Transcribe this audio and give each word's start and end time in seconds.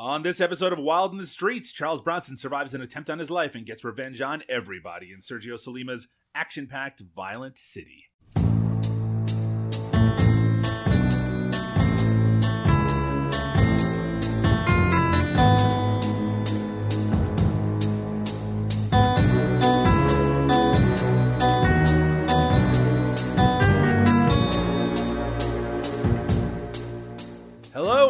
On 0.00 0.22
this 0.22 0.40
episode 0.40 0.72
of 0.72 0.78
Wild 0.78 1.10
in 1.10 1.18
the 1.18 1.26
Streets, 1.26 1.72
Charles 1.72 2.00
Bronson 2.00 2.36
survives 2.36 2.72
an 2.72 2.80
attempt 2.80 3.10
on 3.10 3.18
his 3.18 3.32
life 3.32 3.56
and 3.56 3.66
gets 3.66 3.82
revenge 3.82 4.20
on 4.20 4.44
everybody 4.48 5.10
in 5.10 5.18
Sergio 5.18 5.58
Sollima's 5.58 6.06
action 6.36 6.68
packed 6.68 7.02
Violent 7.16 7.58
City. 7.58 8.04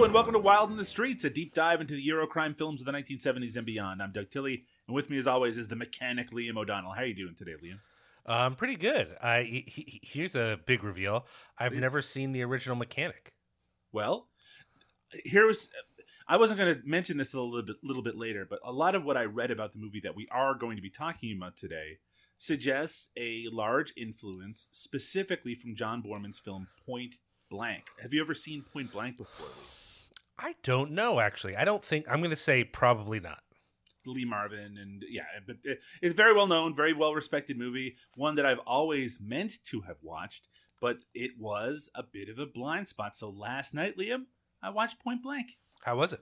And 0.08 0.14
welcome 0.14 0.32
to 0.32 0.38
Wild 0.38 0.70
in 0.70 0.78
the 0.78 0.86
Streets, 0.86 1.26
a 1.26 1.28
deep 1.28 1.52
dive 1.52 1.82
into 1.82 1.94
the 1.94 2.08
Eurocrime 2.08 2.56
films 2.56 2.80
of 2.80 2.86
the 2.86 2.92
1970s 2.92 3.56
and 3.56 3.66
beyond. 3.66 4.02
I'm 4.02 4.10
Doug 4.10 4.30
Tilley, 4.30 4.64
and 4.86 4.96
with 4.96 5.10
me, 5.10 5.18
as 5.18 5.26
always, 5.26 5.58
is 5.58 5.68
the 5.68 5.76
mechanic 5.76 6.30
Liam 6.30 6.56
O'Donnell. 6.56 6.92
How 6.92 7.02
are 7.02 7.04
you 7.04 7.14
doing 7.14 7.34
today, 7.36 7.52
Liam? 7.62 7.80
Um, 8.24 8.54
pretty 8.56 8.76
good. 8.76 9.14
I 9.22 9.42
he, 9.42 9.64
he- 9.66 10.00
here's 10.02 10.34
a 10.34 10.58
big 10.64 10.82
reveal. 10.82 11.26
I've 11.58 11.72
Please. 11.72 11.82
never 11.82 12.00
seen 12.00 12.32
the 12.32 12.42
original 12.42 12.74
Mechanic. 12.74 13.34
Well, 13.92 14.28
here 15.26 15.46
was. 15.46 15.68
I 16.26 16.38
wasn't 16.38 16.58
going 16.58 16.74
to 16.74 16.80
mention 16.88 17.18
this 17.18 17.34
a 17.34 17.40
little 17.42 17.60
bit, 17.60 17.76
little 17.82 18.02
bit 18.02 18.16
later, 18.16 18.46
but 18.48 18.60
a 18.64 18.72
lot 18.72 18.94
of 18.94 19.04
what 19.04 19.18
I 19.18 19.24
read 19.24 19.50
about 19.50 19.74
the 19.74 19.78
movie 19.78 20.00
that 20.04 20.16
we 20.16 20.26
are 20.30 20.54
going 20.54 20.76
to 20.76 20.82
be 20.82 20.88
talking 20.90 21.36
about 21.36 21.58
today 21.58 21.98
suggests 22.38 23.10
a 23.14 23.44
large 23.52 23.92
influence, 23.94 24.68
specifically 24.72 25.54
from 25.54 25.76
John 25.76 26.02
Boorman's 26.02 26.38
film 26.38 26.68
Point 26.86 27.16
Blank. 27.50 27.88
Have 28.00 28.14
you 28.14 28.22
ever 28.22 28.32
seen 28.32 28.62
Point 28.62 28.90
Blank 28.90 29.18
before? 29.18 29.48
I 30.38 30.54
don't 30.62 30.92
know 30.92 31.20
actually. 31.20 31.56
I 31.56 31.64
don't 31.64 31.84
think 31.84 32.06
I'm 32.08 32.20
going 32.20 32.30
to 32.30 32.36
say 32.36 32.64
probably 32.64 33.20
not. 33.20 33.42
Lee 34.06 34.24
Marvin 34.24 34.78
and 34.80 35.04
yeah, 35.08 35.24
but 35.46 35.56
uh, 35.68 35.74
it's 36.00 36.14
a 36.14 36.16
very 36.16 36.32
well 36.32 36.46
known, 36.46 36.74
very 36.74 36.94
well 36.94 37.14
respected 37.14 37.58
movie. 37.58 37.96
One 38.14 38.36
that 38.36 38.46
I've 38.46 38.60
always 38.60 39.18
meant 39.20 39.62
to 39.66 39.82
have 39.82 39.96
watched, 40.02 40.48
but 40.80 40.98
it 41.14 41.32
was 41.38 41.90
a 41.94 42.02
bit 42.02 42.28
of 42.30 42.38
a 42.38 42.46
blind 42.46 42.88
spot. 42.88 43.14
So 43.14 43.28
last 43.28 43.74
night, 43.74 43.98
Liam, 43.98 44.22
I 44.62 44.70
watched 44.70 45.00
Point 45.00 45.22
Blank. 45.22 45.58
How 45.82 45.96
was 45.96 46.12
it? 46.14 46.20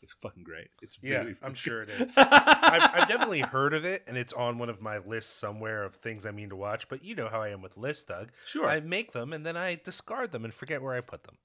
It's 0.00 0.14
fucking 0.22 0.44
great. 0.44 0.68
It's 0.82 0.98
Yeah, 1.02 1.20
really 1.20 1.34
I'm 1.42 1.54
sure 1.54 1.82
it 1.82 1.88
is. 1.98 2.10
I've, 2.16 2.90
I've 2.94 3.08
definitely 3.08 3.40
heard 3.40 3.72
of 3.72 3.84
it, 3.86 4.04
and 4.06 4.16
it's 4.18 4.34
on 4.34 4.58
one 4.58 4.68
of 4.68 4.82
my 4.82 4.98
lists 4.98 5.32
somewhere 5.32 5.82
of 5.82 5.94
things 5.96 6.26
I 6.26 6.30
mean 6.30 6.50
to 6.50 6.56
watch. 6.56 6.88
But 6.88 7.02
you 7.02 7.14
know 7.14 7.28
how 7.28 7.40
I 7.40 7.48
am 7.48 7.62
with 7.62 7.76
lists, 7.78 8.04
Doug. 8.04 8.30
sure. 8.46 8.68
I 8.68 8.80
make 8.80 9.12
them 9.12 9.32
and 9.32 9.44
then 9.46 9.56
I 9.56 9.80
discard 9.82 10.30
them 10.30 10.44
and 10.44 10.52
forget 10.52 10.82
where 10.82 10.94
I 10.94 11.00
put 11.00 11.24
them. 11.24 11.38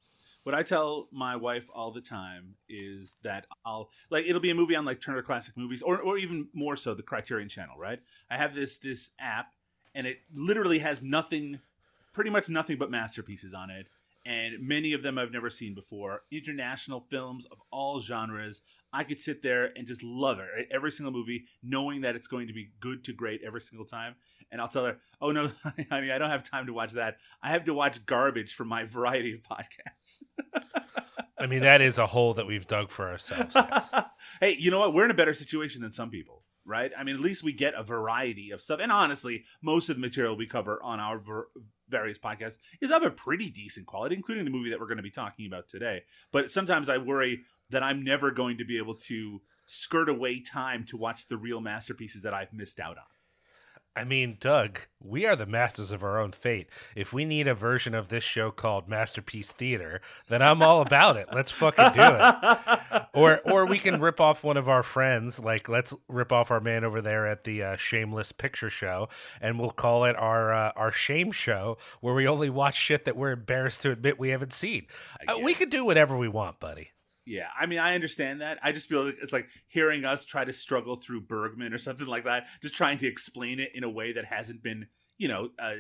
What 0.43 0.55
I 0.55 0.63
tell 0.63 1.07
my 1.11 1.35
wife 1.35 1.69
all 1.73 1.91
the 1.91 2.01
time 2.01 2.55
is 2.67 3.15
that 3.23 3.45
I'll 3.65 3.89
like 4.09 4.25
it'll 4.25 4.41
be 4.41 4.49
a 4.49 4.55
movie 4.55 4.75
on 4.75 4.85
like 4.85 5.01
Turner 5.01 5.21
Classic 5.21 5.55
Movies 5.57 5.81
or 5.81 5.99
or 5.99 6.17
even 6.17 6.47
more 6.53 6.75
so 6.75 6.93
the 6.93 7.03
Criterion 7.03 7.49
Channel, 7.49 7.75
right? 7.77 7.99
I 8.29 8.37
have 8.37 8.55
this 8.55 8.77
this 8.77 9.11
app 9.19 9.53
and 9.93 10.07
it 10.07 10.19
literally 10.33 10.79
has 10.79 11.03
nothing 11.03 11.59
pretty 12.13 12.29
much 12.29 12.49
nothing 12.49 12.77
but 12.77 12.91
masterpieces 12.91 13.53
on 13.53 13.69
it 13.69 13.87
and 14.25 14.55
many 14.59 14.93
of 14.93 15.03
them 15.03 15.17
I've 15.17 15.31
never 15.31 15.49
seen 15.49 15.73
before. 15.73 16.21
International 16.31 17.05
films 17.09 17.45
of 17.45 17.59
all 17.71 18.01
genres. 18.01 18.61
I 18.91 19.03
could 19.03 19.21
sit 19.21 19.43
there 19.43 19.71
and 19.75 19.87
just 19.87 20.01
love 20.03 20.39
it. 20.39 20.47
right? 20.55 20.67
Every 20.71 20.91
single 20.91 21.13
movie 21.13 21.45
knowing 21.61 22.01
that 22.01 22.15
it's 22.15 22.27
going 22.27 22.47
to 22.47 22.53
be 22.53 22.71
good 22.79 23.03
to 23.05 23.13
great 23.13 23.41
every 23.45 23.61
single 23.61 23.85
time. 23.85 24.15
And 24.51 24.59
I'll 24.59 24.67
tell 24.67 24.85
her, 24.85 24.97
"Oh 25.21 25.31
no, 25.31 25.51
honey, 25.89 26.11
I 26.11 26.17
don't 26.17 26.31
have 26.31 26.43
time 26.43 26.65
to 26.65 26.73
watch 26.73 26.93
that. 26.93 27.17
I 27.43 27.49
have 27.49 27.65
to 27.65 27.73
watch 27.73 28.03
garbage 28.05 28.55
for 28.55 28.65
my 28.65 28.85
variety 28.85 29.33
of 29.33 29.41
podcasts." 29.43 30.23
I 31.37 31.45
mean, 31.45 31.61
that 31.61 31.81
is 31.81 31.97
a 31.97 32.07
hole 32.07 32.33
that 32.33 32.47
we've 32.47 32.67
dug 32.67 32.89
for 32.89 33.07
ourselves. 33.09 33.55
Yes. 33.55 33.93
hey, 34.41 34.57
you 34.59 34.71
know 34.71 34.79
what? 34.79 34.93
We're 34.93 35.05
in 35.05 35.11
a 35.11 35.15
better 35.15 35.33
situation 35.33 35.81
than 35.81 35.91
some 35.93 36.09
people, 36.09 36.43
right? 36.65 36.91
I 36.97 37.03
mean, 37.03 37.15
at 37.15 37.21
least 37.21 37.43
we 37.43 37.53
get 37.53 37.75
a 37.75 37.83
variety 37.83 38.51
of 38.51 38.61
stuff. 38.61 38.79
And 38.81 38.91
honestly, 38.91 39.45
most 39.61 39.89
of 39.89 39.95
the 39.95 40.01
material 40.01 40.35
we 40.35 40.47
cover 40.47 40.81
on 40.83 40.99
our 40.99 41.17
ver- 41.17 41.47
various 41.89 42.17
podcasts 42.17 42.58
is 42.82 42.92
of 42.92 43.04
a 43.04 43.11
pretty 43.11 43.50
decent 43.50 43.86
quality, 43.86 44.16
including 44.16 44.45
the 44.45 44.52
movie 44.52 44.70
that 44.70 44.80
we're 44.80 44.88
going 44.88 44.98
to 44.98 45.04
be 45.04 45.11
talking 45.11 45.48
about 45.48 45.67
today. 45.67 46.04
But 46.32 46.52
sometimes 46.52 46.89
I 46.89 46.98
worry 46.98 47.42
that 47.70 47.83
I'm 47.83 48.04
never 48.04 48.32
going 48.32 48.58
to 48.58 48.66
be 48.66 48.77
able 48.77 48.95
to 48.95 49.42
skirt 49.66 50.10
away 50.10 50.39
time 50.39 50.83
to 50.86 50.98
watch 50.98 51.27
the 51.27 51.38
real 51.38 51.61
masterpieces 51.61 52.23
that 52.23 52.33
I've 52.33 52.54
missed 52.54 52.80
out 52.80 52.98
on. 52.98 53.04
I 53.99 54.05
mean, 54.05 54.37
Doug, 54.39 54.80
we 55.02 55.26
are 55.26 55.36
the 55.36 55.45
masters 55.45 55.92
of 55.92 56.04
our 56.04 56.21
own 56.21 56.32
fate. 56.32 56.70
If 56.95 57.11
we 57.11 57.26
need 57.26 57.49
a 57.49 57.54
version 57.54 57.93
of 57.93 58.08
this 58.08 58.23
show 58.23 58.49
called 58.49 58.87
Masterpiece 58.87 59.52
Theater, 59.52 59.99
then 60.30 60.42
I'm 60.42 60.61
all 60.61 60.82
about 60.82 61.17
it. 61.17 61.27
Let's 61.33 61.52
fucking 61.52 61.92
do 61.93 62.02
it. 62.02 62.80
Or, 63.14 63.39
or 63.39 63.65
we 63.65 63.80
can 63.80 63.99
rip 63.99 64.21
off 64.21 64.43
one 64.43 64.55
of 64.55 64.70
our 64.70 64.83
friends. 64.83 65.39
Like, 65.39 65.67
let's 65.67 65.95
rip 66.08 66.32
off 66.32 66.52
our 66.52 66.61
man 66.61 66.83
over 66.83 67.02
there 67.02 67.26
at 67.27 67.43
the 67.43 67.64
uh, 67.64 67.76
Shameless 67.76 68.32
Picture 68.32 68.70
Show, 68.70 69.09
and 69.42 69.59
we'll 69.59 69.71
call 69.71 70.05
it 70.05 70.15
our 70.15 70.54
uh, 70.54 70.71
our 70.76 70.92
Shame 70.92 71.32
Show, 71.32 71.77
where 72.02 72.14
we 72.14 72.27
only 72.27 72.49
watch 72.49 72.76
shit 72.76 73.05
that 73.05 73.17
we're 73.17 73.32
embarrassed 73.32 73.82
to 73.82 73.92
admit 73.92 74.20
we 74.20 74.30
haven't 74.30 74.54
seen. 74.54 74.86
Uh, 75.27 75.39
we 75.39 75.54
can 75.54 75.70
do 75.70 75.83
whatever 75.83 76.15
we 76.15 76.30
want, 76.30 76.59
buddy. 76.59 76.92
Yeah, 77.29 77.49
I 77.55 77.67
mean, 77.67 77.77
I 77.77 77.93
understand 77.93 78.41
that. 78.41 78.57
I 78.63 78.71
just 78.71 78.89
feel 78.89 79.05
like 79.05 79.17
it's 79.21 79.31
like 79.31 79.49
hearing 79.67 80.03
us 80.03 80.25
try 80.25 80.43
to 80.43 80.51
struggle 80.51 80.95
through 80.95 81.21
Bergman 81.21 81.75
or 81.75 81.77
something 81.77 82.07
like 82.07 82.23
that, 82.23 82.47
just 82.59 82.75
trying 82.75 82.97
to 82.97 83.07
explain 83.07 83.59
it 83.59 83.75
in 83.75 83.83
a 83.83 83.89
way 83.89 84.13
that 84.13 84.25
hasn't 84.25 84.63
been, 84.63 84.87
you 85.19 85.27
know, 85.27 85.51
uh, 85.59 85.75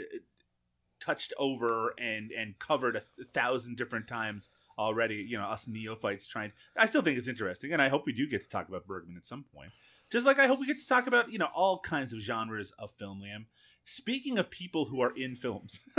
touched 0.99 1.33
over 1.39 1.95
and 1.97 2.31
and 2.31 2.59
covered 2.59 2.97
a, 2.97 3.01
thousand 3.33 3.77
different 3.77 4.07
times 4.07 4.49
already. 4.77 5.25
You 5.27 5.39
know, 5.39 5.45
us 5.45 5.67
neophytes 5.67 6.27
trying. 6.27 6.51
I 6.77 6.85
still 6.85 7.01
think 7.01 7.17
it's 7.17 7.27
interesting, 7.27 7.73
and 7.73 7.81
I 7.81 7.89
hope 7.89 8.05
we 8.05 8.13
do 8.13 8.27
get 8.27 8.43
to 8.43 8.49
talk 8.49 8.69
about 8.69 8.85
Bergman 8.85 9.17
at 9.17 9.25
some 9.25 9.43
point. 9.51 9.71
Just 10.11 10.27
like 10.27 10.37
I 10.37 10.45
hope 10.45 10.59
we 10.59 10.67
get 10.67 10.79
to 10.79 10.87
talk 10.87 11.07
about, 11.07 11.33
you 11.33 11.39
know, 11.39 11.49
all 11.55 11.79
kinds 11.79 12.13
of 12.13 12.19
genres 12.19 12.71
of 12.77 12.91
film, 12.91 13.23
Liam. 13.23 13.45
Speaking 13.85 14.37
of 14.37 14.51
people 14.51 14.85
who 14.85 15.01
are 15.01 15.17
in 15.17 15.35
films, 15.35 15.79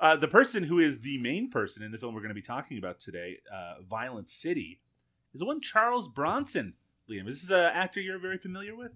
uh, 0.00 0.16
the 0.16 0.28
person 0.28 0.62
who 0.62 0.78
is 0.78 1.00
the 1.00 1.18
main 1.18 1.50
person 1.50 1.82
in 1.82 1.92
the 1.92 1.98
film 1.98 2.14
we're 2.14 2.20
going 2.20 2.28
to 2.28 2.34
be 2.34 2.42
talking 2.42 2.78
about 2.78 3.00
today, 3.00 3.38
uh, 3.52 3.82
Violent 3.88 4.30
City, 4.30 4.80
is 5.32 5.40
the 5.40 5.46
one 5.46 5.60
Charles 5.60 6.08
Bronson. 6.08 6.74
Liam, 7.10 7.28
is 7.28 7.42
this 7.42 7.50
an 7.50 7.72
actor 7.74 8.00
you're 8.00 8.18
very 8.18 8.38
familiar 8.38 8.74
with? 8.74 8.92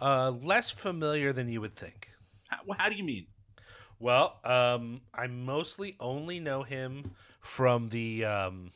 Uh, 0.00 0.30
less 0.30 0.70
familiar 0.70 1.32
than 1.32 1.48
you 1.48 1.60
would 1.60 1.72
think. 1.72 2.10
How, 2.48 2.58
how 2.76 2.88
do 2.88 2.96
you 2.96 3.04
mean? 3.04 3.26
Well, 4.00 4.38
um, 4.44 5.02
I 5.14 5.28
mostly 5.28 5.96
only 6.00 6.40
know 6.40 6.62
him 6.62 7.12
from 7.40 7.88
the. 7.88 8.24
Um, 8.24 8.72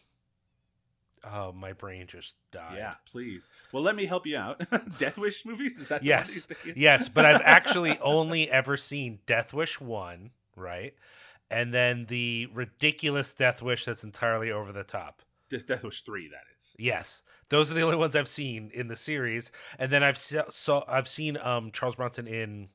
oh, 1.24 1.52
my 1.52 1.72
brain 1.72 2.06
just 2.06 2.36
died. 2.52 2.76
Yeah, 2.76 2.94
please. 3.10 3.50
Well, 3.72 3.82
let 3.82 3.96
me 3.96 4.06
help 4.06 4.26
you 4.26 4.36
out. 4.36 4.62
Death 4.98 5.18
Wish 5.18 5.44
movies? 5.44 5.78
Is 5.78 5.88
that 5.88 6.00
one 6.00 6.06
Yes. 6.06 6.46
Yes, 6.76 7.08
but 7.08 7.24
I've 7.24 7.42
actually 7.44 7.98
only 7.98 8.50
ever 8.50 8.76
seen 8.76 9.18
Death 9.26 9.52
Wish 9.52 9.80
1, 9.80 10.30
right? 10.58 10.94
And 11.50 11.72
then 11.72 12.06
the 12.06 12.46
ridiculous 12.52 13.32
Death 13.32 13.62
Wish 13.62 13.84
that's 13.84 14.04
entirely 14.04 14.50
over 14.50 14.72
the 14.72 14.84
top. 14.84 15.22
Death, 15.48 15.66
Death 15.66 15.82
Wish 15.82 16.02
3, 16.02 16.28
that 16.28 16.42
is. 16.58 16.74
Yes. 16.78 17.22
Those 17.48 17.70
are 17.70 17.74
the 17.74 17.80
only 17.80 17.96
ones 17.96 18.14
I've 18.14 18.28
seen 18.28 18.70
in 18.74 18.88
the 18.88 18.96
series. 18.96 19.50
And 19.78 19.90
then 19.90 20.02
I've 20.02 20.18
se- 20.18 20.44
saw 20.50 20.84
I've 20.86 21.08
seen 21.08 21.38
um 21.38 21.70
Charles 21.72 21.96
Bronson 21.96 22.26
in 22.26 22.68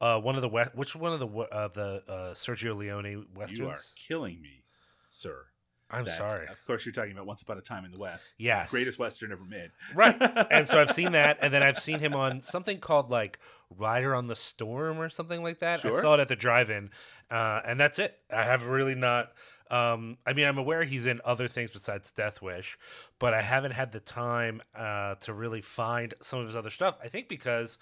uh 0.00 0.18
one 0.18 0.36
of 0.36 0.40
the 0.42 0.48
West 0.48 0.74
which 0.74 0.96
one 0.96 1.12
of 1.12 1.20
the 1.20 1.26
uh, 1.26 1.68
the 1.68 2.02
uh 2.08 2.34
Sergio 2.34 2.74
Leone 2.76 3.26
westerns? 3.34 3.58
You 3.58 3.68
are 3.68 3.78
killing 3.96 4.40
me, 4.40 4.64
sir. 5.10 5.46
I'm 5.90 6.04
That- 6.04 6.16
sorry. 6.16 6.46
Of 6.46 6.64
course, 6.66 6.86
you're 6.86 6.92
talking 6.92 7.12
about 7.12 7.26
Once 7.26 7.42
Upon 7.42 7.58
a 7.58 7.60
Time 7.60 7.84
in 7.84 7.90
the 7.92 7.98
West. 7.98 8.34
Yes. 8.38 8.70
Greatest 8.70 8.98
Western 8.98 9.32
ever 9.32 9.44
made. 9.44 9.70
Right. 9.94 10.16
and 10.50 10.66
so 10.68 10.80
I've 10.80 10.90
seen 10.92 11.12
that, 11.12 11.38
and 11.42 11.52
then 11.52 11.62
I've 11.62 11.78
seen 11.78 11.98
him 11.98 12.14
on 12.14 12.40
something 12.40 12.78
called 12.78 13.10
like 13.10 13.38
Rider 13.76 14.14
on 14.14 14.26
the 14.28 14.36
Storm 14.36 14.98
or 15.00 15.08
something 15.08 15.42
like 15.42 15.58
that. 15.60 15.80
Sure. 15.80 15.98
I 15.98 16.00
saw 16.00 16.14
it 16.14 16.20
at 16.20 16.28
the 16.28 16.36
drive-in, 16.36 16.90
uh, 17.30 17.60
and 17.64 17.78
that's 17.78 17.98
it. 17.98 18.18
I 18.32 18.44
have 18.44 18.64
really 18.64 18.94
not. 18.94 19.32
Um, 19.70 20.18
I 20.26 20.32
mean, 20.32 20.46
I'm 20.48 20.58
aware 20.58 20.82
he's 20.82 21.06
in 21.06 21.20
other 21.24 21.46
things 21.46 21.70
besides 21.70 22.10
Death 22.10 22.42
Wish, 22.42 22.76
but 23.20 23.32
I 23.34 23.40
haven't 23.42 23.70
had 23.72 23.92
the 23.92 24.00
time 24.00 24.62
uh, 24.74 25.14
to 25.20 25.32
really 25.32 25.60
find 25.60 26.12
some 26.20 26.40
of 26.40 26.46
his 26.46 26.56
other 26.56 26.70
stuff. 26.70 26.96
I 27.02 27.06
think 27.06 27.28
because 27.28 27.78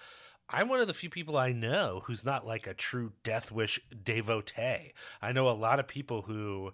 I'm 0.50 0.68
one 0.68 0.80
of 0.80 0.86
the 0.86 0.92
few 0.92 1.08
people 1.08 1.38
I 1.38 1.52
know 1.52 2.02
who's 2.04 2.26
not 2.26 2.46
like 2.46 2.66
a 2.66 2.74
true 2.74 3.12
Death 3.22 3.50
Wish 3.50 3.80
devotee. 4.04 4.92
I 5.22 5.32
know 5.32 5.48
a 5.48 5.52
lot 5.52 5.80
of 5.80 5.88
people 5.88 6.22
who 6.22 6.72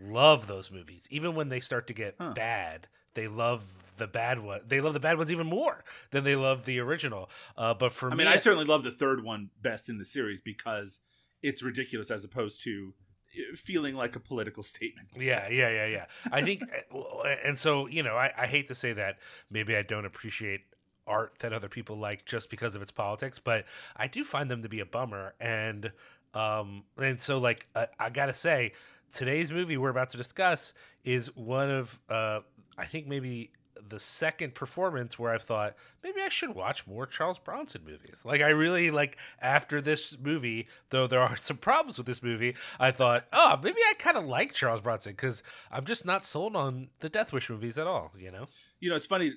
love 0.00 0.46
those 0.46 0.70
movies, 0.70 1.06
even 1.10 1.34
when 1.34 1.48
they 1.48 1.60
start 1.60 1.86
to 1.88 1.92
get 1.92 2.14
Huh. 2.18 2.32
bad. 2.34 2.88
They 3.14 3.26
love 3.26 3.62
the 3.98 4.06
bad 4.06 4.38
one. 4.40 4.62
They 4.66 4.80
love 4.80 4.94
the 4.94 5.00
bad 5.00 5.18
ones 5.18 5.30
even 5.30 5.46
more 5.46 5.84
than 6.10 6.24
they 6.24 6.34
love 6.34 6.64
the 6.64 6.78
original. 6.80 7.28
Uh, 7.56 7.74
but 7.74 7.92
for 7.92 8.06
I 8.10 8.14
me, 8.14 8.18
mean, 8.24 8.26
I 8.26 8.36
certainly 8.36 8.64
love 8.64 8.84
the 8.84 8.90
third 8.90 9.22
one 9.22 9.50
best 9.60 9.88
in 9.88 9.98
the 9.98 10.04
series 10.04 10.40
because 10.40 11.00
it's 11.42 11.62
ridiculous 11.62 12.10
as 12.10 12.24
opposed 12.24 12.62
to 12.64 12.94
uh, 13.36 13.54
feeling 13.56 13.94
like 13.94 14.16
a 14.16 14.20
political 14.20 14.62
statement. 14.74 15.08
Yeah, 15.14 15.48
yeah, 15.50 15.68
yeah, 15.68 15.86
yeah. 15.86 16.06
I 16.30 16.42
think, 16.42 16.62
and 17.44 17.58
so 17.58 17.86
you 17.86 18.02
know, 18.02 18.16
I, 18.16 18.32
I 18.36 18.46
hate 18.46 18.68
to 18.68 18.74
say 18.74 18.92
that 18.94 19.18
maybe 19.50 19.76
I 19.76 19.82
don't 19.82 20.06
appreciate 20.06 20.62
art 21.06 21.34
that 21.40 21.52
other 21.52 21.68
people 21.68 21.96
like 21.98 22.24
just 22.24 22.48
because 22.48 22.74
of 22.74 22.80
its 22.80 22.90
politics, 22.92 23.38
but 23.38 23.64
I 23.96 24.06
do 24.06 24.24
find 24.24 24.50
them 24.50 24.62
to 24.62 24.68
be 24.68 24.80
a 24.80 24.86
bummer. 24.86 25.34
And 25.38 25.92
um, 26.32 26.84
and 26.96 27.20
so 27.20 27.38
like 27.38 27.66
I, 27.76 27.88
I 27.98 28.08
gotta 28.10 28.32
say, 28.32 28.72
today's 29.12 29.52
movie 29.52 29.76
we're 29.76 29.90
about 29.90 30.10
to 30.10 30.16
discuss 30.16 30.74
is 31.04 31.34
one 31.36 31.70
of 31.70 31.98
uh, 32.08 32.40
I 32.78 32.86
think 32.86 33.06
maybe 33.06 33.52
the 33.88 33.98
second 33.98 34.54
performance 34.54 35.18
where 35.18 35.32
I 35.32 35.38
thought 35.38 35.74
maybe 36.02 36.20
I 36.20 36.28
should 36.28 36.54
watch 36.54 36.86
more 36.86 37.06
Charles 37.06 37.38
Bronson 37.38 37.82
movies. 37.84 38.22
Like 38.24 38.40
I 38.40 38.48
really 38.48 38.90
like 38.90 39.18
after 39.40 39.80
this 39.80 40.16
movie, 40.18 40.68
though 40.90 41.06
there 41.06 41.20
are 41.20 41.36
some 41.36 41.56
problems 41.56 41.98
with 41.98 42.06
this 42.06 42.22
movie, 42.22 42.54
I 42.78 42.90
thought, 42.90 43.26
oh, 43.32 43.58
maybe 43.62 43.80
I 43.88 43.94
kind 43.94 44.16
of 44.16 44.24
like 44.24 44.52
Charles 44.52 44.80
Bronson 44.80 45.12
because 45.12 45.42
I'm 45.70 45.84
just 45.84 46.04
not 46.04 46.24
sold 46.24 46.56
on 46.56 46.88
the 47.00 47.08
Death 47.08 47.32
Wish 47.32 47.50
movies 47.50 47.78
at 47.78 47.86
all. 47.86 48.12
You 48.18 48.30
know. 48.30 48.46
You 48.80 48.90
know, 48.90 48.96
it's 48.96 49.06
funny. 49.06 49.34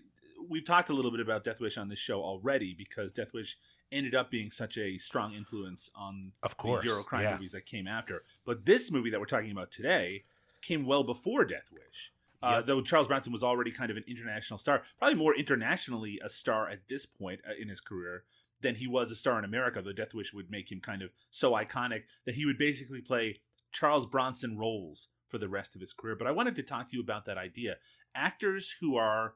We've 0.49 0.65
talked 0.65 0.89
a 0.89 0.93
little 0.93 1.11
bit 1.11 1.19
about 1.19 1.43
Death 1.43 1.59
Wish 1.59 1.77
on 1.77 1.89
this 1.89 1.99
show 1.99 2.21
already 2.21 2.75
because 2.77 3.11
Death 3.11 3.33
Wish 3.33 3.57
ended 3.91 4.15
up 4.15 4.31
being 4.31 4.51
such 4.51 4.77
a 4.77 4.97
strong 4.97 5.33
influence 5.33 5.89
on 5.95 6.31
of 6.43 6.57
course 6.57 6.83
the 6.83 6.89
Euro 6.89 7.03
crime 7.03 7.23
yeah. 7.23 7.33
movies 7.33 7.51
that 7.51 7.65
came 7.65 7.87
after. 7.87 8.23
But 8.45 8.65
this 8.65 8.91
movie 8.91 9.09
that 9.09 9.19
we're 9.19 9.25
talking 9.25 9.51
about 9.51 9.71
today 9.71 10.23
came 10.61 10.85
well 10.85 11.03
before 11.03 11.45
Death 11.45 11.69
Wish. 11.71 12.11
Uh, 12.41 12.55
Yep. 12.57 12.65
Though 12.65 12.81
Charles 12.81 13.07
Bronson 13.07 13.31
was 13.31 13.43
already 13.43 13.71
kind 13.71 13.89
of 13.89 13.97
an 13.97 14.03
international 14.07 14.59
star, 14.59 14.83
probably 14.99 15.15
more 15.15 15.33
internationally 15.35 16.19
a 16.23 16.29
star 16.29 16.69
at 16.69 16.87
this 16.89 17.05
point 17.05 17.39
uh, 17.47 17.53
in 17.59 17.69
his 17.69 17.81
career 17.81 18.23
than 18.61 18.75
he 18.75 18.87
was 18.87 19.09
a 19.09 19.15
star 19.15 19.39
in 19.39 19.45
America. 19.45 19.81
Though 19.81 19.93
Death 19.93 20.13
Wish 20.13 20.33
would 20.33 20.51
make 20.51 20.71
him 20.71 20.79
kind 20.79 21.01
of 21.01 21.11
so 21.31 21.53
iconic 21.53 22.03
that 22.25 22.35
he 22.35 22.45
would 22.45 22.57
basically 22.57 23.01
play 23.01 23.39
Charles 23.71 24.05
Bronson 24.05 24.57
roles 24.57 25.07
for 25.27 25.37
the 25.37 25.49
rest 25.49 25.75
of 25.75 25.81
his 25.81 25.93
career. 25.93 26.15
But 26.15 26.27
I 26.27 26.31
wanted 26.31 26.55
to 26.57 26.63
talk 26.63 26.89
to 26.89 26.95
you 26.95 27.01
about 27.01 27.25
that 27.25 27.37
idea. 27.37 27.77
Actors 28.13 28.75
who 28.79 28.95
are 28.95 29.33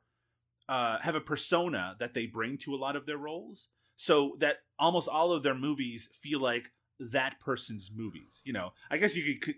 uh, 0.70 1.00
have 1.00 1.16
a 1.16 1.22
persona 1.22 1.96
that 2.00 2.14
they 2.14 2.28
bring 2.28 2.58
to 2.60 2.76
a 2.76 2.78
lot 2.78 2.96
of 2.96 3.06
their 3.06 3.18
roles, 3.18 3.68
so 4.02 4.34
that 4.40 4.60
almost 4.80 5.10
all 5.10 5.34
of 5.34 5.44
their 5.44 5.54
movies 5.56 6.08
feel 6.22 6.40
like 6.40 6.72
that 7.02 7.38
person's 7.42 7.92
movies. 7.94 8.42
You 8.46 8.54
know, 8.54 8.72
I 8.90 8.98
guess 8.98 9.14
you 9.16 9.38
could 9.40 9.56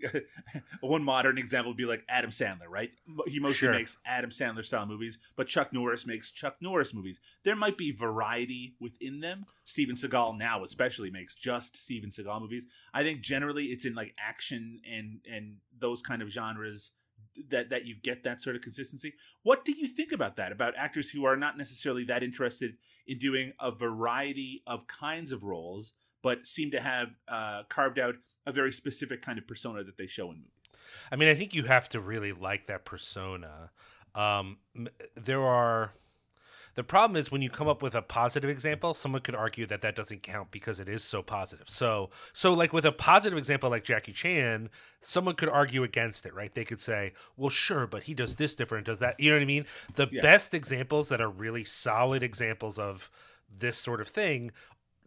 one 0.81 1.03
modern 1.03 1.37
example 1.37 1.71
would 1.71 1.77
be 1.77 1.85
like 1.85 2.03
Adam 2.09 2.31
Sandler, 2.31 2.67
right? 2.67 2.89
He 3.27 3.39
mostly 3.39 3.53
Sure. 3.67 3.71
makes 3.71 3.97
Adam 4.03 4.31
Sandler 4.31 4.65
style 4.65 4.87
movies, 4.87 5.19
but 5.35 5.47
Chuck 5.47 5.71
Norris 5.71 6.07
makes 6.07 6.31
Chuck 6.31 6.55
Norris 6.59 6.91
movies. 6.91 7.19
There 7.43 7.55
might 7.55 7.77
be 7.77 7.91
variety 7.91 8.75
within 8.79 9.19
them. 9.19 9.45
Steven 9.63 9.95
Seagal 9.95 10.39
now 10.39 10.63
especially 10.63 11.11
makes 11.11 11.35
just 11.35 11.77
Steven 11.77 12.09
Seagal 12.09 12.41
movies. 12.41 12.65
I 12.95 13.03
think 13.03 13.21
generally 13.21 13.65
it's 13.65 13.85
in 13.85 13.93
like 13.93 14.15
action 14.19 14.81
and 14.91 15.19
and 15.31 15.57
those 15.79 16.01
kind 16.01 16.21
of 16.23 16.29
genres 16.29 16.91
that 17.49 17.69
that 17.69 17.85
you 17.85 17.95
get 17.95 18.23
that 18.23 18.41
sort 18.41 18.55
of 18.55 18.61
consistency. 18.61 19.13
What 19.43 19.65
do 19.65 19.71
you 19.71 19.87
think 19.87 20.11
about 20.11 20.35
that? 20.35 20.51
About 20.51 20.73
actors 20.77 21.09
who 21.09 21.25
are 21.25 21.37
not 21.37 21.57
necessarily 21.57 22.03
that 22.05 22.23
interested 22.23 22.75
in 23.07 23.17
doing 23.17 23.53
a 23.59 23.71
variety 23.71 24.63
of 24.67 24.87
kinds 24.87 25.31
of 25.31 25.43
roles, 25.43 25.93
but 26.21 26.47
seem 26.47 26.71
to 26.71 26.79
have 26.81 27.09
uh, 27.27 27.63
carved 27.69 27.99
out 27.99 28.15
a 28.45 28.51
very 28.51 28.71
specific 28.71 29.21
kind 29.21 29.37
of 29.37 29.47
persona 29.47 29.83
that 29.83 29.97
they 29.97 30.07
show 30.07 30.31
in 30.31 30.37
movies. 30.37 30.51
I 31.11 31.15
mean, 31.15 31.29
I 31.29 31.35
think 31.35 31.53
you 31.53 31.63
have 31.63 31.89
to 31.89 31.99
really 31.99 32.33
like 32.33 32.67
that 32.67 32.85
persona. 32.85 33.71
Um, 34.15 34.57
there 35.15 35.41
are. 35.41 35.93
The 36.75 36.83
problem 36.83 37.17
is 37.17 37.31
when 37.31 37.41
you 37.41 37.49
come 37.49 37.67
up 37.67 37.81
with 37.81 37.95
a 37.95 38.01
positive 38.01 38.49
example, 38.49 38.93
someone 38.93 39.21
could 39.21 39.35
argue 39.35 39.65
that 39.67 39.81
that 39.81 39.95
doesn't 39.95 40.23
count 40.23 40.51
because 40.51 40.79
it 40.79 40.87
is 40.87 41.03
so 41.03 41.21
positive. 41.21 41.69
So, 41.69 42.09
so 42.33 42.53
like 42.53 42.71
with 42.71 42.85
a 42.85 42.91
positive 42.93 43.37
example 43.37 43.69
like 43.69 43.83
Jackie 43.83 44.13
Chan, 44.13 44.69
someone 45.01 45.35
could 45.35 45.49
argue 45.49 45.83
against 45.83 46.25
it, 46.25 46.33
right? 46.33 46.53
They 46.53 46.63
could 46.63 46.79
say, 46.79 47.13
"Well, 47.35 47.49
sure, 47.49 47.87
but 47.87 48.03
he 48.03 48.13
does 48.13 48.37
this 48.37 48.55
different, 48.55 48.85
does 48.85 48.99
that." 48.99 49.19
You 49.19 49.31
know 49.31 49.37
what 49.37 49.43
I 49.43 49.45
mean? 49.45 49.65
The 49.95 50.07
Yeah. 50.11 50.21
best 50.21 50.53
examples 50.53 51.09
that 51.09 51.19
are 51.19 51.29
really 51.29 51.63
solid 51.65 52.23
examples 52.23 52.79
of 52.79 53.09
this 53.49 53.77
sort 53.77 53.99
of 53.99 54.07
thing 54.07 54.51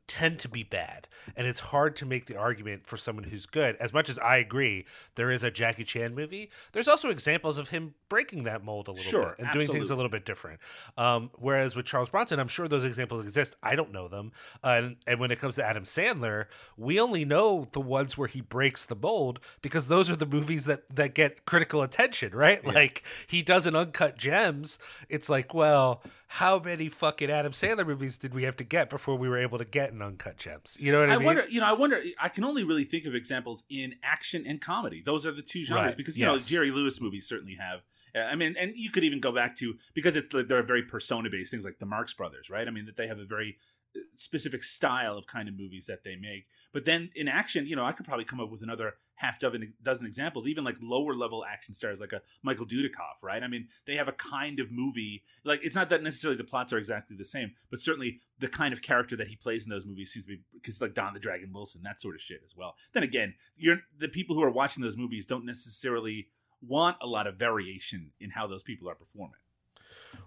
tend 0.06 0.38
to 0.38 0.48
be 0.48 0.62
bad 0.62 1.08
and 1.36 1.46
it's 1.46 1.60
hard 1.60 1.96
to 1.96 2.04
make 2.04 2.26
the 2.26 2.36
argument 2.36 2.86
for 2.86 2.96
someone 2.96 3.24
who's 3.24 3.46
good. 3.46 3.74
As 3.76 3.92
much 3.92 4.08
as 4.08 4.18
i 4.18 4.36
agree 4.36 4.84
there 5.14 5.30
is 5.30 5.42
a 5.42 5.50
jackie 5.50 5.84
chan 5.84 6.14
movie 6.14 6.50
there's 6.72 6.88
also 6.88 7.08
examples 7.08 7.56
of 7.56 7.70
him 7.70 7.94
breaking 8.08 8.44
that 8.44 8.62
mold 8.62 8.88
a 8.88 8.92
little 8.92 9.10
Sure, 9.10 9.34
bit 9.36 9.46
and 9.46 9.52
doing 9.52 9.66
things 9.66 9.90
a 9.90 9.96
little 9.96 10.10
bit 10.10 10.24
different. 10.24 10.60
Um, 10.98 11.30
whereas 11.38 11.74
with 11.74 11.86
charles 11.86 12.10
bronson 12.10 12.38
i'm 12.38 12.48
sure 12.48 12.68
those 12.68 12.84
examples 12.84 13.24
exist. 13.26 13.56
I 13.62 13.76
don't 13.76 13.92
know 13.92 14.08
them. 14.08 14.32
Uh, 14.62 14.68
and, 14.68 14.96
and 15.06 15.20
when 15.20 15.30
it 15.30 15.38
comes 15.38 15.54
to 15.56 15.64
adam 15.64 15.84
sandler 15.84 16.46
we 16.76 17.00
only 17.00 17.24
know 17.24 17.66
the 17.72 17.80
ones 17.80 18.18
where 18.18 18.28
he 18.28 18.40
breaks 18.40 18.84
the 18.84 18.96
mold 18.96 19.40
because 19.62 19.88
those 19.88 20.10
are 20.10 20.16
the 20.16 20.26
movies 20.26 20.64
that 20.66 20.88
that 20.94 21.14
get 21.14 21.46
critical 21.46 21.82
attention 21.82 22.32
right? 22.34 22.64
Like 22.64 23.04
he 23.26 23.42
does 23.42 23.66
an 23.66 23.76
uncut 23.76 24.18
gems. 24.18 24.78
It's 25.08 25.28
like 25.28 25.54
well 25.54 26.02
how 26.26 26.58
many 26.58 26.88
fucking 26.88 27.30
Adam 27.30 27.52
Sandler 27.52 27.86
movies 27.86 28.18
did 28.18 28.34
we 28.34 28.42
have 28.42 28.56
to 28.56 28.64
get 28.64 28.90
before 28.90 29.16
we 29.16 29.28
were 29.28 29.38
able 29.38 29.56
to 29.58 29.64
get 29.64 29.93
an 29.94 30.02
uncut 30.02 30.36
gems? 30.36 30.76
You 30.78 30.92
know 30.92 31.00
what 31.00 31.10
I, 31.10 31.14
I 31.14 31.16
mean? 31.18 31.26
wonder, 31.26 31.44
you 31.48 31.60
know, 31.60 31.66
I 31.66 31.72
wonder. 31.72 32.02
I 32.18 32.28
can 32.28 32.44
only 32.44 32.64
really 32.64 32.84
think 32.84 33.04
of 33.06 33.14
examples 33.14 33.64
in 33.70 33.94
action 34.02 34.44
and 34.46 34.60
comedy. 34.60 35.02
Those 35.04 35.24
are 35.26 35.32
the 35.32 35.42
two 35.42 35.64
genres 35.64 35.86
Right, 35.86 35.96
because 35.96 36.16
you 36.16 36.26
yes. 36.26 36.32
know 36.32 36.48
Jerry 36.56 36.70
Lewis 36.70 37.00
movies 37.00 37.28
certainly 37.28 37.56
have. 37.56 37.80
uh, 38.14 38.20
I 38.20 38.34
mean, 38.34 38.54
and 38.58 38.72
you 38.76 38.90
could 38.90 39.04
even 39.04 39.20
go 39.20 39.32
back 39.32 39.56
to 39.58 39.74
because 39.94 40.16
it's 40.16 40.34
they're 40.34 40.62
very 40.62 40.82
persona 40.82 41.30
based 41.30 41.50
things 41.50 41.64
like 41.64 41.78
the 41.78 41.86
Marx 41.86 42.12
Brothers, 42.14 42.50
right? 42.50 42.66
I 42.66 42.70
mean, 42.70 42.86
that 42.86 42.96
they 42.96 43.06
have 43.06 43.18
a 43.18 43.24
very 43.24 43.56
uh, 43.96 44.00
specific 44.14 44.62
style 44.64 45.16
of 45.16 45.26
kind 45.26 45.48
of 45.48 45.58
movies 45.58 45.86
that 45.86 46.04
they 46.04 46.16
make. 46.16 46.46
But 46.72 46.84
then 46.84 47.10
in 47.14 47.28
action, 47.28 47.66
you 47.66 47.76
know, 47.76 47.84
I 47.84 47.92
could 47.92 48.06
probably 48.06 48.24
come 48.24 48.40
up 48.40 48.50
with 48.50 48.62
another 48.62 48.94
half 49.16 49.38
dozen 49.38 49.74
dozen 49.82 50.06
examples, 50.06 50.46
even 50.46 50.64
like 50.64 50.76
lower 50.80 51.14
level 51.14 51.44
action 51.44 51.74
stars 51.74 52.00
like 52.00 52.12
a 52.12 52.22
Michael 52.42 52.66
Dudikoff, 52.66 53.22
right? 53.22 53.42
I 53.42 53.48
mean, 53.48 53.68
they 53.86 53.96
have 53.96 54.08
a 54.08 54.12
kind 54.12 54.60
of 54.60 54.70
movie 54.70 55.22
like 55.44 55.60
it's 55.62 55.76
not 55.76 55.90
that 55.90 56.02
necessarily 56.02 56.36
the 56.36 56.44
plots 56.44 56.72
are 56.72 56.78
exactly 56.78 57.16
the 57.16 57.24
same, 57.24 57.52
but 57.70 57.80
certainly 57.80 58.20
the 58.38 58.48
kind 58.48 58.72
of 58.72 58.82
character 58.82 59.16
that 59.16 59.28
he 59.28 59.36
plays 59.36 59.64
in 59.64 59.70
those 59.70 59.86
movies 59.86 60.12
seems 60.12 60.26
to 60.26 60.32
be 60.32 60.40
because 60.52 60.80
like 60.80 60.94
Don 60.94 61.14
the 61.14 61.20
Dragon 61.20 61.52
Wilson, 61.52 61.82
that 61.84 62.00
sort 62.00 62.14
of 62.14 62.20
shit 62.20 62.42
as 62.44 62.56
well. 62.56 62.74
Then 62.92 63.02
again, 63.02 63.34
you're 63.56 63.80
the 63.98 64.08
people 64.08 64.34
who 64.36 64.42
are 64.42 64.50
watching 64.50 64.82
those 64.82 64.96
movies 64.96 65.26
don't 65.26 65.46
necessarily 65.46 66.28
want 66.60 66.96
a 67.00 67.06
lot 67.06 67.26
of 67.26 67.36
variation 67.36 68.10
in 68.20 68.30
how 68.30 68.46
those 68.46 68.62
people 68.62 68.88
are 68.88 68.94
performing. 68.94 69.36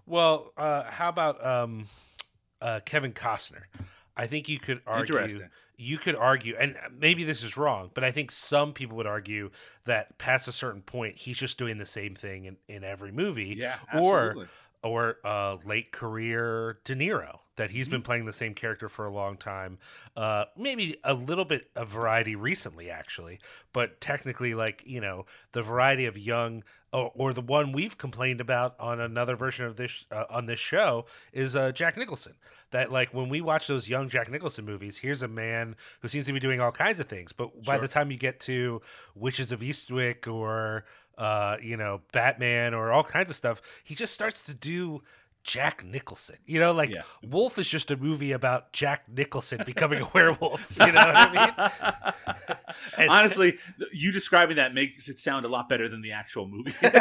Well, 0.05 0.53
uh, 0.57 0.83
how 0.83 1.09
about 1.09 1.45
um, 1.45 1.87
uh, 2.61 2.79
Kevin 2.85 3.13
Costner? 3.13 3.63
I 4.15 4.27
think 4.27 4.49
you 4.49 4.59
could 4.59 4.81
argue. 4.87 5.15
You 5.77 5.97
could 5.97 6.15
argue, 6.15 6.55
and 6.59 6.75
maybe 6.97 7.23
this 7.23 7.43
is 7.43 7.55
wrong, 7.55 7.91
but 7.93 8.03
I 8.03 8.11
think 8.11 8.31
some 8.31 8.73
people 8.73 8.97
would 8.97 9.05
argue 9.05 9.51
that 9.85 10.17
past 10.17 10.47
a 10.47 10.51
certain 10.51 10.81
point, 10.81 11.17
he's 11.17 11.37
just 11.37 11.57
doing 11.57 11.77
the 11.77 11.85
same 11.85 12.15
thing 12.15 12.45
in, 12.45 12.57
in 12.67 12.83
every 12.83 13.11
movie. 13.11 13.53
Yeah, 13.55 13.75
absolutely. 13.91 14.45
or 14.45 14.49
uh, 14.83 15.57
late 15.65 15.91
career 15.91 16.79
De 16.85 16.95
Niro 16.95 17.39
that 17.57 17.71
he's 17.71 17.87
Mm-hmm. 17.87 17.91
been 17.95 18.01
playing 18.03 18.25
the 18.25 18.33
same 18.33 18.53
character 18.53 18.87
for 18.87 19.05
a 19.05 19.11
long 19.11 19.35
time. 19.37 19.79
Uh, 20.15 20.45
maybe 20.55 20.97
a 21.03 21.13
little 21.13 21.45
bit 21.45 21.69
of 21.75 21.87
variety 21.89 22.35
recently, 22.35 22.89
actually, 22.89 23.39
but 23.73 23.99
technically, 23.99 24.53
like 24.53 24.83
you 24.85 25.01
know, 25.01 25.25
the 25.53 25.61
variety 25.63 26.05
of 26.05 26.17
young 26.17 26.63
or, 26.93 27.11
or 27.15 27.33
the 27.33 27.41
one 27.41 27.71
we've 27.71 27.97
complained 27.97 28.39
about 28.39 28.75
on 28.79 28.99
another 28.99 29.35
version 29.35 29.65
of 29.65 29.75
this 29.75 30.05
uh, 30.11 30.25
on 30.29 30.45
this 30.45 30.59
show 30.59 31.05
is 31.33 31.55
uh, 31.55 31.71
Jack 31.71 31.97
Nicholson. 31.97 32.33
That 32.71 32.91
like 32.91 33.13
when 33.13 33.29
we 33.29 33.41
watch 33.41 33.65
those 33.67 33.89
young 33.89 34.07
Jack 34.09 34.29
Nicholson 34.29 34.63
movies, 34.65 34.97
here's 34.97 35.21
a 35.23 35.27
man 35.27 35.75
who 36.01 36.07
seems 36.09 36.25
to 36.27 36.33
be 36.33 36.39
doing 36.39 36.59
all 36.61 36.71
kinds 36.71 36.99
of 36.99 37.07
things, 37.07 37.31
but 37.33 37.63
by 37.63 37.73
Sure. 37.73 37.81
the 37.81 37.87
time 37.87 38.11
you 38.11 38.17
get 38.17 38.39
to 38.41 38.81
Witches 39.15 39.51
of 39.51 39.61
Eastwick 39.61 40.27
or 40.31 40.85
uh, 41.17 41.57
you 41.61 41.77
know, 41.77 42.01
Batman 42.11 42.73
or 42.73 42.91
all 42.91 43.03
kinds 43.03 43.29
of 43.29 43.35
stuff, 43.35 43.61
he 43.83 43.95
just 43.95 44.13
starts 44.13 44.41
to 44.43 44.53
do 44.53 45.01
Jack 45.47 45.83
Nicholson. 45.83 46.35
You 46.45 46.59
know, 46.59 46.73
like 46.73 46.93
Yeah. 46.93 47.01
Wolf 47.23 47.57
is 47.57 47.67
just 47.67 47.89
a 47.89 47.97
movie 47.97 48.33
about 48.33 48.71
Jack 48.73 49.05
Nicholson 49.09 49.63
becoming 49.65 50.03
a 50.03 50.09
werewolf. 50.13 50.71
You 50.79 50.91
know 50.91 51.05
what 51.05 51.15
I 51.15 51.33
mean? 51.33 51.53
And- 52.97 53.09
Honestly, 53.09 53.57
you 53.91 54.11
describing 54.11 54.55
that 54.57 54.73
makes 54.73 55.07
it 55.09 55.19
sound 55.19 55.45
a 55.45 55.47
lot 55.47 55.67
better 55.69 55.87
than 55.89 56.01
the 56.01 56.11
actual 56.11 56.47
movie. 56.47 56.73
but 56.81 56.95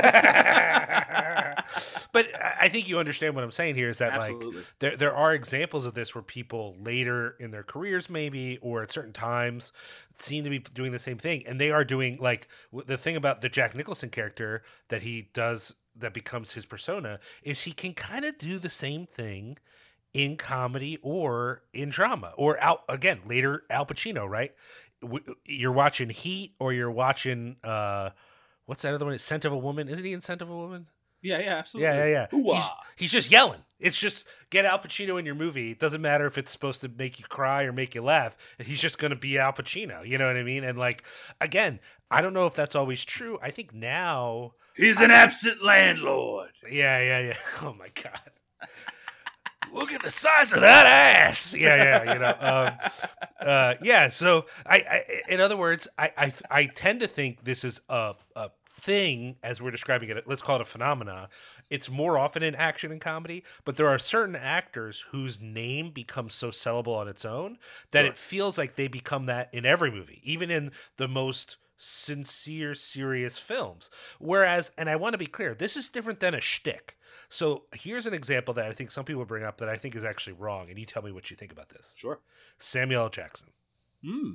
I 2.35 2.67
I 2.67 2.69
think 2.69 2.89
you 2.89 2.99
understand 2.99 3.35
what 3.35 3.45
I'm 3.45 3.51
saying 3.53 3.75
here 3.77 3.89
is 3.91 3.99
that 3.99 4.19
like 4.19 4.35
there 4.81 4.97
there 4.97 5.15
are 5.15 5.33
examples 5.35 5.85
of 5.85 5.95
this 5.95 6.15
where 6.15 6.23
people 6.23 6.75
later 6.81 7.37
in 7.39 7.51
their 7.53 7.63
careers 7.63 8.11
maybe 8.11 8.59
or 8.61 8.83
at 8.83 8.91
certain 8.91 9.13
times 9.13 9.73
seem 10.17 10.43
to 10.45 10.51
be 10.51 10.59
doing 10.59 10.91
the 10.93 10.99
same 10.99 11.19
thing 11.19 11.45
and 11.47 11.61
they 11.61 11.71
are 11.71 11.85
doing 11.85 12.19
like 12.21 12.49
the 12.87 12.97
thing 12.97 13.15
about 13.17 13.41
the 13.41 13.49
Jack 13.49 13.75
Nicholson 13.77 14.11
character 14.11 14.63
that 14.89 15.03
he 15.03 15.29
does 15.33 15.77
that 15.99 16.13
becomes 16.13 16.53
his 16.53 16.67
persona 16.67 17.19
is 17.43 17.63
he 17.63 17.73
can 17.73 17.95
kind 17.95 18.25
of 18.25 18.37
do 18.39 18.59
the 18.59 18.71
same 18.71 19.07
thing 19.07 19.59
in 20.13 20.37
comedy 20.37 20.99
or 21.03 21.63
in 21.73 21.89
drama 21.91 22.33
or 22.37 22.61
out 22.63 22.83
again 22.89 23.21
later 23.27 23.65
Al 23.71 23.87
Pacino 23.87 24.29
right 24.29 24.55
you're 25.45 25.73
watching 25.73 26.09
Heat 26.09 26.55
or 26.59 26.73
you're 26.73 26.91
watching 26.91 27.57
uh 27.63 28.11
what's 28.67 28.83
that 28.83 28.93
other 28.93 29.07
one? 29.07 29.17
Scent 29.19 29.45
of 29.45 29.53
a 29.53 29.59
Woman. 29.59 29.89
Isn't 29.89 30.05
he 30.05 30.13
in 30.13 30.21
Scent 30.21 30.43
of 30.43 30.51
a 30.51 30.57
Woman? 30.57 30.89
Yeah, 31.23 31.39
yeah, 31.39 31.57
absolutely. 31.57 31.89
Yeah, 31.91 32.05
yeah, 32.07 32.27
yeah. 32.33 32.55
He's, 32.55 32.65
he's 32.97 33.13
just 33.13 33.31
yelling. 33.31 33.61
It's 33.79 33.99
just 33.99 34.27
get 34.51 34.65
Al 34.65 34.79
Pacino 34.79 35.19
in 35.19 35.27
your 35.27 35.35
movie. 35.35 35.71
It 35.71 35.79
doesn't 35.79 36.01
matter 36.01 36.27
if 36.27 36.39
it's 36.39 36.51
supposed 36.51 36.81
to 36.81 36.89
make 36.89 37.19
you 37.19 37.27
cry 37.27 37.65
or 37.65 37.73
make 37.73 37.95
you 37.95 38.03
laugh. 38.03 38.37
He's 38.59 38.81
just 38.81 38.99
going 38.99 39.11
to 39.11 39.17
be 39.17 39.39
Al 39.39 39.53
Pacino. 39.53 40.07
You 40.07 40.17
know 40.19 40.27
what 40.27 40.37
I 40.37 40.43
mean? 40.43 40.65
And 40.65 40.79
like, 40.79 41.03
again, 41.41 41.81
I 42.11 42.23
don't 42.23 42.33
know 42.33 42.47
if 42.47 42.55
that's 42.55 42.75
always 42.75 43.05
true. 43.05 43.39
I 43.43 43.51
think 43.51 43.75
now, 43.75 44.53
He's 44.77 45.01
an 45.01 45.11
absent 45.11 45.63
landlord. 45.65 46.51
yeah, 46.71 47.01
yeah, 47.01 47.19
yeah. 47.29 47.37
Oh 47.63 47.75
my 47.79 47.89
god. 48.03 48.21
look 49.73 49.93
at 49.93 50.03
the 50.03 50.11
size 50.11 50.53
of 50.53 50.61
that 50.61 50.87
ass. 50.87 51.55
Yeah, 51.59 51.77
yeah, 52.05 52.13
you 52.13 52.19
know. 52.19 52.35
Um, 52.41 52.91
uh, 53.41 53.75
yeah. 53.83 54.09
So 54.09 54.47
I, 54.65 54.77
I, 54.77 55.05
in 55.29 55.41
other 55.41 55.57
words, 55.57 55.89
I, 55.99 56.13
I, 56.17 56.33
I 56.51 56.67
tend 56.67 57.01
to 57.01 57.09
think 57.09 57.45
this 57.45 57.65
is 57.65 57.81
a, 57.89 58.15
a 58.35 58.51
thing 58.87 59.37
as 59.43 59.61
we're 59.61 59.73
describing 59.73 60.09
it. 60.09 60.29
Let's 60.29 60.43
call 60.43 60.57
it 60.57 60.63
a 60.63 60.65
phenomena. 60.65 61.29
It's 61.69 61.91
more 61.91 62.17
often 62.17 62.45
in 62.45 62.55
action 62.55 62.93
and 62.93 63.01
comedy, 63.01 63.43
but 63.65 63.77
there 63.77 63.89
are 63.89 63.99
certain 63.99 64.37
actors 64.37 65.05
whose 65.11 65.41
name 65.41 65.91
becomes 65.91 66.35
so 66.35 66.51
sellable 66.51 66.97
on 66.97 67.09
its 67.09 67.25
own 67.25 67.59
that 67.91 68.03
Sure. 68.03 68.11
it 68.11 68.17
feels 68.17 68.57
like 68.57 68.77
they 68.77 68.87
become 68.87 69.27
that 69.27 69.53
in 69.53 69.67
every 69.67 69.91
movie, 69.91 70.21
even 70.23 70.51
in 70.53 70.71
the 70.97 71.09
most 71.09 71.57
sincere, 71.77 72.75
serious 72.77 73.39
films. 73.39 73.91
Whereas, 74.21 74.71
and 74.79 74.89
I 74.89 74.95
want 74.97 75.15
to 75.15 75.19
be 75.19 75.27
clear, 75.27 75.53
this 75.55 75.77
is 75.77 75.89
different 75.89 76.21
than 76.21 76.33
a 76.35 76.41
shtick. 76.41 76.97
So 77.29 77.65
here's 77.75 78.07
an 78.07 78.15
example 78.15 78.55
that 78.55 78.67
I 78.67 78.73
think 78.73 78.93
some 78.93 79.05
people 79.05 79.25
bring 79.25 79.43
up 79.43 79.59
that 79.59 79.69
I 79.69 79.77
think 79.77 79.97
is 79.97 80.05
actually 80.05 80.35
wrong, 80.35 80.71
and 80.71 80.79
you 80.79 80.87
tell 80.87 81.03
me 81.03 81.11
what 81.11 81.29
you 81.31 81.37
think 81.37 81.51
about 81.51 81.71
this. 81.71 81.93
Sure. 81.99 82.21
Samuel 82.61 83.03
L. 83.03 83.09
Jackson. 83.09 83.49
Hmm. 84.05 84.35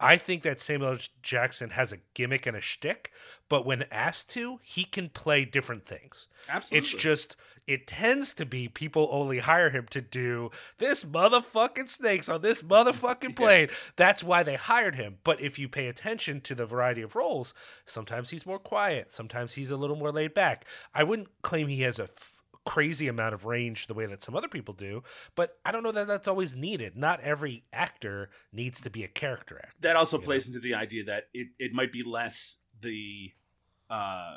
I 0.00 0.16
think 0.16 0.42
that 0.42 0.60
Samuel 0.60 0.98
Jackson 1.22 1.70
has 1.70 1.92
a 1.92 1.98
gimmick 2.14 2.46
and 2.46 2.56
a 2.56 2.60
shtick, 2.60 3.10
but 3.48 3.66
when 3.66 3.84
asked 3.90 4.30
to, 4.30 4.60
he 4.62 4.84
can 4.84 5.08
play 5.08 5.44
different 5.44 5.86
things. 5.86 6.28
Absolutely. 6.48 6.78
It's 6.78 7.02
just 7.02 7.36
it 7.66 7.86
tends 7.86 8.32
to 8.34 8.46
be 8.46 8.68
people 8.68 9.08
only 9.10 9.40
hire 9.40 9.70
him 9.70 9.86
to 9.90 10.00
do 10.00 10.50
this 10.78 11.04
motherfucking 11.04 11.88
snakes 11.88 12.28
on 12.28 12.40
this 12.42 12.62
motherfucking 12.62 13.36
plane. 13.36 13.68
That's 13.96 14.24
why 14.24 14.42
they 14.42 14.54
hired 14.54 14.94
him. 14.94 15.18
But 15.24 15.40
if 15.40 15.58
you 15.58 15.68
pay 15.68 15.88
attention 15.88 16.40
to 16.42 16.54
the 16.54 16.64
variety 16.64 17.02
of 17.02 17.14
roles, 17.16 17.52
sometimes 17.84 18.30
he's 18.30 18.46
more 18.46 18.58
quiet, 18.58 19.12
sometimes 19.12 19.54
he's 19.54 19.70
a 19.70 19.76
little 19.76 19.96
more 19.96 20.12
laid 20.12 20.32
back. 20.32 20.64
I 20.94 21.02
wouldn't 21.02 21.28
claim 21.42 21.68
he 21.68 21.82
has 21.82 21.98
a 21.98 22.04
f- 22.04 22.37
crazy 22.68 23.08
amount 23.08 23.32
of 23.34 23.44
range 23.46 23.86
the 23.86 23.94
way 23.94 24.04
that 24.06 24.20
some 24.22 24.36
other 24.36 24.48
people 24.48 24.74
do, 24.74 25.02
but 25.34 25.56
I 25.64 25.72
don't 25.72 25.82
know 25.82 25.92
that 25.92 26.06
that's 26.06 26.28
always 26.28 26.54
needed. 26.54 26.96
Not 26.96 27.20
every 27.20 27.64
actor 27.72 28.28
needs 28.52 28.80
to 28.82 28.90
be 28.90 29.02
a 29.04 29.08
character 29.08 29.58
actor. 29.62 29.74
that 29.80 29.96
also 29.96 30.18
plays 30.18 30.46
into 30.46 30.60
the 30.60 30.74
idea 30.74 31.04
that 31.04 31.28
it, 31.32 31.48
it 31.58 31.72
might 31.72 31.92
be 31.92 32.02
less 32.02 32.58
the 32.80 33.32
uh 33.90 34.36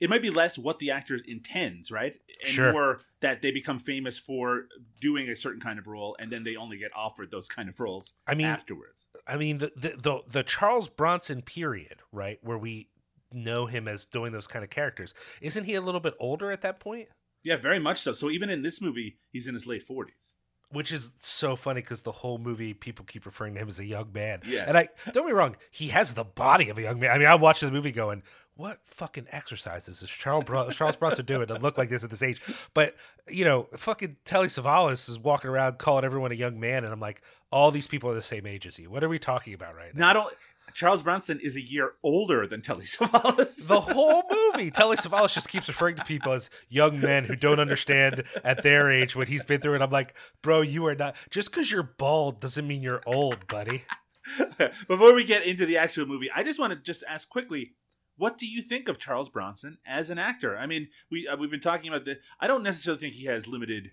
it 0.00 0.08
might 0.08 0.22
be 0.22 0.30
less 0.30 0.56
what 0.56 0.78
the 0.78 0.90
actor 0.90 1.18
intends 1.26 1.90
right 1.90 2.14
and 2.42 2.48
Sure. 2.52 2.72
more 2.72 3.00
that 3.20 3.42
they 3.42 3.50
become 3.50 3.78
famous 3.78 4.16
for 4.18 4.66
doing 5.00 5.28
a 5.28 5.36
certain 5.36 5.60
kind 5.60 5.78
of 5.78 5.86
role 5.86 6.16
and 6.18 6.30
then 6.32 6.42
they 6.44 6.56
only 6.56 6.78
get 6.78 6.90
offered 6.96 7.30
those 7.30 7.46
kind 7.46 7.68
of 7.68 7.78
roles 7.78 8.14
I 8.26 8.34
mean, 8.34 8.46
afterwards 8.46 9.04
I 9.26 9.36
mean 9.36 9.58
the, 9.58 9.70
the 9.76 9.90
the 9.98 10.20
the 10.28 10.42
Charles 10.42 10.88
Bronson 10.88 11.42
period, 11.42 11.98
right, 12.10 12.38
where 12.42 12.56
we 12.58 12.88
know 13.32 13.66
him 13.66 13.86
as 13.86 14.06
doing 14.06 14.32
those 14.32 14.46
kind 14.48 14.64
of 14.64 14.70
characters. 14.70 15.14
Isn't 15.40 15.64
he 15.64 15.74
a 15.74 15.80
little 15.80 16.00
bit 16.00 16.14
older 16.18 16.50
at 16.50 16.62
that 16.62 16.80
point? 16.80 17.08
Yeah 17.42 17.56
very 17.56 17.78
much 17.78 18.00
so 18.00 18.12
so 18.12 18.30
even 18.30 18.50
in 18.50 18.62
this 18.62 18.80
movie 18.80 19.18
he's 19.30 19.46
in 19.46 19.54
his 19.54 19.66
late 19.66 19.86
40s 19.86 20.32
Which 20.72 20.92
is 20.92 21.10
so 21.20 21.56
funny 21.56 21.80
because 21.80 22.02
the 22.02 22.12
whole 22.12 22.38
movie 22.38 22.74
people 22.74 23.04
keep 23.04 23.26
referring 23.26 23.54
to 23.54 23.60
him 23.60 23.68
as 23.68 23.80
a 23.80 23.84
young 23.84 24.12
man. 24.12 24.40
Yes. 24.46 24.68
And 24.68 24.78
I 24.78 24.88
don't 25.06 25.24
get 25.24 25.26
me 25.26 25.32
wrong, 25.32 25.56
he 25.70 25.88
has 25.88 26.14
the 26.14 26.22
body 26.24 26.68
of 26.68 26.78
a 26.78 26.82
young 26.82 27.00
man. 27.00 27.10
I 27.10 27.18
mean, 27.18 27.26
I'm 27.26 27.40
watching 27.40 27.68
the 27.68 27.72
movie 27.74 27.90
going, 27.90 28.22
what 28.54 28.78
fucking 28.84 29.26
exercises 29.32 30.02
is 30.02 30.08
Charles, 30.10 30.44
Bron- 30.44 30.70
Charles 30.70 30.94
Bronson 30.94 31.24
doing 31.24 31.46
to 31.48 31.54
look 31.54 31.76
like 31.76 31.88
this 31.88 32.04
at 32.04 32.10
this 32.10 32.22
age? 32.22 32.40
But, 32.74 32.94
you 33.26 33.44
know, 33.44 33.68
fucking 33.76 34.18
Telly 34.24 34.46
Savalas 34.48 35.08
is 35.08 35.18
walking 35.18 35.50
around 35.50 35.78
calling 35.78 36.04
everyone 36.04 36.30
a 36.30 36.36
young 36.36 36.60
man. 36.60 36.84
And 36.84 36.92
I'm 36.92 37.00
like, 37.00 37.22
all 37.50 37.70
these 37.72 37.86
people 37.88 38.10
are 38.10 38.14
the 38.14 38.22
same 38.22 38.46
age 38.46 38.64
as 38.66 38.76
he. 38.76 38.86
What 38.86 39.02
are 39.02 39.08
we 39.08 39.18
talking 39.18 39.54
about 39.54 39.74
right 39.74 39.92
now? 39.94 40.06
not 40.06 40.16
only 40.16 40.34
charles 40.74 41.02
bronson 41.02 41.38
is 41.40 41.56
a 41.56 41.60
year 41.60 41.92
older 42.02 42.46
than 42.46 42.62
telly 42.62 42.84
savalas 42.86 43.66
the 43.66 43.80
whole 43.80 44.24
movie. 44.30 44.70
Telly 44.70 44.96
Savalas 44.96 45.34
just 45.34 45.48
keeps 45.48 45.68
referring 45.68 45.96
to 45.96 46.04
people 46.04 46.32
as 46.32 46.50
young 46.68 47.00
men 47.00 47.24
who 47.24 47.36
don't 47.36 47.60
understand 47.60 48.24
at 48.44 48.62
their 48.62 48.90
age 48.90 49.16
what 49.16 49.28
he's 49.28 49.44
been 49.44 49.60
through. 49.60 49.74
And 49.74 49.82
I'm 49.82 49.90
like, 49.90 50.14
bro, 50.42 50.60
you 50.60 50.86
are 50.86 50.94
not. 50.94 51.16
Just 51.30 51.50
because 51.50 51.70
you're 51.70 51.82
bald 51.82 52.40
doesn't 52.40 52.66
mean 52.66 52.82
you're 52.82 53.02
old, 53.06 53.46
buddy. 53.46 53.84
Before 54.88 55.14
we 55.14 55.24
get 55.24 55.44
into 55.44 55.66
the 55.66 55.76
actual 55.76 56.06
movie, 56.06 56.30
I 56.34 56.42
just 56.42 56.58
want 56.58 56.72
to 56.72 56.78
just 56.78 57.04
ask 57.08 57.28
quickly, 57.28 57.74
what 58.16 58.38
do 58.38 58.46
you 58.46 58.60
think 58.62 58.88
of 58.88 58.98
Charles 58.98 59.28
Bronson 59.28 59.78
as 59.86 60.10
an 60.10 60.18
actor? 60.18 60.56
I 60.56 60.66
mean, 60.66 60.88
we 61.10 61.26
uh, 61.26 61.36
we've 61.36 61.50
been 61.50 61.60
talking 61.60 61.88
about 61.88 62.04
the. 62.04 62.18
I 62.38 62.46
don't 62.46 62.62
necessarily 62.62 63.00
think 63.00 63.14
he 63.14 63.26
has 63.26 63.46
limited 63.46 63.92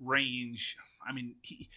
range. 0.00 0.78
I 1.06 1.12
mean, 1.12 1.34
he 1.42 1.68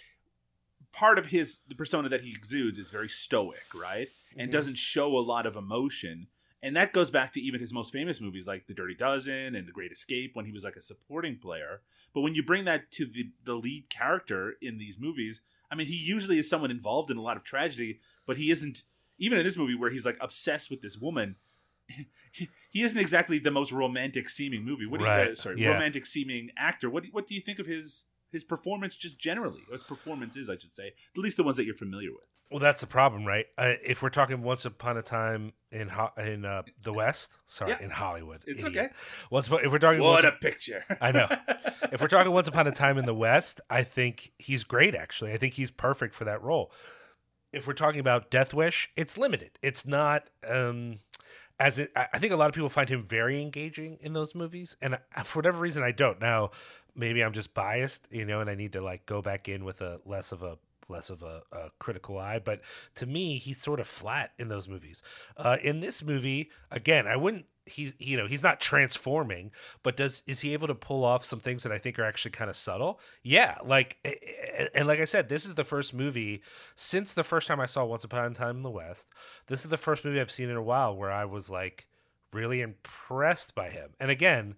part 0.93 1.19
of 1.19 1.25
his 1.25 1.59
the 1.67 1.75
persona 1.75 2.07
that 2.07 2.21
he 2.21 2.31
exudes 2.31 2.79
is 2.79 2.89
very 2.89 3.09
stoic, 3.09 3.65
right, 3.75 4.07
and 4.37 4.49
Mhm. 4.49 4.51
doesn't 4.53 4.77
show 4.77 5.17
a 5.17 5.19
lot 5.19 5.45
of 5.45 5.55
emotion. 5.55 6.27
And 6.61 6.75
that 6.77 6.93
goes 6.93 7.11
back 7.11 7.33
to 7.33 7.41
even 7.41 7.59
his 7.59 7.73
most 7.73 7.91
famous 7.91 8.21
movies 8.21 8.47
like 8.47 8.67
The 8.67 8.73
Dirty 8.73 8.95
Dozen 8.95 9.53
and 9.55 9.67
The 9.67 9.73
Great 9.73 9.91
Escape 9.91 10.33
when 10.33 10.45
he 10.45 10.51
was 10.53 10.63
like 10.63 10.77
a 10.77 10.81
supporting 10.81 11.37
player. 11.37 11.81
But 12.13 12.21
when 12.21 12.35
you 12.35 12.43
bring 12.43 12.63
that 12.65 12.89
to 12.91 13.05
the 13.05 13.31
the 13.43 13.55
lead 13.55 13.89
character 13.89 14.55
in 14.61 14.77
these 14.77 14.97
movies, 14.97 15.41
I 15.69 15.75
mean, 15.75 15.87
he 15.87 15.95
usually 15.95 16.37
is 16.37 16.49
someone 16.49 16.71
involved 16.71 17.11
in 17.11 17.17
a 17.17 17.21
lot 17.21 17.35
of 17.37 17.43
tragedy, 17.43 17.99
but 18.25 18.37
he 18.37 18.49
isn't. 18.51 18.83
Even 19.19 19.37
in 19.37 19.45
this 19.45 19.55
movie, 19.57 19.75
where 19.75 19.91
he's 19.91 20.05
like 20.05 20.17
obsessed 20.19 20.71
with 20.71 20.81
this 20.81 20.97
woman, 20.97 21.35
he, 21.87 22.49
he 22.71 22.81
isn't 22.81 22.97
exactly 22.97 23.39
the 23.39 23.51
most 23.51 23.71
romantic 23.71 24.29
seeming 24.29 24.63
movie. 24.63 24.85
What 24.87 24.99
do 25.01 25.05
you, 25.05 25.11
uh, 25.11 25.35
sorry, 25.35 25.61
yeah. 25.61 25.69
romantic 25.69 26.05
seeming 26.05 26.49
actor. 26.57 26.89
What 26.89 27.03
do, 27.03 27.09
what 27.11 27.27
do 27.27 27.35
you 27.35 27.41
think 27.41 27.59
of 27.59 27.65
his 27.67 28.05
his 28.33 28.43
performance 28.43 28.95
just 28.97 29.17
generally? 29.17 29.61
Or 29.69 29.73
his 29.73 29.83
performances, 29.83 30.49
I 30.49 30.57
should 30.57 30.71
say, 30.71 30.87
at 30.87 31.17
least 31.21 31.37
the 31.37 31.43
ones 31.43 31.55
that 31.57 31.65
you're 31.65 31.75
familiar 31.75 32.11
with. 32.11 32.25
Well, 32.51 32.59
that's 32.59 32.81
the 32.81 32.87
problem, 32.87 33.25
right? 33.25 33.45
Uh, 33.57 33.73
if 33.83 34.03
we're 34.03 34.09
talking 34.09 34.43
Once 34.43 34.65
Upon 34.65 34.97
a 34.97 35.01
Time 35.01 35.53
in 35.71 35.87
Ho- 35.87 36.11
in 36.17 36.45
uh, 36.45 36.61
the 36.83 36.93
West, 36.93 37.31
sorry, 37.47 37.71
Yeah. 37.71 37.81
in 37.81 37.89
Hollywood, 37.89 38.43
It's 38.45 38.63
idiot. 38.63 38.85
okay. 38.85 38.93
Once, 39.31 39.49
if 39.49 39.71
we're 39.71 39.79
talking 39.79 40.01
What 40.03 40.23
once, 40.23 40.35
a 40.35 40.37
picture! 40.39 40.85
I 41.01 41.11
know. 41.11 41.27
if 41.91 41.99
we're 42.01 42.07
talking 42.09 42.31
Once 42.31 42.47
Upon 42.47 42.67
a 42.67 42.71
Time 42.71 42.99
in 42.99 43.05
the 43.05 43.13
West, 43.15 43.59
I 43.71 43.83
think 43.83 44.33
he's 44.37 44.63
great. 44.63 44.93
Actually, 44.93 45.31
I 45.31 45.37
think 45.37 45.53
he's 45.55 45.71
perfect 45.71 46.13
for 46.13 46.25
that 46.25 46.43
role. 46.43 46.71
If 47.51 47.65
we're 47.65 47.73
talking 47.73 47.99
about 47.99 48.29
Death 48.29 48.53
Wish, 48.53 48.91
it's 48.95 49.17
limited. 49.17 49.57
It's 49.63 49.85
not 49.85 50.29
um, 50.47 50.99
as 51.59 51.79
it. 51.79 51.91
I 51.95 52.07
I 52.13 52.19
think 52.19 52.33
a 52.33 52.35
lot 52.35 52.49
of 52.49 52.53
people 52.55 52.69
find 52.69 52.89
him 52.89 53.03
very 53.03 53.41
engaging 53.41 53.97
in 54.01 54.13
those 54.13 54.35
movies, 54.35 54.77
and 54.81 54.99
for 55.23 55.39
whatever 55.39 55.59
reason, 55.59 55.81
I 55.81 55.91
don't. 55.91 56.19
Now, 56.19 56.51
maybe 56.95 57.23
I'm 57.23 57.33
just 57.33 57.53
biased, 57.53 58.07
you 58.11 58.25
know, 58.25 58.39
and 58.41 58.49
I 58.49 58.55
need 58.55 58.73
to 58.73 58.81
like 58.81 59.05
go 59.05 59.21
back 59.21 59.47
in 59.49 59.65
with 59.65 59.81
a 59.81 59.99
less 60.05 60.31
of 60.31 60.43
a 60.43 60.57
less 60.89 61.09
of 61.09 61.23
a, 61.23 61.41
a 61.51 61.69
critical 61.79 62.17
eye. 62.17 62.39
But 62.39 62.61
to 62.95 63.05
me 63.05 63.37
he's 63.37 63.61
sort 63.61 63.79
of 63.79 63.87
flat 63.87 64.31
in 64.37 64.49
those 64.49 64.67
movies. 64.67 65.01
Uh, 65.37 65.57
in 65.61 65.79
this 65.79 66.03
movie 66.03 66.49
again 66.71 67.07
i 67.07 67.15
wouldn't 67.15 67.45
he's 67.65 67.93
you 67.97 68.17
know 68.17 68.27
he's 68.27 68.43
not 68.43 68.59
transforming 68.59 69.51
but 69.83 69.95
does 69.95 70.21
is 70.27 70.41
he 70.41 70.51
able 70.51 70.67
to 70.67 70.75
pull 70.75 71.05
off 71.05 71.23
some 71.23 71.39
things 71.39 71.63
that 71.63 71.71
i 71.71 71.77
think 71.77 71.97
are 71.97 72.03
actually 72.03 72.31
kind 72.31 72.49
of 72.49 72.55
subtle? 72.55 72.99
Yeah 73.21 73.57
like 73.63 73.97
and 74.75 74.87
like 74.87 74.99
i 74.99 75.05
said 75.05 75.29
this 75.29 75.45
is 75.45 75.55
the 75.55 75.63
first 75.63 75.93
movie 75.93 76.41
since 76.75 77.13
the 77.13 77.23
first 77.23 77.47
time 77.47 77.59
i 77.59 77.65
saw 77.65 77.85
once 77.85 78.03
upon 78.03 78.31
a 78.31 78.35
time 78.35 78.57
in 78.57 78.63
the 78.63 78.69
west 78.69 79.07
this 79.47 79.63
is 79.63 79.69
the 79.69 79.77
first 79.77 80.03
movie 80.03 80.19
i've 80.19 80.31
seen 80.31 80.49
in 80.49 80.57
a 80.57 80.61
while 80.61 80.95
where 80.95 81.11
i 81.11 81.23
was 81.23 81.49
like 81.49 81.87
really 82.33 82.61
impressed 82.61 83.53
by 83.53 83.69
him. 83.69 83.91
And 83.99 84.11
again 84.11 84.55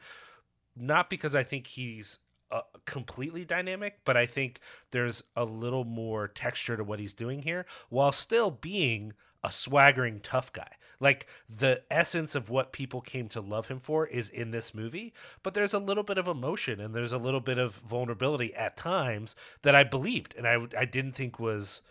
not 0.76 1.10
because 1.10 1.36
i 1.36 1.44
think 1.44 1.68
he's 1.68 2.20
uh, 2.52 2.62
completely 2.86 3.46
dynamic, 3.46 4.00
but 4.06 4.18
I 4.18 4.26
think 4.26 4.60
there's 4.92 5.24
a 5.36 5.46
little 5.46 5.84
more 5.84 6.28
texture 6.28 6.78
to 6.78 6.84
what 6.84 7.00
he's 7.00 7.14
doing 7.14 7.42
here 7.42 7.66
while 7.90 8.12
still 8.12 8.52
being 8.52 9.14
a 9.44 9.52
swaggering 9.52 10.20
tough 10.22 10.52
guy. 10.54 10.72
Like 11.00 11.28
the 11.50 11.84
essence 11.92 12.36
of 12.36 12.50
what 12.50 12.72
people 12.72 13.02
came 13.02 13.28
to 13.30 13.42
love 13.42 13.68
him 13.68 13.80
for 13.80 14.08
is 14.08 14.30
in 14.30 14.52
this 14.52 14.74
movie, 14.74 15.14
but 15.44 15.54
there's 15.54 15.74
a 15.74 15.80
little 15.80 16.04
bit 16.04 16.18
of 16.18 16.28
emotion 16.28 16.80
and 16.80 16.96
there's 16.96 17.12
a 17.12 17.18
little 17.18 17.42
bit 17.42 17.58
of 17.58 17.76
vulnerability 17.76 18.54
at 18.56 18.78
times 18.78 19.36
that 19.64 19.76
I 19.76 19.84
believed 19.84 20.34
and 20.38 20.48
I 20.48 20.66
I 20.78 20.86
didn't 20.86 21.14
think 21.14 21.40
was 21.40 21.82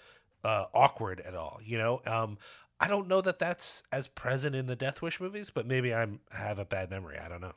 uh, 0.43 0.67
awkward 0.75 1.21
at 1.21 1.35
all. 1.35 1.61
You 1.63 1.79
know, 1.79 2.01
um, 2.07 2.39
I 2.81 2.89
don't 2.89 3.09
know 3.09 3.21
that 3.21 3.39
that's 3.39 3.83
as 3.93 4.07
present 4.07 4.55
in 4.55 4.67
the 4.67 4.77
Death 4.77 5.01
Wish 5.03 5.21
movies, 5.21 5.51
but 5.51 5.67
maybe 5.67 5.95
I'm 5.95 6.21
have 6.31 6.59
a 6.59 6.65
bad 6.65 6.91
memory. 6.91 7.19
I 7.19 7.29
don't 7.29 7.41
know. 7.41 7.55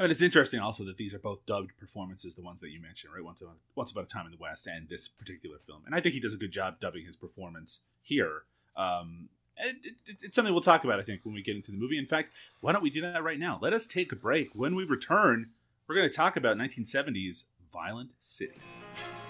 I 0.00 0.04
mean, 0.04 0.12
it's 0.12 0.22
interesting 0.22 0.60
also 0.60 0.82
that 0.84 0.96
these 0.96 1.12
are 1.12 1.18
both 1.18 1.44
dubbed 1.44 1.76
performances, 1.78 2.34
the 2.34 2.40
ones 2.40 2.62
that 2.62 2.70
you 2.70 2.80
mentioned, 2.80 3.12
right? 3.12 3.22
Once, 3.22 3.42
Once 3.74 3.90
Upon 3.90 4.04
a 4.04 4.06
Time 4.06 4.24
in 4.24 4.32
the 4.32 4.38
West 4.38 4.66
and 4.66 4.88
this 4.88 5.08
particular 5.08 5.58
film. 5.66 5.82
And 5.84 5.94
I 5.94 6.00
think 6.00 6.14
he 6.14 6.20
does 6.20 6.32
a 6.32 6.38
good 6.38 6.52
job 6.52 6.80
dubbing 6.80 7.04
his 7.04 7.16
performance 7.16 7.80
here. 8.00 8.44
Um, 8.78 9.28
and 9.58 9.76
it, 9.84 9.96
it, 10.06 10.16
it's 10.22 10.34
something 10.34 10.54
we'll 10.54 10.62
talk 10.62 10.84
about, 10.84 11.00
I 11.00 11.02
think, 11.02 11.26
when 11.26 11.34
we 11.34 11.42
get 11.42 11.54
into 11.54 11.70
the 11.70 11.76
movie. 11.76 11.98
In 11.98 12.06
fact, 12.06 12.30
why 12.62 12.72
don't 12.72 12.82
we 12.82 12.88
do 12.88 13.02
that 13.02 13.22
right 13.22 13.38
now? 13.38 13.58
Let 13.60 13.74
us 13.74 13.86
take 13.86 14.10
a 14.10 14.16
break. 14.16 14.48
When 14.54 14.74
we 14.74 14.84
return, 14.84 15.50
we're 15.86 15.96
going 15.96 16.08
to 16.08 16.16
talk 16.16 16.34
about 16.38 16.56
1970s 16.56 17.44
Violent 17.70 18.08
City. 18.22 18.58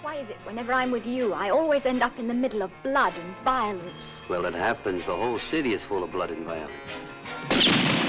Why 0.03 0.19
is 0.19 0.29
it 0.29 0.37
whenever 0.45 0.73
I'm 0.73 0.93
with 0.93 1.05
you, 1.05 1.33
I 1.33 1.51
always 1.51 1.85
end 1.85 2.01
up 2.01 2.17
in 2.17 2.29
the 2.29 2.35
middle 2.35 2.63
of 2.63 2.71
blood 2.85 3.15
and 3.19 3.35
violence? 3.45 4.23
Well, 4.29 4.45
it 4.45 4.55
happens. 4.55 5.05
The 5.05 5.17
whole 5.17 5.41
city 5.41 5.75
is 5.75 5.83
full 5.83 6.05
of 6.05 6.13
blood 6.13 6.31
and 6.31 6.47
violence. 6.47 8.00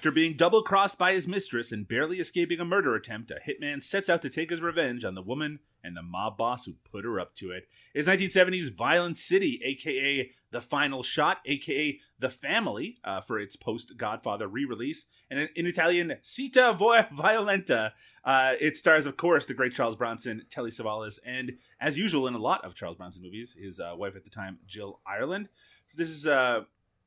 After 0.00 0.10
being 0.10 0.32
double 0.32 0.62
crossed 0.62 0.96
by 0.96 1.12
his 1.12 1.28
mistress 1.28 1.72
and 1.72 1.86
barely 1.86 2.20
escaping 2.20 2.58
a 2.58 2.64
murder 2.64 2.94
attempt, 2.94 3.30
a 3.30 3.34
hitman 3.34 3.82
sets 3.82 4.08
out 4.08 4.22
to 4.22 4.30
take 4.30 4.48
his 4.48 4.62
revenge 4.62 5.04
on 5.04 5.14
the 5.14 5.20
woman 5.20 5.58
and 5.84 5.94
the 5.94 6.00
mob 6.00 6.38
boss 6.38 6.64
who 6.64 6.76
put 6.90 7.04
her 7.04 7.20
up 7.20 7.34
to 7.34 7.50
it. 7.50 7.68
It's 7.92 8.08
1970's 8.08 8.68
Violent 8.68 9.18
City, 9.18 9.60
aka 9.62 10.30
The 10.52 10.62
Final 10.62 11.02
Shot, 11.02 11.40
aka 11.44 12.00
The 12.18 12.30
Family, 12.30 12.96
uh, 13.04 13.20
for 13.20 13.38
its 13.38 13.56
post 13.56 13.98
Godfather 13.98 14.48
re 14.48 14.64
release, 14.64 15.04
and 15.30 15.50
in 15.54 15.66
Italian, 15.66 16.16
Città 16.22 16.78
Violenta. 16.78 17.92
Uh, 18.24 18.54
it 18.58 18.78
stars, 18.78 19.04
of 19.04 19.18
course, 19.18 19.44
the 19.44 19.52
great 19.52 19.74
Charles 19.74 19.96
Bronson, 19.96 20.46
Telly 20.48 20.70
Savalas, 20.70 21.18
and 21.26 21.58
as 21.78 21.98
usual 21.98 22.26
in 22.26 22.32
a 22.32 22.38
lot 22.38 22.64
of 22.64 22.74
Charles 22.74 22.96
Bronson 22.96 23.22
movies, 23.22 23.54
his 23.60 23.78
uh, 23.78 23.92
wife 23.94 24.16
at 24.16 24.24
the 24.24 24.30
time, 24.30 24.60
Jill 24.66 25.00
Ireland. 25.06 25.50
This 25.94 26.08
is 26.08 26.26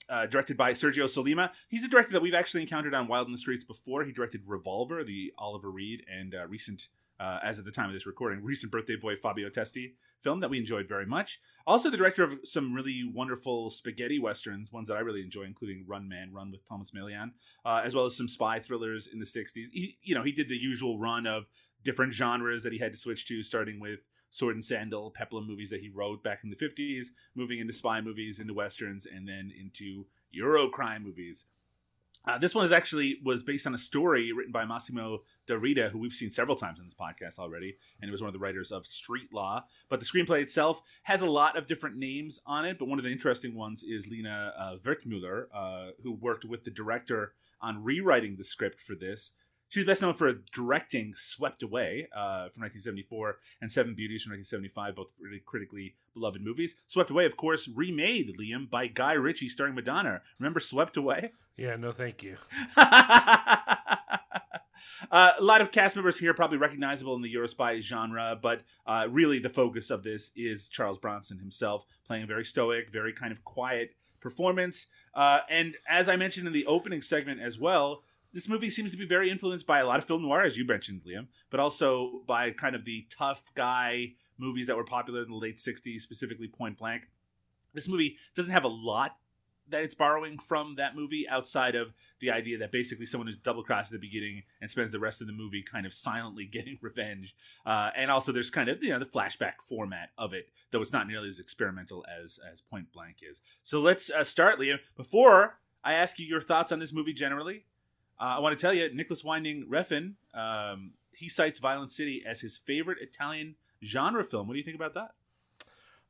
uh, 0.10 0.26
directed 0.26 0.58
by 0.58 0.74
Sergio 0.74 1.06
Sollima. 1.06 1.52
He's 1.70 1.84
a 1.84 1.90
director 1.90 2.14
that 2.14 2.22
we've 2.22 2.34
actually 2.34 2.62
encountered 2.62 2.94
on 2.94 3.08
Wild 3.08 3.28
in 3.28 3.32
the 3.32 3.38
Streets 3.38 3.64
before. 3.64 4.04
He 4.04 4.12
directed 4.12 4.42
Revolver, 4.46 5.04
the 5.04 5.34
Oliver 5.38 5.70
Reed, 5.70 6.04
and 6.12 6.36
uh, 6.36 6.48
recent, 6.48 6.88
uh, 7.20 7.40
as 7.44 7.60
of 7.60 7.66
the 7.66 7.72
time 7.72 7.88
of 7.88 7.94
this 7.94 8.06
recording, 8.06 8.44
recent 8.44 8.72
birthday 8.72 8.96
boy 8.96 9.16
Fabio 9.16 9.50
Testi 9.50 9.94
film 10.24 10.40
that 10.40 10.50
we 10.50 10.58
enjoyed 10.58 10.88
very 10.88 11.06
much. 11.06 11.40
Also, 11.68 11.90
the 11.90 11.98
director 11.98 12.24
of 12.24 12.40
some 12.44 12.74
really 12.74 13.04
wonderful 13.14 13.70
spaghetti 13.70 14.20
westerns, 14.20 14.72
ones 14.72 14.88
that 14.88 14.96
I 14.96 15.02
really 15.02 15.22
enjoy, 15.22 15.44
including 15.44 15.86
Run 15.88 16.08
Man 16.08 16.32
Run 16.34 16.52
with 16.52 16.68
Tomas 16.68 16.92
Milian, 16.92 17.32
uh, 17.66 17.82
as 17.84 17.94
well 17.94 18.06
as 18.06 18.16
some 18.16 18.28
spy 18.28 18.60
thrillers 18.60 19.08
in 19.08 19.20
the 19.20 19.26
'60s. 19.26 19.66
He, 19.72 19.98
you 20.02 20.16
know, 20.16 20.24
he 20.24 20.32
did 20.32 20.48
the 20.48 20.58
usual 20.58 20.98
run 20.98 21.28
of 21.28 21.46
different 21.84 22.14
genres 22.14 22.64
that 22.64 22.72
he 22.72 22.80
had 22.80 22.94
to 22.94 22.98
switch 22.98 23.28
to, 23.28 23.44
starting 23.44 23.80
with 23.80 24.00
sword 24.34 24.56
and 24.56 24.66
sandal 24.66 25.12
peplum 25.12 25.46
movies 25.46 25.70
that 25.70 25.82
he 25.82 25.90
wrote 25.90 26.24
back 26.24 26.40
in 26.44 26.50
the 26.50 26.56
50s 26.56 27.08
moving 27.36 27.60
into 27.60 27.72
spy 27.72 28.02
movies 28.02 28.40
into 28.40 28.54
westerns 28.54 29.06
and 29.06 29.28
then 29.28 29.54
into 29.56 30.08
euro 30.32 30.68
crime 30.68 31.04
movies 31.04 31.46
uh, 32.26 32.38
this 32.38 32.56
one 32.56 32.64
is 32.64 32.72
actually 32.72 33.20
was 33.24 33.44
based 33.44 33.68
on 33.68 33.76
a 33.76 33.78
story 33.78 34.32
written 34.32 34.52
by 34.54 34.64
Massimo 34.64 35.24
De 35.46 35.58
Rita, 35.58 35.90
who 35.90 36.00
we've 36.00 36.14
seen 36.14 36.30
several 36.30 36.56
times 36.56 36.80
in 36.80 36.86
this 36.86 36.94
podcast 36.94 37.38
already, 37.38 37.76
and 38.00 38.08
he 38.08 38.12
was 38.12 38.22
one 38.22 38.30
of 38.30 38.34
the 38.34 38.40
writers 38.40 38.72
of 38.72 38.88
Street 38.88 39.34
Law. 39.34 39.66
But 39.90 40.00
the 40.00 40.06
screenplay 40.06 40.42
itself 40.42 40.82
has 41.04 41.22
a 41.22 41.30
lot 41.30 41.58
of 41.58 41.68
different 41.68 41.98
names 41.98 42.40
on 42.46 42.64
it, 42.64 42.80
but 42.80 42.88
one 42.88 42.98
of 42.98 43.04
the 43.04 43.12
interesting 43.12 43.56
ones 43.56 43.84
is 43.84 44.08
Lina 44.08 44.54
uh, 44.58 44.78
uh, 45.54 45.92
who 46.02 46.14
worked 46.14 46.46
with 46.46 46.64
the 46.64 46.72
director 46.72 47.34
on 47.60 47.84
rewriting 47.84 48.38
the 48.38 48.44
script 48.46 48.82
for 48.82 48.96
this. 48.96 49.32
She's 49.74 49.86
best 49.86 50.04
known 50.04 50.14
for 50.14 50.32
directing 50.54 51.16
Swept 51.16 51.64
Away 51.64 52.08
uh, 52.16 52.54
from 52.54 52.62
1974 52.62 53.40
and 53.60 53.72
Seven 53.72 53.96
Beauties 53.96 54.22
from 54.22 54.34
1975, 54.34 54.96
both 54.96 55.08
really 55.20 55.42
critically 55.44 55.96
beloved 56.14 56.44
movies. 56.44 56.76
Swept 56.86 57.10
Away, 57.10 57.26
of 57.26 57.38
course, 57.38 57.68
remade, 57.68 58.38
Liam, 58.40 58.70
by 58.70 58.86
Guy 58.86 59.14
Ritchie 59.14 59.50
starring 59.50 59.74
Madonna. 59.74 60.22
Remember 60.38 60.60
Swept 60.60 60.96
Away? 60.96 61.32
Yeah, 61.58 61.76
no 61.76 61.92
thank 61.92 62.22
you. 62.22 62.38
Uh, 65.12 65.32
a 65.38 65.44
lot 65.44 65.62
of 65.62 65.72
cast 65.72 65.96
members 65.96 66.18
here 66.18 66.34
probably 66.34 66.58
recognizable 66.58 67.16
in 67.16 67.22
the 67.22 67.34
Eurospy 67.34 67.82
genre, 67.82 68.38
but 68.42 68.62
uh, 68.88 69.08
really 69.10 69.38
the 69.38 69.50
focus 69.50 69.90
of 69.90 70.02
this 70.02 70.32
is 70.36 70.68
Charles 70.68 70.98
Bronson 70.98 71.38
himself 71.38 71.86
playing 72.06 72.24
a 72.24 72.26
very 72.28 72.44
stoic, 72.44 72.90
very 72.92 73.14
kind 73.14 73.32
of 73.32 73.44
quiet 73.44 73.96
performance. 74.20 74.88
Uh, 75.14 75.42
and 75.50 75.76
as 75.88 76.10
I 76.10 76.16
mentioned 76.16 76.48
in 76.48 76.54
the 76.54 76.66
opening 76.66 77.02
segment 77.02 77.42
as 77.42 77.60
well, 77.60 78.04
this 78.34 78.50
movie 78.50 78.70
seems 78.70 78.92
to 78.92 78.98
be 78.98 79.06
very 79.06 79.30
influenced 79.30 79.68
by 79.68 79.80
a 79.80 79.86
lot 79.86 80.00
of 80.00 80.06
film 80.06 80.24
noir, 80.24 80.42
as 80.42 80.58
you 80.58 80.66
mentioned, 80.66 81.02
Liam, 81.08 81.28
but 81.50 81.60
also 81.60 82.24
by 82.28 82.52
kind 82.52 82.76
of 82.76 82.84
the 82.84 83.06
tough 83.10 83.52
guy 83.54 84.14
movies 84.38 84.68
that 84.68 84.76
were 84.76 84.84
popular 84.84 85.22
in 85.22 85.30
the 85.30 85.36
late 85.36 85.58
60s, 85.58 86.02
specifically 86.02 86.48
Point 86.48 86.78
Blank. 86.78 87.04
This 87.74 87.88
movie 87.88 88.18
doesn't 88.36 88.52
have 88.52 88.64
a 88.64 88.70
lot 88.70 89.18
that 89.70 89.84
it's 89.84 89.96
borrowing 89.96 90.38
from 90.40 90.76
that 90.76 90.96
movie 90.96 91.28
outside 91.30 91.76
of 91.76 91.94
the 92.20 92.32
idea 92.32 92.58
that 92.58 92.72
basically 92.72 93.06
someone 93.06 93.30
is 93.30 93.38
double 93.38 93.64
crossed 93.64 93.94
at 93.94 94.00
the 94.00 94.08
beginning 94.08 94.44
and 94.62 94.70
spends 94.70 94.92
the 94.92 95.00
rest 95.00 95.22
of 95.22 95.28
the 95.28 95.34
movie 95.34 95.64
kind 95.64 95.86
of 95.86 95.94
silently 95.94 96.46
getting 96.52 96.78
revenge. 96.82 97.36
Uh, 97.66 97.90
and 97.96 98.12
also 98.12 98.32
there's 98.32 98.50
kind 98.50 98.68
of, 98.68 98.84
you 98.84 98.90
know, 98.90 99.00
the 99.00 99.06
flashback 99.06 99.54
format 99.68 100.10
of 100.18 100.34
it, 100.34 100.50
though 100.72 100.82
it's 100.82 100.92
not 100.92 101.08
nearly 101.08 101.30
as 101.30 101.40
experimental 101.40 102.06
as, 102.22 102.40
as 102.52 102.62
Point 102.62 102.92
Blank 102.92 103.18
is. 103.22 103.42
So 103.64 103.80
let's 103.80 104.10
uh, 104.10 104.24
start, 104.24 104.60
Liam. 104.60 104.80
Before 104.98 105.60
I 105.84 105.94
ask 105.94 106.20
you 106.20 106.26
your 106.26 106.42
thoughts 106.42 106.72
on 106.72 106.80
this 106.80 106.94
movie 106.94 107.14
generally, 107.14 107.66
uh, 108.24 108.36
I 108.38 108.40
want 108.40 108.58
to 108.58 108.62
tell 108.62 108.74
you, 108.74 108.94
Nicolas 108.94 109.24
Winding 109.24 109.66
Refn, 109.70 110.14
um, 110.34 110.92
he 111.16 111.28
cites 111.30 111.60
Violent 111.60 111.92
City 111.92 112.24
as 112.26 112.40
his 112.42 112.58
favorite 112.58 113.00
Italian 113.02 113.56
genre 113.84 114.24
film. 114.24 114.48
What 114.48 114.54
do 114.54 114.60
you 114.60 114.64
think 114.64 114.78
about 114.78 114.94
that? 114.94 115.12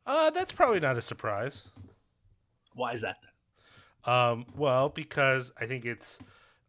Uh, 0.05 0.29
that's 0.29 0.51
probably 0.51 0.79
not 0.79 0.97
a 0.97 1.01
surprise. 1.01 1.71
Why 2.75 2.93
is 2.93 3.01
that 3.01 3.17
then? 3.23 4.13
Um, 4.13 4.45
well, 4.55 4.89
because 4.89 5.51
I 5.59 5.65
think 5.65 5.85
it's 5.85 6.19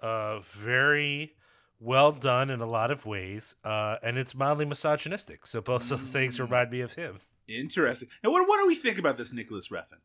uh, 0.00 0.40
very 0.40 1.35
well 1.80 2.12
done 2.12 2.48
in 2.50 2.61
a 2.61 2.66
lot 2.66 2.90
of 2.90 3.04
ways, 3.07 3.57
uh, 3.64 3.96
and 4.02 4.16
it's 4.16 4.35
mildly 4.35 4.64
misogynistic. 4.64 5.46
So 5.46 5.61
both 5.61 5.90
of 5.90 6.00
the 6.00 6.07
things 6.07 6.37
Mm. 6.38 6.40
remind 6.44 6.70
me 6.70 6.80
of 6.80 6.94
him. 6.94 7.18
Interesting. 7.48 8.09
Now, 8.22 8.30
what, 8.30 8.48
what 8.48 8.59
do 8.61 8.66
we 8.66 8.74
think 8.76 8.98
about 8.98 9.18
this 9.18 9.33
Nicolas 9.33 9.68
Refn? 9.68 9.98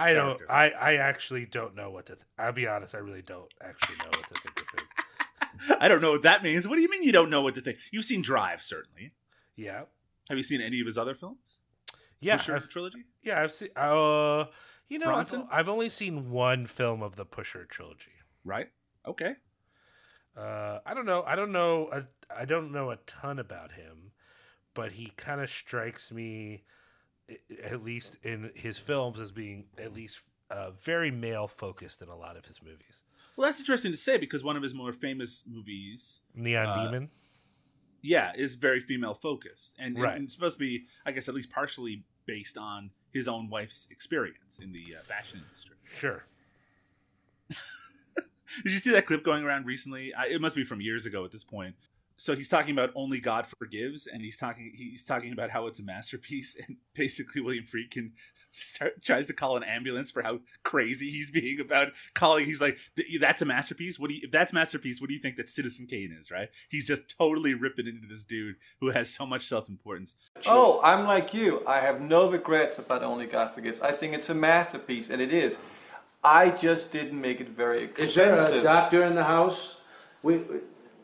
I 0.00 0.12
don't. 0.12 0.38
character. 0.38 0.50
I, 0.50 0.70
I 0.70 0.94
actually 0.96 1.46
don't 1.46 1.74
know 1.74 1.90
what 1.90 2.06
to. 2.06 2.14
Th- 2.16 2.26
I'll 2.38 2.52
be 2.52 2.66
honest. 2.66 2.94
I 2.94 2.98
really 2.98 3.22
don't 3.22 3.52
actually 3.62 3.96
know 3.98 4.06
what 4.10 4.28
to 4.28 4.40
think 4.40 4.60
of 4.60 4.80
him. 4.80 5.76
I 5.80 5.88
don't 5.88 6.00
know 6.02 6.10
what 6.12 6.22
that 6.22 6.42
means. 6.42 6.66
What 6.66 6.76
do 6.76 6.82
you 6.82 6.90
mean 6.90 7.02
you 7.02 7.12
don't 7.12 7.30
know 7.30 7.40
what 7.42 7.54
to 7.54 7.60
think? 7.60 7.78
You've 7.92 8.04
seen 8.04 8.22
Drive, 8.22 8.62
certainly. 8.62 9.12
Yeah. 9.56 9.82
Have 10.28 10.36
you 10.38 10.42
seen 10.44 10.60
any 10.60 10.80
of 10.80 10.86
his 10.86 10.98
other 10.98 11.14
films? 11.14 11.58
Yeah. 12.20 12.36
Pusher 12.38 12.56
I've, 12.56 12.68
trilogy. 12.68 13.04
yeah. 13.22 13.40
I've 13.42 13.52
seen. 13.52 13.68
Uh, 13.76 14.46
you 14.88 14.98
know, 14.98 15.14
I've? 15.14 15.32
I've 15.50 15.68
only 15.68 15.88
seen 15.88 16.30
one 16.30 16.66
film 16.66 17.02
of 17.02 17.16
the 17.16 17.24
Pusher 17.24 17.64
trilogy. 17.66 18.12
Right. 18.44 18.68
Okay. 19.06 19.34
Uh, 20.36 20.80
I 20.84 20.94
don't 20.94 21.06
know. 21.06 21.22
I 21.26 21.36
don't 21.36 21.52
know. 21.52 21.88
A, 21.92 22.04
I 22.34 22.44
don't 22.44 22.72
know 22.72 22.90
a 22.90 22.96
ton 23.06 23.38
about 23.38 23.72
him, 23.72 24.10
but 24.74 24.92
he 24.92 25.12
kind 25.16 25.40
of 25.40 25.48
strikes 25.48 26.10
me, 26.10 26.54
i- 26.54 26.62
at 27.62 27.82
least 27.84 28.16
in 28.22 28.50
his 28.54 28.78
films, 28.78 29.20
as 29.20 29.32
being 29.32 29.64
at 29.78 29.92
least 29.92 30.20
uh, 30.50 30.70
very 30.72 31.10
male 31.10 31.48
focused 31.48 32.02
in 32.02 32.08
a 32.08 32.16
lot 32.16 32.36
of 32.36 32.44
his 32.44 32.62
movies. 32.62 33.02
Well, 33.36 33.48
that's 33.48 33.58
interesting 33.58 33.90
to 33.92 33.96
say 33.98 34.18
because 34.18 34.44
one 34.44 34.56
of 34.56 34.62
his 34.62 34.74
more 34.74 34.92
famous 34.92 35.44
movies, 35.46 36.20
Neon 36.34 36.66
Uh, 36.66 36.84
Demon. 36.84 37.10
yeah, 38.02 38.32
is 38.36 38.54
very 38.56 38.80
female 38.80 39.14
focused, 39.14 39.74
and, 39.78 39.94
and 39.96 40.02
Right. 40.02 40.20
it's 40.22 40.34
supposed 40.34 40.54
to 40.56 40.60
be, 40.60 40.84
I 41.04 41.12
guess, 41.12 41.28
at 41.28 41.34
least 41.34 41.50
partially 41.50 42.04
based 42.26 42.56
on 42.56 42.90
his 43.10 43.26
own 43.28 43.48
wife's 43.48 43.86
experience 43.90 44.58
in 44.62 44.72
the 44.72 44.96
uh, 44.98 45.02
fashion 45.04 45.40
industry. 45.44 45.76
Sure. 45.84 46.24
Did 48.62 48.72
you 48.72 48.78
see 48.78 48.92
that 48.92 49.06
clip 49.06 49.24
going 49.24 49.42
around 49.44 49.66
recently? 49.66 50.14
I, 50.14 50.26
it 50.26 50.40
must 50.40 50.54
be 50.54 50.64
from 50.64 50.80
years 50.80 51.06
ago 51.06 51.24
at 51.24 51.32
this 51.32 51.42
point. 51.44 51.74
So 52.16 52.36
he's 52.36 52.48
talking 52.48 52.72
about 52.72 52.90
only 52.94 53.20
God 53.20 53.46
forgives, 53.46 54.06
and 54.06 54.22
he's 54.22 54.36
talking 54.36 54.72
he's 54.76 55.04
talking 55.04 55.32
about 55.32 55.50
how 55.50 55.66
it's 55.66 55.80
a 55.80 55.82
masterpiece, 55.82 56.56
and 56.66 56.76
basically 56.94 57.40
William 57.40 57.64
Friedkin 57.64 58.12
start, 58.52 59.04
tries 59.04 59.26
to 59.26 59.32
call 59.32 59.56
an 59.56 59.64
ambulance 59.64 60.10
for 60.10 60.22
how 60.22 60.40
crazy 60.62 61.10
he's 61.10 61.30
being 61.30 61.60
about 61.60 61.88
calling. 62.14 62.44
He's 62.44 62.60
like, 62.60 62.78
"That's 63.20 63.42
a 63.42 63.44
masterpiece. 63.44 63.98
What 63.98 64.08
do 64.08 64.14
you? 64.14 64.20
If 64.24 64.30
that's 64.30 64.52
masterpiece, 64.52 65.00
what 65.00 65.08
do 65.08 65.14
you 65.14 65.20
think 65.20 65.36
that 65.36 65.48
Citizen 65.48 65.86
Kane 65.86 66.16
is?" 66.18 66.30
Right? 66.30 66.50
He's 66.68 66.84
just 66.84 67.16
totally 67.18 67.54
ripping 67.54 67.86
into 67.86 68.06
this 68.06 68.24
dude 68.24 68.56
who 68.80 68.90
has 68.90 69.12
so 69.12 69.26
much 69.26 69.46
self 69.46 69.68
importance. 69.68 70.14
Oh, 70.46 70.80
I'm 70.82 71.06
like 71.06 71.34
you. 71.34 71.62
I 71.66 71.80
have 71.80 72.00
no 72.00 72.30
regrets 72.30 72.78
about 72.78 73.02
Only 73.02 73.26
God 73.26 73.52
Forgives. 73.54 73.80
I 73.80 73.92
think 73.92 74.14
it's 74.14 74.30
a 74.30 74.34
masterpiece, 74.34 75.10
and 75.10 75.20
it 75.20 75.32
is. 75.32 75.56
I 76.22 76.50
just 76.50 76.90
didn't 76.90 77.20
make 77.20 77.40
it 77.40 77.50
very 77.50 77.84
expensive. 77.84 78.08
Is 78.08 78.14
there 78.14 78.60
a 78.60 78.62
doctor 78.62 79.04
in 79.04 79.14
the 79.14 79.24
house? 79.24 79.80
We, 80.22 80.40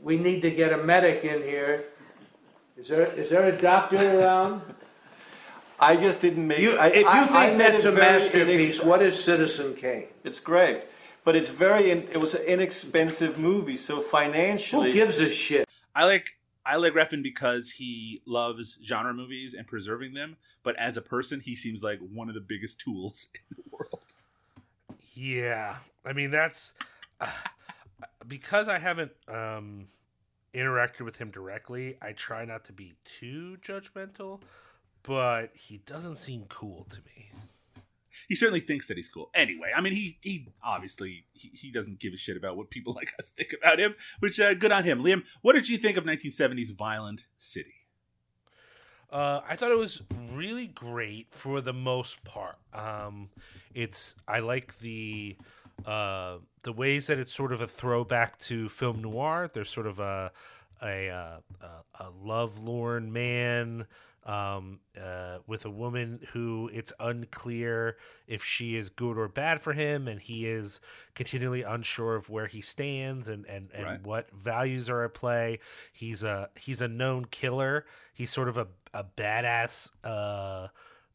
we 0.02 0.16
need 0.16 0.40
to 0.42 0.50
get 0.50 0.72
a 0.72 0.78
medic 0.78 1.24
in 1.24 1.42
here. 1.42 1.84
Is 2.76 2.88
there, 2.88 3.02
is 3.02 3.30
there 3.30 3.46
a 3.48 3.60
doctor 3.60 3.96
around? 4.20 4.62
I 5.78 5.96
just 5.96 6.20
didn't 6.20 6.46
make 6.46 6.58
You, 6.60 6.72
it. 6.72 6.78
I, 6.78 6.86
if 6.88 6.94
you 6.96 7.06
I- 7.06 7.22
I 7.22 7.26
think 7.26 7.58
made 7.58 7.72
that's 7.72 7.84
a 7.84 7.92
masterpiece, 7.92 8.80
inex- 8.80 8.84
what 8.86 9.02
is 9.02 9.22
Citizen 9.22 9.74
Kane? 9.74 10.08
It's 10.24 10.40
great, 10.40 10.82
but 11.24 11.36
it's 11.36 11.48
very. 11.48 11.90
In, 11.90 12.02
it 12.12 12.18
was 12.18 12.34
an 12.34 12.42
inexpensive 12.42 13.38
movie, 13.38 13.76
so 13.78 14.00
financially, 14.02 14.88
Who 14.88 14.94
gives 14.94 15.20
a 15.20 15.30
shit? 15.32 15.66
I 15.94 16.04
like 16.04 16.36
I 16.66 16.76
like 16.76 16.92
Refn 16.92 17.22
because 17.22 17.70
he 17.72 18.20
loves 18.26 18.78
genre 18.84 19.14
movies 19.14 19.54
and 19.54 19.66
preserving 19.66 20.12
them, 20.14 20.36
but 20.62 20.76
as 20.76 20.96
a 20.98 21.02
person, 21.02 21.40
he 21.40 21.56
seems 21.56 21.82
like 21.82 21.98
one 22.12 22.28
of 22.28 22.34
the 22.34 22.40
biggest 22.42 22.78
tools 22.78 23.26
in 23.34 23.56
the 23.64 23.70
world. 23.70 24.00
Yeah, 25.14 25.76
I 26.04 26.12
mean 26.12 26.30
that's 26.30 26.74
uh, 27.20 27.28
because 28.26 28.68
I 28.68 28.78
haven't 28.78 29.12
um, 29.28 29.88
interacted 30.54 31.02
with 31.02 31.16
him 31.16 31.30
directly. 31.30 31.96
I 32.02 32.12
try 32.12 32.44
not 32.44 32.64
to 32.64 32.72
be 32.72 32.94
too 33.04 33.56
judgmental, 33.62 34.40
but 35.02 35.50
he 35.54 35.78
doesn't 35.78 36.16
seem 36.16 36.44
cool 36.48 36.86
to 36.90 36.98
me. 36.98 37.30
He 38.28 38.36
certainly 38.36 38.60
thinks 38.60 38.86
that 38.88 38.96
he's 38.96 39.08
cool. 39.08 39.30
Anyway, 39.34 39.72
I 39.74 39.80
mean, 39.80 39.92
he 39.92 40.18
he 40.22 40.48
obviously 40.62 41.24
he, 41.32 41.48
he 41.48 41.70
doesn't 41.70 41.98
give 41.98 42.12
a 42.12 42.16
shit 42.16 42.36
about 42.36 42.56
what 42.56 42.70
people 42.70 42.92
like 42.96 43.12
us 43.18 43.30
think 43.30 43.54
about 43.60 43.78
him, 43.78 43.94
which 44.20 44.38
uh, 44.38 44.54
good 44.54 44.72
on 44.72 44.84
him. 44.84 45.02
Liam, 45.02 45.24
what 45.42 45.54
did 45.54 45.68
you 45.68 45.78
think 45.78 45.96
of 45.96 46.04
1970s 46.04 46.74
Violent 46.76 47.26
City? 47.38 47.74
Uh, 49.10 49.40
I 49.48 49.56
thought 49.56 49.72
it 49.72 49.78
was 49.78 50.02
really 50.32 50.68
great 50.68 51.26
for 51.30 51.60
the 51.60 51.72
most 51.72 52.22
part. 52.22 52.58
Um, 52.72 53.30
it's 53.74 54.14
I 54.28 54.38
like 54.38 54.78
the 54.78 55.36
uh, 55.86 56.38
the 56.62 56.72
ways 56.72 57.06
that 57.08 57.18
it's 57.18 57.32
sort 57.32 57.52
of 57.52 57.60
a 57.60 57.66
throwback 57.66 58.38
to 58.40 58.68
film 58.68 59.00
noir. 59.02 59.48
There's 59.52 59.70
sort 59.70 59.86
of 59.86 59.98
a 59.98 60.32
a, 60.82 61.08
uh, 61.10 61.36
a, 61.60 62.04
a 62.04 62.10
lovelorn 62.22 63.12
man 63.12 63.86
um, 64.24 64.80
uh, 65.02 65.38
with 65.46 65.64
a 65.66 65.70
woman 65.70 66.20
who 66.32 66.70
it's 66.72 66.92
unclear 67.00 67.96
if 68.26 68.42
she 68.44 68.76
is 68.76 68.88
good 68.90 69.18
or 69.18 69.28
bad 69.28 69.60
for 69.60 69.72
him, 69.74 70.08
and 70.08 70.20
he 70.20 70.46
is 70.46 70.80
continually 71.14 71.62
unsure 71.62 72.16
of 72.16 72.28
where 72.30 72.46
he 72.46 72.60
stands 72.60 73.28
and 73.28 73.44
and, 73.46 73.70
and 73.74 73.84
Right. 73.84 74.02
what 74.02 74.30
values 74.32 74.88
are 74.90 75.04
at 75.04 75.14
play. 75.14 75.58
He's 75.92 76.22
a 76.22 76.48
he's 76.58 76.80
a 76.80 76.88
known 76.88 77.26
killer. 77.26 77.84
He's 78.14 78.30
sort 78.30 78.48
of 78.48 78.56
a 78.56 78.68
a 78.94 79.04
badass. 79.04 79.90
Uh, 80.04 80.68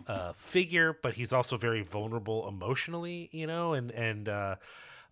uh, 0.07 0.33
figure, 0.33 0.97
but 1.01 1.13
he's 1.15 1.33
also 1.33 1.57
very 1.57 1.81
vulnerable 1.81 2.47
emotionally, 2.47 3.29
you 3.31 3.47
know, 3.47 3.73
and 3.73 3.91
and 3.91 4.29
uh, 4.29 4.55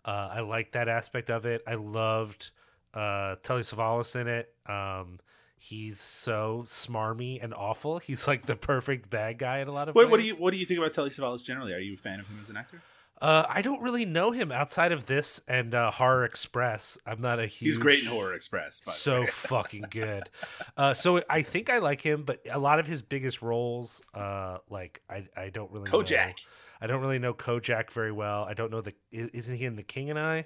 uh, 0.06 0.30
I 0.34 0.42
like 0.42 0.74
that 0.74 0.88
aspect 0.88 1.30
of 1.30 1.46
it. 1.46 1.62
I 1.68 1.76
loved 1.76 2.52
uh, 2.94 3.36
Telly 3.44 3.62
Savalas 3.62 4.16
in 4.20 4.28
it. 4.28 4.54
Um, 4.68 5.20
he's 5.58 6.00
so 6.00 6.64
smarmy 6.66 7.44
and 7.44 7.54
awful. 7.54 7.98
He's 8.08 8.28
like 8.28 8.46
the 8.46 8.56
perfect 8.56 9.10
bad 9.10 9.38
guy 9.40 9.60
in 9.60 9.68
a 9.68 9.72
lot 9.72 9.90
of 9.90 9.96
What, 9.96 10.06
ways. 10.06 10.12
what 10.12 10.20
do 10.20 10.26
you 10.28 10.36
What 10.36 10.52
do 10.52 10.58
you 10.58 10.66
think 10.66 10.80
about 10.80 10.94
Telly 10.94 11.10
Savalas 11.10 11.44
generally? 11.44 11.74
Are 11.74 11.80
you 11.80 11.94
a 11.94 11.98
fan 11.98 12.20
of 12.20 12.28
him 12.28 12.38
as 12.42 12.50
an 12.50 12.58
actor? 12.58 12.82
Uh, 13.24 13.46
I 13.48 13.62
don't 13.62 13.82
really 13.82 14.06
know 14.06 14.32
him 14.32 14.52
outside 14.52 14.92
of 14.92 15.06
this 15.06 15.40
and 15.48 15.74
uh, 15.74 15.92
Horror 15.92 16.26
Express. 16.26 16.98
I'm 17.06 17.22
not 17.22 17.40
a 17.40 17.48
huge. 17.48 17.70
He's 17.70 17.78
great 17.78 18.04
in 18.04 18.08
Horror 18.08 18.34
Express. 18.34 18.82
by 18.82 18.92
the 18.92 18.98
so 18.98 19.26
fucking 19.32 19.86
good. 19.90 20.30
Uh, 20.76 20.94
so 20.94 21.24
I 21.30 21.42
think 21.42 21.70
I 21.72 21.78
like 21.78 22.02
him, 22.02 22.24
but 22.24 22.42
a 22.52 22.60
lot 22.60 22.80
of 22.80 22.86
his 22.86 23.02
biggest 23.02 23.42
roles, 23.42 24.02
uh, 24.14 24.58
like 24.70 25.02
I, 25.10 25.26
I 25.38 25.50
don't 25.52 25.72
really 25.72 25.90
know. 25.90 26.00
Kojak. 26.00 26.34
I 26.82 26.88
don't 26.88 27.00
really 27.00 27.18
know 27.18 27.34
Kojak 27.34 27.92
very 27.92 28.12
well. 28.12 28.44
I 28.44 28.56
don't 28.56 28.72
know 28.72 28.82
the. 28.82 28.94
Isn't 29.10 29.56
he 29.56 29.64
in 29.64 29.78
The 29.78 29.84
King 29.84 30.10
and 30.10 30.20
I? 30.20 30.46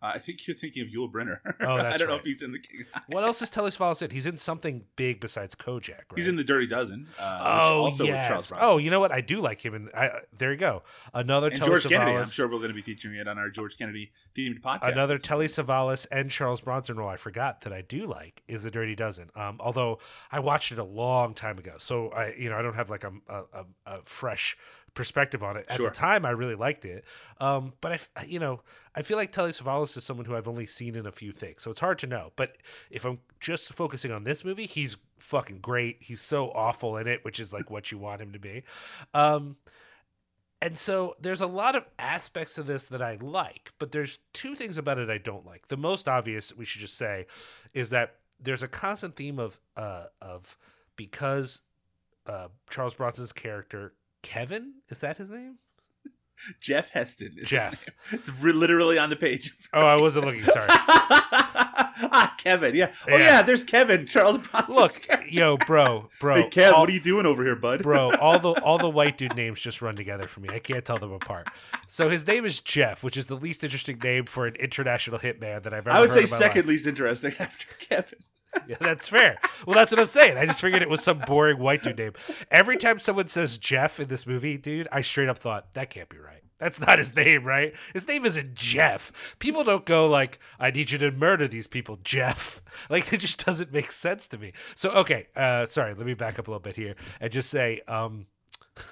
Uh, 0.00 0.12
I 0.14 0.18
think 0.18 0.46
you're 0.46 0.56
thinking 0.56 0.82
of 0.82 0.88
Yul 0.88 1.10
Brynner. 1.10 1.38
Oh, 1.60 1.76
that's 1.76 1.94
I 1.94 1.98
don't 1.98 2.08
know 2.08 2.14
if 2.14 2.22
he's 2.24 2.40
in 2.42 2.52
the 2.52 2.58
King. 2.60 2.84
What 3.08 3.24
else 3.24 3.42
is 3.42 3.50
Telly 3.50 3.70
Savalas 3.70 4.00
in? 4.00 4.10
He's 4.10 4.26
in 4.26 4.38
something 4.38 4.84
big 4.96 5.20
besides 5.20 5.54
Kojak. 5.54 5.90
Right? 5.90 6.16
He's 6.16 6.28
in 6.28 6.36
the 6.36 6.44
Dirty 6.44 6.66
Dozen. 6.66 7.08
Uh, 7.18 7.38
Oh 7.42 7.84
also 7.84 8.04
with 8.04 8.12
yes. 8.12 8.28
Charles 8.28 8.48
Bronson. 8.48 8.68
Oh, 8.68 8.78
you 8.78 8.90
know 8.90 9.00
what? 9.00 9.10
I 9.10 9.20
do 9.20 9.40
like 9.40 9.64
him, 9.64 9.74
and 9.74 9.90
I, 9.94 10.10
there 10.36 10.52
you 10.52 10.56
go. 10.56 10.82
Another 11.12 11.48
and 11.48 11.56
Telly 11.56 11.70
George 11.70 11.88
Kennedy. 11.88 12.12
I'm 12.16 12.26
sure 12.26 12.46
we're 12.46 12.58
going 12.58 12.68
to 12.68 12.74
be 12.74 12.82
featuring 12.82 13.16
it 13.16 13.26
on 13.26 13.38
our 13.38 13.50
George 13.50 13.76
Kennedy 13.76 14.12
themed 14.36 14.60
podcast. 14.60 14.92
Another 14.92 15.18
Telly 15.18 15.46
Savalas 15.46 16.06
and 16.12 16.30
Charles 16.30 16.60
Bronson 16.60 16.96
role 16.96 17.08
I 17.08 17.16
forgot 17.16 17.62
that 17.62 17.72
I 17.72 17.82
do 17.82 18.06
like 18.06 18.42
is 18.46 18.62
The 18.62 18.70
Dirty 18.70 18.94
Dozen. 18.94 19.30
Um, 19.34 19.56
although 19.60 19.98
I 20.30 20.38
watched 20.38 20.70
it 20.70 20.78
a 20.78 20.84
long 20.84 21.34
time 21.34 21.58
ago, 21.58 21.74
so 21.78 22.10
I 22.10 22.34
you 22.38 22.48
know 22.48 22.56
I 22.56 22.62
don't 22.62 22.74
have 22.74 22.88
like 22.88 23.04
a, 23.04 23.12
a, 23.28 23.64
a 23.86 23.98
fresh 24.04 24.56
perspective 24.98 25.42
on 25.42 25.56
it. 25.56 25.64
At 25.68 25.76
Sure. 25.76 25.86
the 25.88 25.94
time, 25.94 26.26
I 26.26 26.30
really 26.30 26.56
liked 26.56 26.84
it. 26.84 27.04
Um, 27.40 27.72
but 27.80 28.00
I 28.16 28.24
you 28.24 28.38
know 28.40 28.60
I 28.94 29.02
feel 29.02 29.16
like 29.16 29.32
Telly 29.32 29.52
Savalas 29.52 29.96
is 29.96 30.04
someone 30.04 30.26
who 30.26 30.34
I've 30.36 30.48
only 30.48 30.66
seen 30.66 30.94
in 30.96 31.06
a 31.06 31.12
few 31.12 31.32
things, 31.32 31.62
so 31.62 31.70
it's 31.70 31.80
hard 31.80 31.98
to 32.00 32.06
know. 32.06 32.32
But 32.36 32.56
if 32.90 33.04
I'm 33.06 33.20
just 33.40 33.72
focusing 33.72 34.10
on 34.12 34.24
this 34.24 34.44
movie, 34.44 34.66
he's 34.66 34.96
fucking 35.18 35.60
great. 35.60 35.98
He's 36.00 36.20
so 36.20 36.50
awful 36.50 36.96
in 36.96 37.06
it, 37.06 37.24
which 37.24 37.38
is 37.40 37.52
like 37.52 37.70
what 37.70 37.90
you 37.92 37.98
want 37.98 38.20
him 38.20 38.32
to 38.32 38.38
be. 38.40 38.64
Um, 39.14 39.56
and 40.60 40.76
so 40.76 41.14
there's 41.20 41.40
a 41.40 41.46
lot 41.46 41.76
of 41.76 41.84
aspects 42.00 42.58
of 42.58 42.66
this 42.66 42.88
that 42.88 43.00
I 43.00 43.16
like, 43.20 43.72
but 43.78 43.92
there's 43.92 44.18
two 44.32 44.56
things 44.56 44.76
about 44.76 44.98
it 44.98 45.08
I 45.08 45.18
don't 45.18 45.46
like. 45.46 45.68
The 45.68 45.76
most 45.76 46.08
obvious, 46.08 46.56
we 46.56 46.64
should 46.64 46.80
just 46.80 46.98
say, 46.98 47.26
is 47.72 47.90
that 47.90 48.16
there's 48.40 48.64
a 48.64 48.68
constant 48.68 49.14
theme 49.14 49.38
of 49.38 49.60
uh 49.76 50.06
of 50.20 50.56
because 50.96 51.60
uh 52.26 52.48
Charles 52.68 52.94
Bronson's 52.94 53.32
character 53.32 53.94
Kevin, 54.22 54.74
is 54.88 54.98
that 55.00 55.18
his 55.18 55.30
name? 55.30 55.58
Jeff 56.60 56.90
Heston. 56.90 57.36
Jeff. 57.44 57.84
It's 58.12 58.30
literally 58.42 58.96
on 58.98 59.10
the 59.10 59.16
page. 59.16 59.52
Oh, 59.72 59.80
I 59.84 59.96
wasn't 59.96 60.26
looking, 60.26 60.44
sorry. 60.44 60.68
ah, 60.70 62.32
Kevin. 62.38 62.76
Yeah. 62.76 62.92
Oh 63.08 63.16
Yeah. 63.16 63.18
yeah. 63.18 63.42
There's 63.42 63.64
Kevin. 63.64 64.06
Charles 64.06 64.38
Bronson. 64.38 64.74
Look, 64.74 65.06
yo, 65.30 65.56
bro, 65.56 66.08
bro. 66.20 66.36
Hey, 66.36 66.48
Kev, 66.48 66.72
all- 66.72 66.80
what 66.82 66.90
are 66.90 66.92
you 66.92 67.00
doing 67.00 67.26
over 67.26 67.42
here, 67.44 67.56
bud? 67.56 67.82
bro 67.82 68.12
all 68.16 68.38
the 68.38 68.52
all 68.62 68.78
the 68.78 68.88
white 68.98 69.18
dude 69.18 69.34
names 69.34 69.60
just 69.60 69.82
run 69.82 69.96
together 69.96 70.26
for 70.28 70.40
me 70.40 70.48
i 70.52 70.58
can't 70.58 70.84
tell 70.84 70.98
them 70.98 71.12
apart 71.12 71.48
so 71.86 72.08
his 72.08 72.26
name 72.26 72.44
is 72.44 72.60
jeff 72.60 73.02
which 73.02 73.16
is 73.16 73.26
the 73.26 73.34
least 73.36 73.62
interesting 73.64 73.98
name 73.98 74.24
for 74.26 74.46
an 74.46 74.54
international 74.56 75.18
hitman 75.18 75.62
that 75.62 75.72
i've 75.74 75.86
ever 75.86 75.90
I 75.90 76.00
would 76.00 76.10
say 76.10 76.24
second 76.26 76.66
least 76.66 76.86
interesting 76.86 77.32
after 77.38 77.66
Kevin. 77.78 78.18
Yeah, 78.66 78.76
that's 78.80 79.08
fair. 79.08 79.38
Well, 79.66 79.74
that's 79.76 79.92
what 79.92 80.00
I'm 80.00 80.06
saying. 80.06 80.36
I 80.38 80.46
just 80.46 80.60
figured 80.60 80.82
it 80.82 80.90
was 80.90 81.02
some 81.02 81.18
boring 81.20 81.58
white 81.58 81.82
dude 81.82 81.98
name. 81.98 82.12
Every 82.50 82.76
time 82.76 82.98
someone 82.98 83.28
says 83.28 83.58
Jeff 83.58 84.00
in 84.00 84.08
this 84.08 84.26
movie, 84.26 84.56
dude, 84.56 84.88
I 84.90 85.02
straight 85.02 85.28
up 85.28 85.38
thought 85.38 85.72
that 85.74 85.90
can't 85.90 86.08
be 86.08 86.18
right. 86.18 86.42
That's 86.58 86.80
not 86.80 86.98
his 86.98 87.14
name, 87.14 87.44
right? 87.44 87.74
His 87.92 88.08
name 88.08 88.26
isn't 88.26 88.54
Jeff. 88.54 89.36
People 89.38 89.62
don't 89.64 89.84
go 89.84 90.08
like, 90.08 90.40
"I 90.58 90.70
need 90.70 90.90
you 90.90 90.98
to 90.98 91.12
murder 91.12 91.46
these 91.46 91.66
people, 91.66 91.98
Jeff." 92.02 92.62
Like 92.90 93.12
it 93.12 93.18
just 93.18 93.44
doesn't 93.44 93.72
make 93.72 93.90
sense 93.90 94.28
to 94.28 94.38
me. 94.38 94.52
So 94.74 94.90
okay, 94.90 95.26
uh, 95.36 95.66
sorry. 95.66 95.94
Let 95.94 96.06
me 96.06 96.14
back 96.14 96.38
up 96.38 96.48
a 96.48 96.50
little 96.50 96.60
bit 96.60 96.76
here 96.76 96.94
and 97.20 97.30
just 97.30 97.50
say, 97.50 97.80
um, 97.88 98.26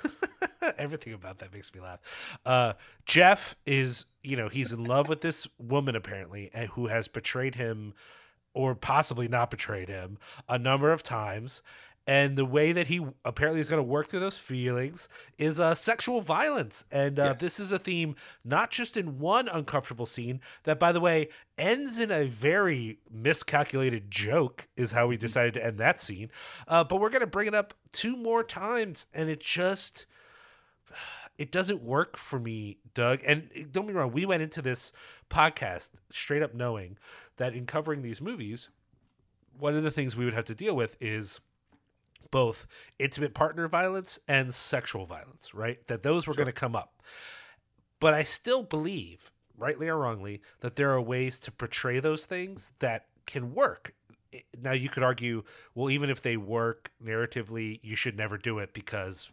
everything 0.78 1.12
about 1.12 1.38
that 1.38 1.52
makes 1.52 1.74
me 1.74 1.80
laugh. 1.80 2.00
Uh, 2.44 2.72
Jeff 3.04 3.56
is, 3.64 4.06
you 4.22 4.36
know, 4.36 4.48
he's 4.48 4.72
in 4.72 4.84
love 4.84 5.08
with 5.08 5.20
this 5.20 5.46
woman 5.58 5.96
apparently, 5.96 6.50
and 6.52 6.68
who 6.70 6.88
has 6.88 7.08
betrayed 7.08 7.54
him 7.54 7.94
or 8.56 8.74
possibly 8.74 9.28
not 9.28 9.50
betrayed 9.50 9.88
him 9.88 10.16
a 10.48 10.58
number 10.58 10.90
of 10.90 11.02
times. 11.02 11.60
And 12.08 12.38
the 12.38 12.44
way 12.44 12.72
that 12.72 12.86
he 12.86 13.04
apparently 13.24 13.60
is 13.60 13.68
going 13.68 13.80
to 13.80 13.88
work 13.88 14.06
through 14.06 14.20
those 14.20 14.38
feelings 14.38 15.08
is 15.38 15.58
uh, 15.58 15.74
sexual 15.74 16.20
violence. 16.20 16.84
And 16.92 17.18
uh, 17.18 17.24
Yes. 17.24 17.36
this 17.40 17.60
is 17.60 17.72
a 17.72 17.80
theme 17.80 18.14
not 18.44 18.70
just 18.70 18.96
in 18.96 19.18
one 19.18 19.48
uncomfortable 19.48 20.06
scene, 20.06 20.40
that, 20.62 20.78
by 20.78 20.92
the 20.92 21.00
way, 21.00 21.28
ends 21.58 21.98
in 21.98 22.12
a 22.12 22.26
very 22.26 23.00
miscalculated 23.10 24.08
joke, 24.10 24.68
is 24.76 24.92
how 24.92 25.08
we 25.08 25.16
decided 25.16 25.54
to 25.54 25.66
end 25.66 25.78
that 25.78 26.00
scene. 26.00 26.30
Uh, 26.68 26.84
but 26.84 27.00
we're 27.00 27.10
going 27.10 27.20
to 27.20 27.26
bring 27.26 27.48
it 27.48 27.54
up 27.56 27.74
two 27.92 28.16
more 28.16 28.44
times. 28.44 29.06
And 29.12 29.28
it 29.28 29.40
just 29.40 30.06
it 31.38 31.52
doesn't 31.52 31.82
work 31.82 32.16
for 32.16 32.38
me, 32.38 32.78
Doug. 32.94 33.20
And 33.26 33.50
eh, 33.54 33.64
don't 33.70 33.86
be 33.86 33.92
wrong, 33.92 34.12
we 34.12 34.26
went 34.26 34.42
into 34.42 34.62
this 34.62 34.92
podcast 35.30 35.90
straight 36.10 36.42
up 36.42 36.54
knowing 36.54 36.96
that 37.36 37.54
in 37.54 37.66
covering 37.66 38.02
these 38.02 38.20
movies, 38.20 38.68
one 39.58 39.76
of 39.76 39.82
the 39.82 39.90
things 39.90 40.16
we 40.16 40.24
would 40.24 40.34
have 40.34 40.44
to 40.46 40.54
deal 40.54 40.74
with 40.74 40.96
is 41.00 41.40
both 42.30 42.66
intimate 42.98 43.34
partner 43.34 43.68
violence 43.68 44.18
and 44.28 44.54
sexual 44.54 45.06
violence, 45.06 45.54
right? 45.54 45.86
That 45.88 46.02
those 46.02 46.26
were 46.26 46.34
going 46.34 46.46
to 46.46 46.52
come 46.52 46.76
up. 46.76 47.02
But 48.00 48.14
I 48.14 48.24
still 48.24 48.62
believe, 48.62 49.30
rightly 49.56 49.88
or 49.88 49.98
wrongly, 49.98 50.42
that 50.60 50.76
there 50.76 50.90
are 50.90 51.00
ways 51.00 51.40
to 51.40 51.52
portray 51.52 52.00
those 52.00 52.26
things 52.26 52.72
that 52.80 53.06
can 53.26 53.54
work. 53.54 53.94
Eh, 54.32 54.40
now, 54.60 54.72
you 54.72 54.88
could 54.88 55.02
argue, 55.02 55.44
well, 55.74 55.90
even 55.90 56.10
if 56.10 56.20
they 56.22 56.36
work 56.36 56.90
narratively, 57.02 57.80
you 57.82 57.96
should 57.96 58.16
never 58.16 58.36
do 58.36 58.58
it 58.58 58.74
because 58.74 59.30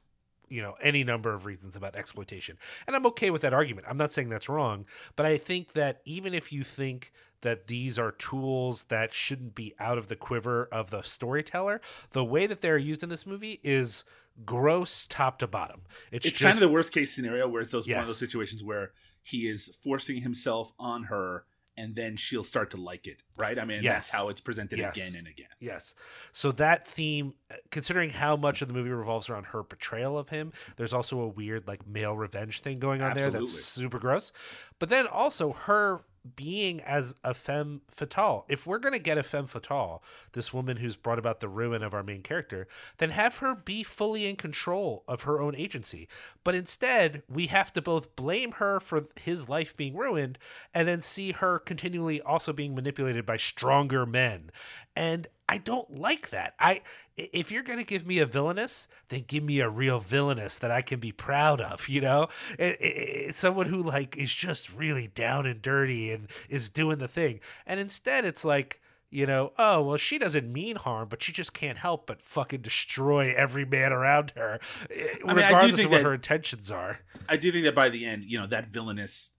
you 0.54 0.62
know 0.62 0.76
any 0.82 1.04
number 1.04 1.34
of 1.34 1.46
reasons 1.46 1.76
about 1.76 1.96
exploitation. 1.96 2.58
And 2.88 2.96
i'm 2.96 3.06
okay 3.08 3.30
with 3.30 3.42
that 3.42 3.54
argument. 3.54 3.88
I'm 3.89 3.98
not 3.98 4.13
saying 4.13 4.30
that's 4.30 4.50
wrong 4.50 4.86
but 5.16 5.26
i 5.26 5.38
think 5.38 5.74
that 5.74 6.02
even 6.06 6.34
if 6.34 6.52
you 6.52 6.63
think 6.63 7.12
that 7.42 7.68
these 7.68 8.00
are 8.00 8.12
tools 8.12 8.84
that 8.84 9.13
shouldn't 9.13 9.56
be 9.56 9.74
out 9.80 9.98
of 9.98 10.08
the 10.08 10.16
quiver 10.16 10.70
of 10.72 10.89
the 10.92 11.02
storyteller 11.02 11.82
the 12.12 12.24
way 12.24 12.48
that 12.48 12.62
they're 12.62 12.78
used 12.78 13.04
in 13.04 13.10
this 13.10 13.26
movie 13.26 13.60
is 13.63 14.04
gross 14.46 15.06
top 15.08 15.39
to 15.39 15.48
bottom. 15.48 15.82
It's, 16.12 16.26
It's 16.26 16.39
just 16.39 16.44
kind 16.44 16.54
of 16.56 16.60
the 16.60 16.74
worst 16.74 16.92
case 16.92 17.13
scenario 17.13 17.48
where 17.48 17.62
it's 17.62 17.72
those 17.72 17.88
one 17.88 18.00
of 18.00 18.08
those 18.08 18.18
situations 18.18 18.63
where 18.63 18.92
he 19.22 19.48
is 19.48 19.70
forcing 19.82 20.22
himself 20.22 20.74
on 20.80 21.04
her 21.04 21.46
and 21.78 21.96
then 21.96 22.18
she'll 22.18 22.44
start 22.44 22.72
to 22.72 22.78
like 22.78 23.08
it, 23.08 23.18
right? 23.36 23.58
I 23.58 23.66
mean, 23.66 23.82
Yes. 23.84 24.08
that's 24.08 24.16
how 24.22 24.30
it's 24.30 24.40
presented 24.42 24.80
Yes. 24.80 24.96
again 24.96 25.14
and 25.18 25.28
again. 25.28 25.48
Yes. 25.60 25.96
So 26.32 26.52
that 26.54 26.88
theme, 26.88 27.34
uh, 27.52 27.56
considering 27.72 28.12
how 28.12 28.36
much 28.36 28.62
of 28.62 28.68
the 28.68 28.74
movie 28.74 28.90
revolves 28.92 29.30
around 29.30 29.46
her 29.48 29.64
portrayal 29.64 30.18
of 30.18 30.30
him, 30.30 30.54
there's 30.78 30.94
also 30.94 31.20
a 31.20 31.28
weird 31.28 31.68
like 31.68 31.88
male 31.88 32.16
revenge 32.16 32.62
thing 32.62 32.80
going 32.80 33.02
on 33.02 33.16
there 33.16 33.32
that's 33.32 33.52
super 33.52 34.00
gross. 34.00 34.32
But 34.80 34.90
then 34.90 35.08
also 35.08 35.54
her 35.54 36.02
being 36.36 36.82
as 36.82 37.16
a 37.24 37.34
femme 37.34 37.82
fatale. 37.90 38.46
If 38.48 38.66
we're 38.66 38.80
gonna 38.80 39.00
get 39.00 39.18
a 39.18 39.24
femme 39.24 39.48
fatale, 39.48 40.02
this 40.34 40.54
woman 40.54 40.78
who's 40.78 40.96
brought 40.96 41.20
about 41.20 41.40
the 41.40 41.50
ruin 41.50 41.84
of 41.84 41.94
our 41.94 42.04
main 42.04 42.22
character, 42.22 42.68
then 42.98 43.12
have 43.12 43.38
her 43.38 43.56
be 43.56 43.84
fully 43.84 44.26
in 44.26 44.36
control 44.36 45.04
of 45.08 45.24
her 45.24 45.42
own 45.42 45.56
agency. 45.56 46.08
But 46.44 46.56
instead, 46.56 47.24
we 47.30 47.48
have 47.48 47.74
to 47.74 47.82
both 47.82 48.16
blame 48.16 48.54
her 48.54 48.80
for 48.80 49.06
his 49.20 49.50
life 49.50 49.76
being 49.76 49.96
ruined 49.96 50.38
and 50.74 50.88
then 50.88 51.02
see 51.02 51.32
her 51.32 51.60
continually 51.60 52.22
also 52.22 52.54
being 52.54 52.76
manipulated 52.76 53.26
by 53.26 53.38
stronger 53.38 54.06
men. 54.06 54.52
And 54.96 55.28
I 55.54 55.60
don't 55.60 56.00
like 56.00 56.32
that. 56.32 56.56
I 56.60 56.82
if 57.16 57.52
you're 57.52 57.62
going 57.62 57.78
to 57.78 57.86
give 57.86 58.08
me 58.08 58.18
a 58.18 58.26
villainous, 58.26 58.88
then 59.10 59.26
give 59.28 59.44
me 59.44 59.60
a 59.60 59.70
real 59.70 60.00
villainous 60.00 60.58
that 60.58 60.72
I 60.72 60.82
can 60.82 61.00
be 61.00 61.12
proud 61.12 61.62
of, 61.62 61.88
you 61.88 62.02
know? 62.02 62.30
It, 62.58 62.82
it, 62.82 62.86
it's 62.86 63.38
someone 63.38 63.68
who 63.68 63.84
like 63.84 64.18
is 64.18 64.34
just 64.34 64.74
really 64.74 65.06
down 65.06 65.46
and 65.46 65.62
dirty 65.62 66.12
and 66.12 66.28
is 66.50 66.72
doing 66.72 66.98
the 66.98 67.08
thing. 67.08 67.39
And 67.68 67.80
instead 67.80 68.26
it's 68.26 68.44
like 68.44 68.82
you 69.12 69.28
know, 69.28 69.52
oh, 69.60 69.84
well, 69.84 69.98
she 69.98 70.18
doesn't 70.18 70.52
mean 70.52 70.76
harm, 70.76 71.08
but 71.08 71.22
she 71.22 71.32
just 71.32 71.54
can't 71.54 71.78
help 71.78 72.08
but 72.08 72.20
fucking 72.20 72.62
destroy 72.62 73.32
every 73.38 73.63
man 73.63 73.94
around 73.94 74.32
her, 74.36 74.60
eh, 74.89 75.06
I 75.24 75.34
mean, 75.36 75.44
I 75.46 75.50
do 75.50 75.54
regardless 75.54 75.76
think 75.76 75.86
of 75.86 75.92
what 75.92 75.98
that- 76.00 76.04
her 76.06 76.13
intentions 76.16 76.72
are. 76.72 77.00
I 77.30 77.38
do 77.38 77.52
think 77.52 77.66
that 77.66 77.76
by 77.76 77.89
the 77.89 78.08
end, 78.08 78.24
you 78.26 78.39
know, 78.39 78.48
that 78.48 78.70
villainous 78.70 79.34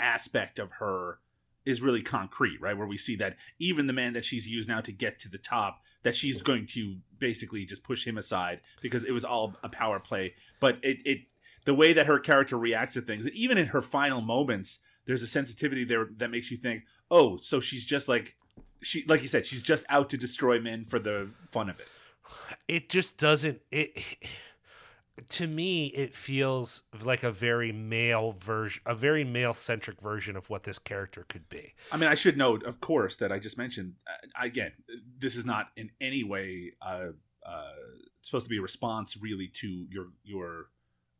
aspect 0.00 0.58
of 0.58 0.72
her 0.80 1.20
is 1.64 1.82
really 1.82 2.02
concrete, 2.02 2.60
right? 2.60 2.76
Where 2.76 2.86
we 2.86 2.96
see 2.96 3.16
that 3.16 3.36
even 3.58 3.86
the 3.86 3.92
man 3.92 4.12
that 4.14 4.24
she's 4.24 4.46
used 4.46 4.68
now 4.68 4.80
to 4.80 4.92
get 4.92 5.18
to 5.20 5.28
the 5.28 5.38
top, 5.38 5.82
that 6.02 6.16
she's 6.16 6.42
going 6.42 6.66
to 6.68 6.96
basically 7.18 7.64
just 7.64 7.82
push 7.82 8.06
him 8.06 8.16
aside 8.16 8.60
because 8.80 9.04
it 9.04 9.12
was 9.12 9.24
all 9.24 9.56
a 9.62 9.68
power 9.68 10.00
play. 10.00 10.34
But 10.58 10.78
it, 10.82 10.98
it 11.04 11.18
the 11.64 11.74
way 11.74 11.92
that 11.92 12.06
her 12.06 12.18
character 12.18 12.56
reacts 12.58 12.94
to 12.94 13.02
things, 13.02 13.28
even 13.28 13.58
in 13.58 13.66
her 13.66 13.82
final 13.82 14.20
moments, 14.20 14.78
there's 15.06 15.22
a 15.22 15.26
sensitivity 15.26 15.84
there 15.84 16.08
that 16.16 16.30
makes 16.30 16.50
you 16.50 16.56
think, 16.56 16.84
oh, 17.10 17.36
so 17.36 17.60
she's 17.60 17.84
just 17.84 18.08
like 18.08 18.36
she, 18.82 19.04
like 19.06 19.22
you 19.22 19.28
said, 19.28 19.46
she's 19.46 19.62
just 19.62 19.84
out 19.88 20.10
to 20.10 20.16
destroy 20.16 20.58
men 20.58 20.84
for 20.84 20.98
the 20.98 21.30
fun 21.50 21.68
of 21.68 21.78
it. 21.80 21.86
It 22.68 22.88
just 22.88 23.18
doesn't. 23.18 23.60
It 23.70 23.98
to 25.28 25.46
me, 25.46 25.86
it 25.88 26.14
feels 26.14 26.84
like 27.02 27.22
a 27.22 27.30
very 27.30 27.72
male 27.72 28.32
version, 28.32 28.82
a 28.86 28.94
very 28.94 29.24
male 29.24 29.54
centric 29.54 30.00
version 30.00 30.36
of 30.36 30.48
what 30.48 30.62
this 30.62 30.78
character 30.78 31.24
could 31.28 31.48
be. 31.48 31.74
I 31.92 31.96
mean, 31.96 32.08
I 32.08 32.14
should 32.14 32.36
note, 32.36 32.62
of 32.64 32.80
course, 32.80 33.16
that 33.16 33.30
I 33.30 33.38
just 33.38 33.58
mentioned 33.58 33.94
uh, 34.06 34.44
again. 34.44 34.72
This 35.18 35.36
is 35.36 35.44
not 35.44 35.68
in 35.76 35.90
any 36.00 36.24
way 36.24 36.72
uh, 36.80 37.08
uh, 37.44 37.72
supposed 38.22 38.46
to 38.46 38.50
be 38.50 38.58
a 38.58 38.62
response, 38.62 39.16
really, 39.20 39.48
to 39.54 39.86
your 39.90 40.08
your 40.24 40.66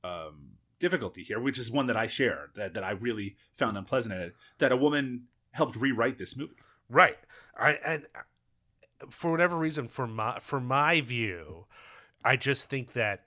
um, 0.03 0.53
difficulty 0.79 1.23
here, 1.23 1.41
which 1.41 1.59
is 1.59 1.71
one 1.71 1.87
that 1.89 1.97
I 1.97 2.07
share 2.07 2.51
that 2.57 2.75
that 2.75 2.85
I 2.85 2.93
really 2.93 3.37
found 3.57 3.77
unpleasant 3.77 4.15
in 4.15 4.21
it. 4.21 4.35
That 4.59 4.73
a 4.73 4.77
woman 4.77 5.25
helped 5.53 5.77
rewrite 5.77 6.19
this 6.19 6.37
movie. 6.37 6.55
Right. 6.89 7.19
I 7.57 7.73
and 7.85 8.07
uh, 8.15 9.07
for 9.11 9.31
whatever 9.31 9.57
reason, 9.57 9.89
for 9.89 10.07
my 10.07 10.39
for 10.41 10.61
my 10.61 11.01
view, 11.01 11.67
I 12.25 12.37
just 12.37 12.71
think 12.71 12.93
that 12.95 13.25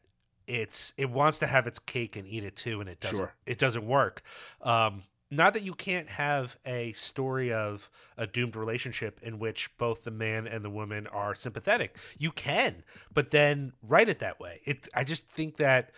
it's 0.47 0.93
it 0.97 1.09
wants 1.09 1.39
to 1.39 1.47
have 1.47 1.67
its 1.67 1.79
cake 1.79 2.15
and 2.15 2.27
eat 2.27 2.43
it 2.43 2.55
too, 2.55 2.79
and 2.79 2.89
it 2.89 2.99
doesn't. 2.99 3.17
Sure. 3.17 3.33
It 3.45 3.57
doesn't 3.57 3.85
work. 3.85 4.21
Um, 4.61 5.03
not 5.31 5.53
that 5.53 5.63
you 5.63 5.73
can't 5.73 6.09
have 6.09 6.57
a 6.65 6.93
story 6.93 7.51
of 7.51 7.89
a 8.17 8.27
doomed 8.27 8.55
relationship 8.55 9.19
in 9.23 9.39
which 9.39 9.75
both 9.77 10.03
the 10.03 10.11
man 10.11 10.45
and 10.45 10.63
the 10.63 10.69
woman 10.69 11.07
are 11.07 11.33
sympathetic. 11.33 11.97
You 12.17 12.31
can, 12.31 12.83
but 13.13 13.31
then 13.31 13.73
write 13.81 14.09
it 14.09 14.19
that 14.19 14.39
way. 14.39 14.61
It. 14.65 14.87
I 14.93 15.03
just 15.03 15.27
think 15.29 15.57
that 15.57 15.89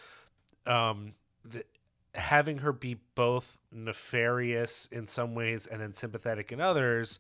um, 0.65 1.15
the, 1.43 1.65
having 2.13 2.59
her 2.59 2.71
be 2.71 2.97
both 3.13 3.59
nefarious 3.71 4.87
in 4.91 5.05
some 5.05 5.35
ways 5.35 5.67
and 5.67 5.81
then 5.81 5.93
sympathetic 5.93 6.51
in 6.51 6.61
others 6.61 7.19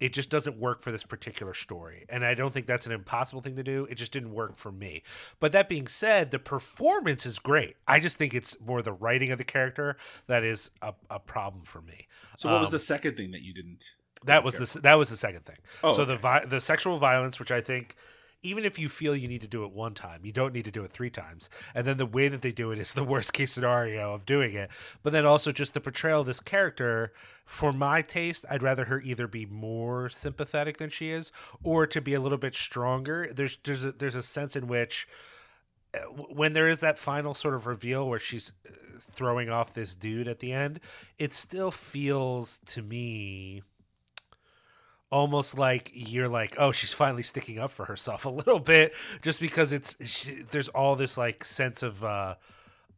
it 0.00 0.12
just 0.12 0.30
doesn't 0.30 0.56
work 0.58 0.80
for 0.82 0.90
this 0.92 1.02
particular 1.04 1.52
story 1.54 2.04
and 2.08 2.24
i 2.24 2.34
don't 2.34 2.52
think 2.54 2.66
that's 2.66 2.86
an 2.86 2.92
impossible 2.92 3.40
thing 3.42 3.56
to 3.56 3.62
do 3.62 3.86
it 3.90 3.96
just 3.96 4.12
didn't 4.12 4.32
work 4.32 4.56
for 4.56 4.70
me 4.72 5.02
but 5.40 5.52
that 5.52 5.68
being 5.68 5.86
said 5.86 6.30
the 6.30 6.38
performance 6.38 7.26
is 7.26 7.38
great 7.38 7.76
i 7.86 7.98
just 7.98 8.16
think 8.16 8.34
it's 8.34 8.56
more 8.60 8.82
the 8.82 8.92
writing 8.92 9.30
of 9.30 9.38
the 9.38 9.44
character 9.44 9.96
that 10.26 10.44
is 10.44 10.70
a, 10.82 10.92
a 11.10 11.18
problem 11.18 11.64
for 11.64 11.80
me 11.82 12.06
So, 12.36 12.50
what 12.50 12.60
was 12.60 12.68
Um, 12.68 12.72
the 12.72 12.78
second 12.78 13.16
thing 13.16 13.30
that 13.32 13.42
you 13.42 13.52
didn't? 13.52 13.90
that 14.24 14.42
was 14.44 14.56
the 14.56 14.80
that 14.80 14.94
was 14.94 15.08
the 15.10 15.16
second 15.16 15.44
thing. 15.46 15.58
Oh, 15.84 15.94
so 15.94 16.04
the 16.04 16.14
okay. 16.14 16.22
vi- 16.22 16.44
the 16.46 16.60
sexual 16.60 16.98
violence, 16.98 17.38
which 17.38 17.52
I 17.52 17.60
think, 17.60 17.94
even 18.42 18.64
if 18.64 18.78
you 18.78 18.88
feel 18.88 19.16
you 19.16 19.28
need 19.28 19.40
to 19.40 19.48
do 19.48 19.64
it 19.64 19.72
one 19.72 19.94
time, 19.94 20.20
you 20.24 20.32
don't 20.32 20.54
need 20.54 20.64
to 20.64 20.70
do 20.70 20.84
it 20.84 20.92
three 20.92 21.10
times. 21.10 21.50
And 21.74 21.86
then 21.86 21.96
the 21.96 22.06
way 22.06 22.28
that 22.28 22.42
they 22.42 22.52
do 22.52 22.70
it 22.70 22.78
is 22.78 22.92
the 22.94 23.04
worst 23.04 23.32
case 23.32 23.52
scenario 23.52 24.14
of 24.14 24.26
doing 24.26 24.54
it. 24.54 24.70
But 25.02 25.12
then 25.12 25.26
also 25.26 25.52
just 25.52 25.74
the 25.74 25.80
portrayal 25.80 26.20
of 26.20 26.26
this 26.26 26.40
character, 26.40 27.12
for 27.44 27.72
my 27.72 28.02
taste, 28.02 28.44
I'd 28.50 28.62
rather 28.62 28.84
her 28.86 29.00
either 29.00 29.26
be 29.26 29.46
more 29.46 30.08
sympathetic 30.08 30.78
than 30.78 30.90
she 30.90 31.10
is, 31.10 31.32
or 31.62 31.86
to 31.86 32.00
be 32.00 32.14
a 32.14 32.20
little 32.20 32.38
bit 32.38 32.54
stronger. 32.54 33.30
There's 33.32 33.58
there's 33.64 33.84
a, 33.84 33.92
there's 33.92 34.14
a 34.14 34.22
sense 34.22 34.54
in 34.54 34.68
which 34.68 35.08
uh, 35.94 35.98
when 36.00 36.52
there 36.52 36.68
is 36.68 36.80
that 36.80 36.98
final 36.98 37.34
sort 37.34 37.54
of 37.54 37.66
reveal 37.66 38.08
where 38.08 38.18
she's 38.18 38.52
uh, 38.66 38.72
throwing 39.00 39.48
off 39.48 39.72
this 39.72 39.94
dude 39.94 40.28
at 40.28 40.40
the 40.40 40.52
end, 40.52 40.80
it 41.18 41.32
still 41.32 41.70
feels 41.70 42.60
to 42.66 42.82
me 42.82 43.62
almost 45.10 45.58
like 45.58 45.90
you're 45.94 46.28
like, 46.28 46.54
oh, 46.58 46.72
she's 46.72 46.92
finally 46.92 47.22
sticking 47.22 47.58
up 47.58 47.70
for 47.70 47.86
herself 47.86 48.24
a 48.26 48.30
little 48.30 48.60
bit, 48.60 48.94
just 49.22 49.40
because 49.40 49.72
it's 49.72 49.96
she, 50.06 50.42
there's 50.50 50.68
all 50.68 50.96
this 50.96 51.16
like 51.18 51.44
sense 51.44 51.82
of 51.82 52.04
uh 52.04 52.34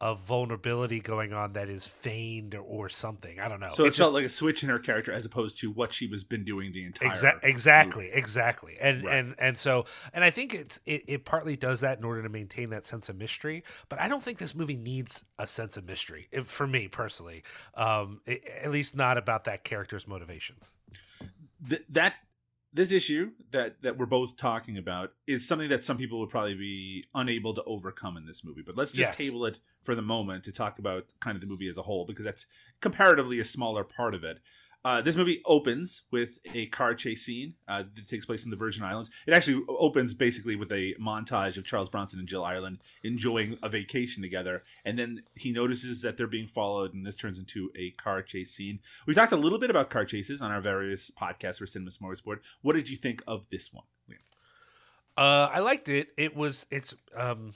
of 0.03 0.19
vulnerability 0.21 0.99
going 0.99 1.35
on 1.35 1.53
that 1.53 1.69
is 1.69 1.87
feigned 1.87 2.55
or, 2.55 2.63
or 2.63 2.89
something. 2.89 3.39
I 3.39 3.49
don't 3.49 3.61
know. 3.61 3.69
So 3.75 3.85
it, 3.85 3.89
It 3.89 3.95
felt 3.97 4.07
just- 4.07 4.13
like 4.15 4.25
a 4.25 4.31
switch 4.31 4.63
in 4.63 4.71
her 4.71 4.79
character 4.79 5.13
as 5.13 5.27
opposed 5.27 5.59
to 5.59 5.71
what 5.71 5.93
she 5.93 6.07
was 6.07 6.25
been 6.25 6.43
doing 6.43 6.73
the 6.73 6.85
entire. 6.85 7.11
Exa- 7.11 7.39
exactly, 7.43 8.09
exactly, 8.11 8.79
and 8.81 9.05
Right. 9.05 9.15
and 9.17 9.35
and 9.39 9.59
so 9.59 9.85
and 10.15 10.25
I 10.25 10.31
think 10.31 10.55
it's 10.55 10.81
it, 10.87 11.05
it 11.07 11.25
partly 11.27 11.55
does 11.55 11.81
that 11.81 11.99
in 11.99 12.05
order 12.05 12.23
to 12.23 12.31
maintain 12.31 12.71
that 12.71 12.87
sense 12.87 13.11
of 13.11 13.17
mystery. 13.17 13.63
But 13.91 14.01
I 14.01 14.09
don't 14.09 14.23
think 14.23 14.39
this 14.39 14.55
movie 14.55 14.77
needs 14.79 15.27
a 15.39 15.47
sense 15.47 15.77
of 15.77 15.85
mystery 15.85 16.29
if, 16.33 16.47
for 16.47 16.67
me 16.67 16.89
personally, 16.89 17.43
um, 17.75 18.23
i- 18.27 18.41
at 18.63 18.71
least 18.71 18.97
not 18.97 19.19
about 19.19 19.45
that 19.45 19.65
character's 19.65 20.09
motivations. 20.09 20.73
Th- 21.69 21.85
that 21.91 22.15
this 22.73 22.93
issue 22.93 23.33
that 23.51 23.83
that 23.83 23.99
we're 23.99 24.07
both 24.07 24.37
talking 24.37 24.79
about 24.79 25.13
is 25.27 25.47
something 25.47 25.69
that 25.69 25.83
some 25.85 25.99
people 25.99 26.21
would 26.21 26.31
probably 26.31 26.55
be 26.55 27.05
unable 27.15 27.53
to 27.55 27.65
overcome 27.65 28.17
in 28.17 28.27
this 28.27 28.45
movie. 28.45 28.63
But 28.65 28.77
let's 28.77 28.93
just 28.93 29.11
Yes. 29.11 29.17
table 29.19 29.45
it 29.47 29.59
for 29.83 29.95
the 29.95 30.03
moment 30.03 30.45
to 30.45 30.53
talk 30.53 30.79
about 30.79 31.07
kind 31.21 31.35
of 31.35 31.41
the 31.41 31.47
movie 31.47 31.69
as 31.69 31.79
a 31.79 31.83
whole 31.83 32.07
because 32.07 32.25
that's 32.25 32.47
comparatively 32.81 33.41
a 33.41 33.45
smaller 33.45 33.83
part 33.85 34.15
of 34.15 34.23
it. 34.25 34.41
Uh, 34.85 35.03
this 35.03 35.17
movie 35.17 35.43
opens 35.45 36.03
with 36.11 36.39
a 36.55 36.67
car 36.67 36.95
chase 36.95 37.25
scene 37.25 37.55
uh, 37.69 37.83
that 37.95 38.09
takes 38.09 38.25
place 38.25 38.45
in 38.45 38.51
the 38.51 38.57
Virgin 38.57 38.83
Islands. 38.83 39.11
It 39.27 39.35
actually 39.35 39.63
opens 39.69 40.15
basically 40.15 40.57
with 40.57 40.73
a 40.73 40.95
montage 40.95 41.59
of 41.59 41.67
Charles 41.67 41.91
Bronson 41.91 42.19
and 42.19 42.27
Jill 42.27 42.45
Ireland 42.45 42.79
enjoying 43.05 43.59
a 43.63 43.69
vacation 43.69 44.23
together, 44.23 44.63
and 44.85 44.99
then 44.99 45.23
he 45.35 45.53
notices 45.53 46.01
that 46.03 46.17
they're 46.17 46.27
being 46.27 46.47
followed, 46.47 46.95
and 46.95 47.05
this 47.05 47.17
turns 47.17 47.39
into 47.39 47.71
a 47.77 47.91
car 47.93 48.23
chase 48.23 48.53
scene. 48.53 48.81
We 49.07 49.15
talked 49.15 49.33
a 49.33 49.37
little 49.37 49.59
bit 49.59 49.71
about 49.71 49.91
car 49.91 50.05
chases 50.07 50.41
on 50.41 50.51
our 50.51 50.61
various 50.63 51.11
podcasts 51.11 51.59
for 51.59 51.67
Cinema 51.67 51.91
Smorgasbord. 51.91 52.39
What 52.63 52.75
did 52.75 52.89
you 52.89 52.97
think 52.97 53.23
of 53.27 53.45
this 53.51 53.73
one? 53.73 53.85
Uh, 55.17 55.51
I 55.53 55.59
liked 55.59 55.91
it. 55.91 56.09
It 56.17 56.35
was 56.35 56.65
it's 56.71 56.95
um, 57.15 57.53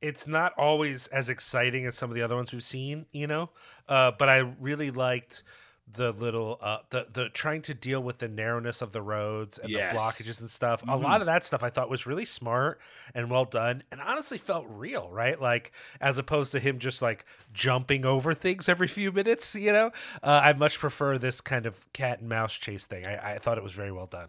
it's 0.00 0.26
not 0.26 0.54
always 0.56 1.06
as 1.08 1.28
exciting 1.28 1.86
as 1.86 1.96
some 1.96 2.10
of 2.10 2.16
the 2.16 2.22
other 2.22 2.34
ones 2.34 2.52
we've 2.52 2.64
seen, 2.64 3.06
you 3.12 3.28
know. 3.28 3.50
Uh, 3.88 4.10
but 4.18 4.28
I 4.28 4.38
really 4.38 4.90
liked 4.90 5.44
the 5.90 6.12
little 6.12 6.58
uh 6.60 6.78
the 6.90 7.06
the 7.12 7.28
trying 7.30 7.62
to 7.62 7.74
deal 7.74 8.00
with 8.02 8.18
the 8.18 8.28
narrowness 8.28 8.82
of 8.82 8.92
the 8.92 9.00
roads 9.02 9.58
and 9.58 9.70
Yes. 9.70 9.92
the 9.92 9.96
blockages 9.96 10.40
and 10.40 10.50
stuff. 10.50 10.82
A 10.82 10.96
Mhm. 10.96 11.02
lot 11.02 11.20
of 11.20 11.26
that 11.26 11.44
stuff 11.44 11.62
I 11.62 11.70
thought 11.70 11.88
was 11.88 12.06
really 12.06 12.24
smart 12.24 12.80
and 13.14 13.30
well 13.30 13.44
done 13.44 13.82
and 13.90 14.00
honestly 14.00 14.38
felt 14.38 14.66
real, 14.68 15.08
right? 15.10 15.40
Like 15.40 15.72
as 16.00 16.18
opposed 16.18 16.52
to 16.52 16.60
him 16.60 16.78
just 16.78 17.00
like 17.02 17.24
jumping 17.52 18.04
over 18.04 18.34
things 18.34 18.68
every 18.68 18.88
few 18.88 19.12
minutes, 19.12 19.54
you 19.54 19.72
know. 19.72 19.90
Uh, 20.22 20.40
I 20.44 20.52
much 20.52 20.78
prefer 20.78 21.18
this 21.18 21.40
kind 21.40 21.66
of 21.66 21.90
cat 21.92 22.20
and 22.20 22.28
mouse 22.28 22.54
chase 22.54 22.84
thing. 22.86 23.06
I, 23.06 23.34
I 23.34 23.38
thought 23.38 23.58
it 23.58 23.64
was 23.64 23.72
very 23.72 23.92
well 23.92 24.06
done. 24.06 24.28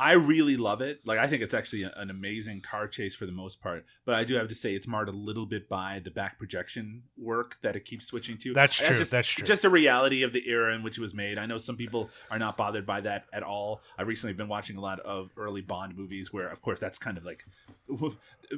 I 0.00 0.12
really 0.12 0.56
love 0.56 0.80
it. 0.80 1.00
Like 1.04 1.18
I 1.18 1.26
think 1.26 1.42
it's 1.42 1.54
actually 1.54 1.82
a- 1.82 1.92
an 1.96 2.08
amazing 2.08 2.60
car 2.60 2.86
chase 2.86 3.14
for 3.14 3.26
the 3.26 3.32
most 3.32 3.60
part. 3.60 3.84
But 4.04 4.14
I 4.14 4.22
do 4.24 4.34
have 4.34 4.46
to 4.48 4.54
say 4.54 4.74
it's 4.74 4.86
marred 4.86 5.08
a 5.08 5.12
little 5.12 5.44
bit 5.46 5.68
by 5.68 6.00
the 6.02 6.10
back 6.10 6.38
projection 6.38 7.02
work 7.16 7.58
that 7.62 7.74
it 7.74 7.84
keeps 7.84 8.06
switching 8.06 8.38
to. 8.38 8.52
That's 8.52 8.76
true, 8.76 8.96
just, 8.96 9.10
that's 9.10 9.28
true. 9.28 9.44
Just 9.44 9.64
a 9.64 9.70
reality 9.70 10.22
of 10.22 10.32
the 10.32 10.48
era 10.48 10.74
in 10.74 10.82
which 10.84 10.98
it 10.98 11.00
was 11.00 11.14
made. 11.14 11.36
I 11.36 11.46
know 11.46 11.58
some 11.58 11.76
people 11.76 12.10
are 12.30 12.38
not 12.38 12.56
bothered 12.56 12.86
by 12.86 13.00
that 13.00 13.24
at 13.32 13.42
all. 13.42 13.82
I've 13.98 14.06
recently 14.06 14.34
been 14.34 14.48
watching 14.48 14.76
a 14.76 14.80
lot 14.80 15.00
of 15.00 15.30
early 15.36 15.62
Bond 15.62 15.96
movies 15.96 16.32
where, 16.32 16.48
of 16.48 16.62
course, 16.62 16.78
that's 16.78 16.98
kind 16.98 17.18
of 17.18 17.24
like 17.24 17.44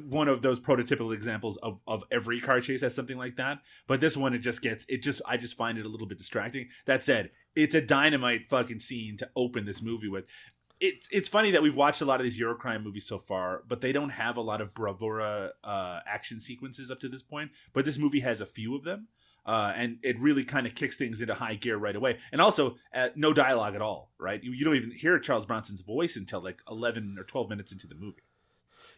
one 0.07 0.27
of 0.27 0.41
those 0.41 0.59
prototypical 0.59 1.13
examples 1.13 1.57
of, 1.57 1.79
of 1.87 2.03
every 2.11 2.39
car 2.39 2.61
chase 2.61 2.81
has 2.81 2.93
something 2.93 3.17
like 3.17 3.35
that. 3.37 3.59
But 3.87 3.99
this 3.99 4.15
one, 4.15 4.33
it 4.33 4.39
just 4.39 4.61
gets 4.61 4.85
it. 4.87 5.01
Just 5.01 5.21
I 5.25 5.37
just 5.37 5.57
find 5.57 5.77
it 5.77 5.85
a 5.85 5.89
little 5.89 6.07
bit 6.07 6.17
distracting. 6.17 6.69
That 6.85 7.03
said, 7.03 7.31
it's 7.55 7.75
a 7.75 7.81
dynamite 7.81 8.47
fucking 8.49 8.79
scene 8.79 9.17
to 9.17 9.29
open 9.35 9.65
this 9.65 9.81
movie 9.81 10.07
with 10.07 10.25
it's 10.81 11.07
it's 11.11 11.29
funny 11.29 11.51
that 11.51 11.61
we've 11.61 11.75
watched 11.75 12.01
a 12.01 12.05
lot 12.05 12.19
of 12.19 12.23
these 12.23 12.39
Eurocrime 12.39 12.83
movies 12.83 13.05
so 13.05 13.19
far, 13.19 13.63
but 13.67 13.81
they 13.81 13.91
don't 13.91 14.09
have 14.09 14.35
a 14.35 14.41
lot 14.41 14.59
of 14.59 14.73
bravura 14.73 15.51
uh, 15.63 15.99
action 16.07 16.39
sequences 16.39 16.89
up 16.89 16.99
to 16.99 17.07
this 17.07 17.21
point. 17.21 17.51
But 17.71 17.85
this 17.85 17.99
movie 17.99 18.21
has 18.21 18.41
a 18.41 18.45
few 18.47 18.75
of 18.75 18.83
them, 18.83 19.07
uh, 19.45 19.73
and 19.75 19.99
it 20.01 20.19
really 20.19 20.43
kind 20.43 20.65
of 20.65 20.73
kicks 20.73 20.97
things 20.97 21.21
into 21.21 21.35
high 21.35 21.53
gear 21.53 21.77
right 21.77 21.95
away. 21.95 22.17
And 22.31 22.41
also, 22.41 22.77
uh, 22.93 23.09
no 23.15 23.31
dialogue 23.31 23.75
at 23.75 23.81
all, 23.81 24.11
right? 24.17 24.43
You, 24.43 24.51
you 24.51 24.65
don't 24.65 24.75
even 24.75 24.91
hear 24.91 25.19
Charles 25.19 25.45
Bronson's 25.45 25.81
voice 25.81 26.15
until 26.15 26.43
like 26.43 26.61
eleven 26.69 27.15
or 27.17 27.23
twelve 27.23 27.47
minutes 27.47 27.71
into 27.71 27.85
the 27.85 27.95
movie. 27.95 28.23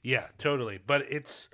Yeah, 0.02 0.28
totally. 0.38 0.80
But 0.86 1.06
it's 1.10 1.50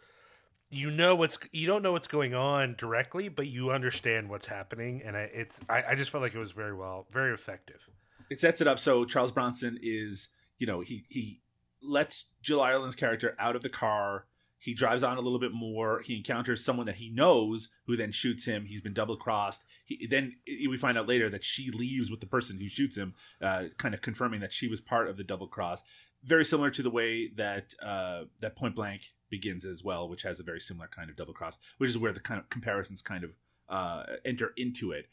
you 0.69 0.91
know 0.91 1.15
what's 1.15 1.39
you 1.51 1.65
don't 1.65 1.81
know 1.81 1.91
what's 1.91 2.07
going 2.07 2.35
on 2.35 2.75
directly, 2.77 3.29
but 3.29 3.47
you 3.47 3.71
understand 3.71 4.29
what's 4.29 4.45
happening, 4.45 5.01
and 5.03 5.17
I, 5.17 5.21
it's 5.21 5.59
I, 5.67 5.83
I 5.89 5.95
just 5.95 6.11
felt 6.11 6.21
like 6.21 6.35
it 6.35 6.39
was 6.39 6.51
very 6.51 6.75
well, 6.75 7.07
very 7.11 7.33
effective. 7.33 7.89
It 8.29 8.39
sets 8.39 8.61
it 8.61 8.67
up 8.67 8.79
so 8.79 9.05
Charles 9.05 9.31
Bronson 9.31 9.79
is, 9.81 10.29
you 10.57 10.67
know, 10.67 10.81
he 10.81 11.05
he 11.09 11.41
lets 11.81 12.25
Jill 12.41 12.61
Ireland's 12.61 12.95
character 12.95 13.35
out 13.39 13.55
of 13.55 13.63
the 13.63 13.69
car. 13.69 14.25
He 14.61 14.73
drives 14.73 15.03
on 15.03 15.17
a 15.17 15.21
little 15.21 15.39
bit 15.39 15.53
more. 15.53 16.01
He 16.03 16.17
encounters 16.17 16.63
someone 16.63 16.85
that 16.87 16.95
he 16.95 17.09
knows, 17.09 17.69
who 17.87 17.95
then 17.95 18.11
shoots 18.11 18.43
him. 18.43 18.65
He's 18.65 18.81
been 18.81 18.93
double 18.93 19.15
crossed. 19.15 19.63
Then 20.09 20.35
we 20.45 20.77
find 20.77 20.97
out 20.97 21.07
later 21.07 21.29
that 21.29 21.45
she 21.45 21.71
leaves 21.71 22.11
with 22.11 22.19
the 22.19 22.25
person 22.25 22.59
who 22.59 22.67
shoots 22.67 22.97
him, 22.97 23.13
uh, 23.41 23.65
kind 23.77 23.93
of 23.95 24.01
confirming 24.01 24.41
that 24.41 24.51
she 24.51 24.67
was 24.67 24.81
part 24.81 25.07
of 25.07 25.15
the 25.15 25.23
double 25.23 25.47
cross. 25.47 25.81
Very 26.25 26.43
similar 26.43 26.69
to 26.71 26.83
the 26.83 26.89
way 26.89 27.29
that 27.37 27.73
uh, 27.81 28.23
that 28.41 28.57
Point 28.57 28.75
Blank 28.75 29.13
begins 29.29 29.63
as 29.63 29.83
well, 29.83 30.09
which 30.09 30.23
has 30.23 30.39
a 30.39 30.43
very 30.43 30.59
similar 30.59 30.89
kind 30.93 31.09
of 31.09 31.15
double 31.15 31.33
cross, 31.33 31.57
which 31.77 31.89
is 31.89 31.97
where 31.97 32.11
the 32.11 32.19
kind 32.19 32.39
of 32.39 32.49
comparisons 32.49 33.01
kind 33.01 33.23
of 33.23 33.31
uh, 33.69 34.03
enter 34.25 34.51
into 34.57 34.91
it. 34.91 35.05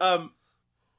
Um, 0.00 0.32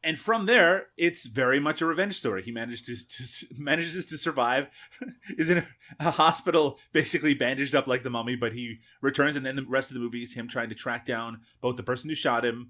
and 0.06 0.20
from 0.20 0.46
there, 0.46 0.89
it's 0.98 1.26
very 1.26 1.60
much 1.60 1.82
a 1.82 1.86
revenge 1.86 2.20
story. 2.20 2.44
He 2.44 2.52
manages 2.52 3.04
to, 3.04 3.48
to 3.48 3.48
manages 3.62 4.06
to 4.06 4.18
survive, 4.18 4.68
is 5.38 5.50
in 5.50 5.58
a, 5.58 5.68
a, 6.00 6.12
hospital, 6.12 6.80
basically 6.94 7.34
bandaged 7.34 7.74
up 7.74 7.88
like 7.88 8.04
the 8.04 8.12
mummy, 8.12 8.36
but 8.36 8.54
he 8.54 8.82
returns, 9.02 9.36
and 9.36 9.44
then 9.44 9.56
the 9.56 9.65
rest 9.68 9.89
of 9.89 9.96
the 9.96 10.00
movie 10.00 10.22
is 10.22 10.34
him 10.34 10.48
trying 10.48 10.70
to 10.70 10.76
track 10.76 11.08
down 11.08 11.41
both 11.60 11.76
the 11.76 11.84
person 11.84 12.10
who 12.10 12.15
shot 12.15 12.46
him 12.46 12.70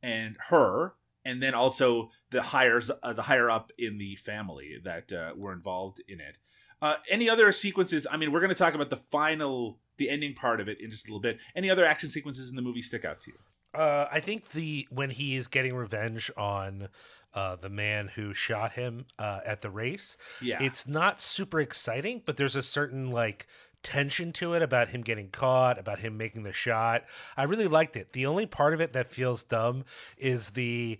and 0.00 0.36
her, 0.48 0.94
and 1.24 1.42
then 1.42 1.54
also 1.54 2.10
the 2.30 2.40
higher 2.40 2.80
uh, 3.02 3.12
the 3.12 3.22
higher 3.22 3.50
up 3.50 3.72
in 3.76 3.98
the 3.98 4.14
family 4.14 4.76
that 4.84 5.12
uh, 5.12 5.32
were 5.36 5.52
involved 5.52 6.00
in 6.06 6.20
it. 6.20 6.36
Uh, 6.80 6.94
any 7.10 7.28
other 7.28 7.50
sequences? 7.50 8.06
I 8.08 8.16
mean, 8.16 8.30
we're 8.30 8.40
going 8.40 8.50
to 8.50 8.54
talk 8.54 8.74
about 8.74 8.90
the 8.90 9.00
final, 9.10 9.80
the 9.96 10.08
ending 10.08 10.34
part 10.34 10.60
of 10.60 10.68
it 10.68 10.80
in 10.80 10.92
just 10.92 11.06
a 11.06 11.08
little 11.08 11.20
bit. 11.20 11.38
Any 11.56 11.68
other 11.68 11.84
action 11.84 12.10
sequences 12.10 12.48
in 12.48 12.54
the 12.54 12.62
movie 12.62 12.82
stick 12.82 13.04
out 13.04 13.20
to 13.22 13.32
you? 13.32 13.38
Uh, 13.76 14.08
I 14.10 14.20
think 14.20 14.50
the 14.50 14.86
when 14.90 15.10
he 15.10 15.36
is 15.36 15.48
getting 15.48 15.74
revenge 15.74 16.30
on 16.36 16.88
uh, 17.34 17.56
the 17.56 17.68
man 17.68 18.08
who 18.08 18.32
shot 18.32 18.72
him 18.72 19.04
uh, 19.18 19.40
at 19.44 19.60
the 19.60 19.70
race, 19.70 20.16
Yeah. 20.40 20.62
it's 20.62 20.86
not 20.88 21.20
super 21.20 21.60
exciting, 21.60 22.22
but 22.24 22.36
there's 22.36 22.56
a 22.56 22.62
certain 22.62 23.10
like 23.10 23.46
tension 23.82 24.32
to 24.32 24.54
it 24.54 24.62
about 24.62 24.88
him 24.88 25.02
getting 25.02 25.28
caught, 25.28 25.78
about 25.78 25.98
him 26.00 26.16
making 26.16 26.42
the 26.44 26.52
shot. 26.52 27.04
I 27.36 27.44
really 27.44 27.68
liked 27.68 27.96
it. 27.96 28.12
The 28.14 28.26
only 28.26 28.46
part 28.46 28.72
of 28.74 28.80
it 28.80 28.92
that 28.94 29.06
feels 29.08 29.42
dumb 29.42 29.84
is 30.16 30.50
the 30.50 30.98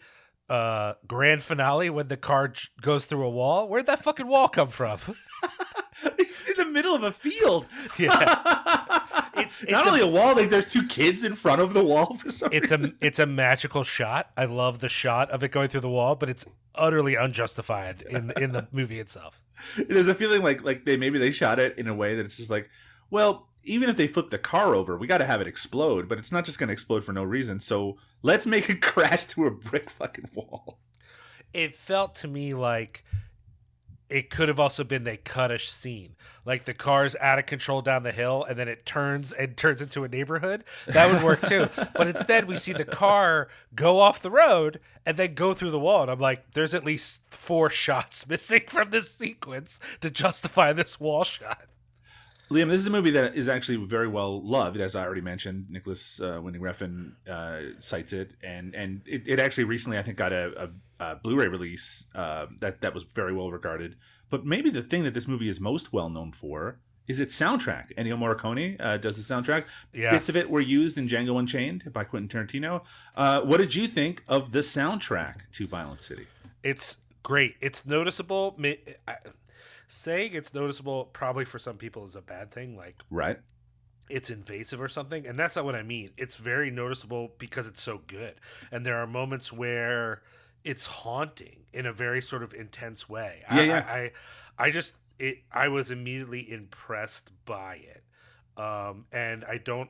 uh 0.48 0.92
grand 1.08 1.42
finale 1.42 1.90
when 1.90 2.06
the 2.06 2.16
car 2.16 2.48
j- 2.48 2.68
goes 2.80 3.04
through 3.06 3.24
a 3.24 3.30
wall. 3.30 3.66
Where'd 3.68 3.86
that 3.86 4.04
fucking 4.04 4.28
wall 4.28 4.46
come 4.48 4.68
from? 4.68 4.98
He's 6.18 6.48
in 6.50 6.56
the 6.58 6.66
middle 6.66 6.94
of 6.94 7.02
a 7.02 7.10
field. 7.12 7.66
yeah. 7.98 9.00
It's, 9.36 9.62
it's 9.62 9.70
Not 9.72 9.86
a- 9.86 9.88
only 9.90 10.00
a 10.00 10.06
wall, 10.06 10.34
like 10.34 10.48
there's 10.50 10.66
two 10.72 10.86
kids 10.86 11.22
in 11.24 11.36
front 11.36 11.60
of 11.60 11.74
the 11.74 11.84
wall 11.84 12.14
for 12.16 12.30
some 12.30 12.50
it's 12.52 12.70
reason. 12.70 12.96
a 13.00 13.06
it's 13.06 13.18
a 13.18 13.26
magical 13.26 13.84
shot. 13.84 14.30
I 14.36 14.44
love 14.46 14.78
the 14.80 14.88
shot 14.88 15.30
of 15.30 15.42
it 15.42 15.50
going 15.52 15.68
through 15.68 15.80
the 15.82 15.88
wall, 15.90 16.14
but 16.14 16.28
it's 16.28 16.44
utterly 16.74 17.14
unjustified 17.14 18.02
in 18.02 18.32
in 18.36 18.52
the 18.52 18.68
movie 18.72 18.98
itself. 19.00 19.42
There's 19.76 20.08
a 20.08 20.14
feeling 20.14 20.42
like 20.42 20.62
like 20.64 20.84
they 20.84 20.96
maybe 20.96 21.18
they 21.18 21.30
shot 21.30 21.58
it 21.58 21.78
in 21.78 21.86
a 21.88 21.94
way 21.94 22.14
that 22.14 22.24
it's 22.26 22.36
just 22.36 22.50
like, 22.50 22.68
well, 23.10 23.48
even 23.64 23.88
if 23.90 23.96
they 23.96 24.06
flip 24.06 24.30
the 24.30 24.38
car 24.38 24.74
over, 24.74 24.96
we 24.96 25.06
got 25.06 25.18
to 25.18 25.24
have 25.26 25.40
it 25.40 25.46
explode, 25.46 26.08
but 26.08 26.18
it's 26.18 26.30
not 26.32 26.44
just 26.44 26.58
going 26.58 26.68
to 26.68 26.72
explode 26.72 27.04
for 27.04 27.12
no 27.12 27.24
reason. 27.24 27.58
So 27.60 27.96
let's 28.22 28.46
make 28.46 28.70
it 28.70 28.80
crash 28.82 29.24
through 29.24 29.48
a 29.48 29.50
brick 29.50 29.90
fucking 29.90 30.30
wall. 30.34 30.78
It 31.52 31.74
felt 31.74 32.14
to 32.16 32.28
me 32.28 32.54
like 32.54 33.02
it 34.08 34.30
could 34.30 34.48
have 34.48 34.60
also 34.60 34.84
been 34.84 35.04
they 35.04 35.16
cut 35.16 35.50
a 35.50 35.58
scene. 35.58 36.14
Like 36.44 36.64
the 36.64 36.74
car's 36.74 37.16
out 37.16 37.38
of 37.38 37.46
control 37.46 37.82
down 37.82 38.02
the 38.02 38.12
hill 38.12 38.44
and 38.48 38.58
then 38.58 38.68
it 38.68 38.86
turns 38.86 39.32
and 39.32 39.56
turns 39.56 39.80
into 39.80 40.04
a 40.04 40.08
neighborhood. 40.08 40.64
That 40.86 41.12
would 41.12 41.22
work 41.22 41.42
too. 41.42 41.68
but 41.94 42.06
instead 42.06 42.46
we 42.46 42.56
see 42.56 42.72
the 42.72 42.84
car 42.84 43.48
go 43.74 43.98
off 43.98 44.20
the 44.20 44.30
road 44.30 44.80
and 45.04 45.16
then 45.16 45.34
go 45.34 45.54
through 45.54 45.70
the 45.70 45.78
wall. 45.78 46.02
And 46.02 46.10
I'm 46.10 46.20
like, 46.20 46.52
there's 46.52 46.74
at 46.74 46.84
least 46.84 47.22
four 47.30 47.68
shots 47.70 48.28
missing 48.28 48.62
from 48.68 48.90
this 48.90 49.10
sequence 49.12 49.80
to 50.00 50.10
justify 50.10 50.72
this 50.72 51.00
wall 51.00 51.24
shot. 51.24 51.66
Liam, 52.50 52.68
this 52.68 52.80
is 52.80 52.86
a 52.86 52.90
movie 52.90 53.10
that 53.10 53.34
is 53.34 53.48
actually 53.48 53.76
very 53.76 54.06
well 54.06 54.40
loved, 54.40 54.80
as 54.80 54.94
I 54.94 55.04
already 55.04 55.20
mentioned. 55.20 55.66
Nicolas 55.68 56.20
uh, 56.20 56.38
Winding 56.40 56.62
Refn 56.62 57.12
uh, 57.28 57.80
cites 57.80 58.12
it, 58.12 58.34
and 58.40 58.72
and 58.72 59.00
it, 59.04 59.26
it 59.26 59.40
actually 59.40 59.64
recently, 59.64 59.98
I 59.98 60.02
think, 60.02 60.16
got 60.16 60.32
a, 60.32 60.52
a, 60.64 60.68
a 61.00 61.16
Blu-ray 61.16 61.48
release 61.48 62.06
uh, 62.14 62.46
that 62.60 62.80
that 62.80 62.94
was 62.94 63.02
very 63.04 63.32
well 63.32 63.50
regarded. 63.50 63.96
But 64.30 64.44
maybe 64.44 64.70
the 64.70 64.82
thing 64.82 65.04
that 65.04 65.14
this 65.14 65.28
movie 65.28 65.48
is 65.48 65.60
most 65.60 65.92
well 65.92 66.08
known 66.08 66.32
for 66.32 66.78
is 67.06 67.20
its 67.20 67.38
soundtrack. 67.38 67.94
Ennio 67.96 68.18
Morricone 68.18 68.76
uh, 68.80 68.96
does 68.96 69.16
the 69.16 69.34
soundtrack. 69.34 69.64
Yeah. 69.92 70.10
Bits 70.10 70.28
of 70.28 70.36
it 70.36 70.50
were 70.50 70.60
used 70.60 70.98
in 70.98 71.06
Django 71.06 71.38
Unchained 71.38 71.92
by 71.92 72.02
Quentin 72.02 72.28
Tarantino. 72.28 72.82
Uh, 73.14 73.42
what 73.42 73.58
did 73.58 73.74
you 73.76 73.86
think 73.86 74.24
of 74.26 74.50
the 74.50 74.58
soundtrack 74.60 75.42
to 75.52 75.66
Violent 75.68 76.02
City? 76.02 76.26
It's 76.64 76.96
great. 77.22 77.54
It's 77.60 77.86
noticeable. 77.86 78.58
I- 79.06 79.16
Saying 79.88 80.34
it's 80.34 80.52
noticeable 80.52 81.04
probably 81.04 81.44
for 81.44 81.60
some 81.60 81.76
people 81.76 82.04
is 82.04 82.16
a 82.16 82.20
bad 82.20 82.50
thing. 82.50 82.76
Like 82.76 82.96
Right. 83.08 83.38
it's 84.10 84.30
invasive 84.30 84.80
or 84.80 84.88
something, 84.88 85.24
and 85.28 85.38
that's 85.38 85.54
not 85.54 85.64
what 85.64 85.76
I 85.76 85.84
mean. 85.84 86.10
It's 86.16 86.34
very 86.34 86.72
noticeable 86.72 87.34
because 87.38 87.68
it's 87.68 87.80
so 87.80 88.00
good, 88.08 88.34
and 88.72 88.84
there 88.84 88.96
are 88.96 89.06
moments 89.06 89.52
where 89.52 90.22
it's 90.66 90.84
haunting 90.84 91.60
in 91.72 91.86
a 91.86 91.92
very 91.92 92.20
sort 92.20 92.42
of 92.42 92.52
intense 92.52 93.08
way. 93.08 93.42
Yeah, 93.52 93.56
I, 93.56 93.62
yeah. 93.62 93.86
I, 93.88 94.10
I, 94.58 94.70
just 94.72 94.94
it. 95.20 95.38
I 95.52 95.68
was 95.68 95.92
immediately 95.92 96.50
impressed 96.50 97.30
by 97.44 97.76
it, 97.76 98.02
um, 98.60 99.04
and 99.12 99.44
I 99.44 99.58
don't. 99.58 99.88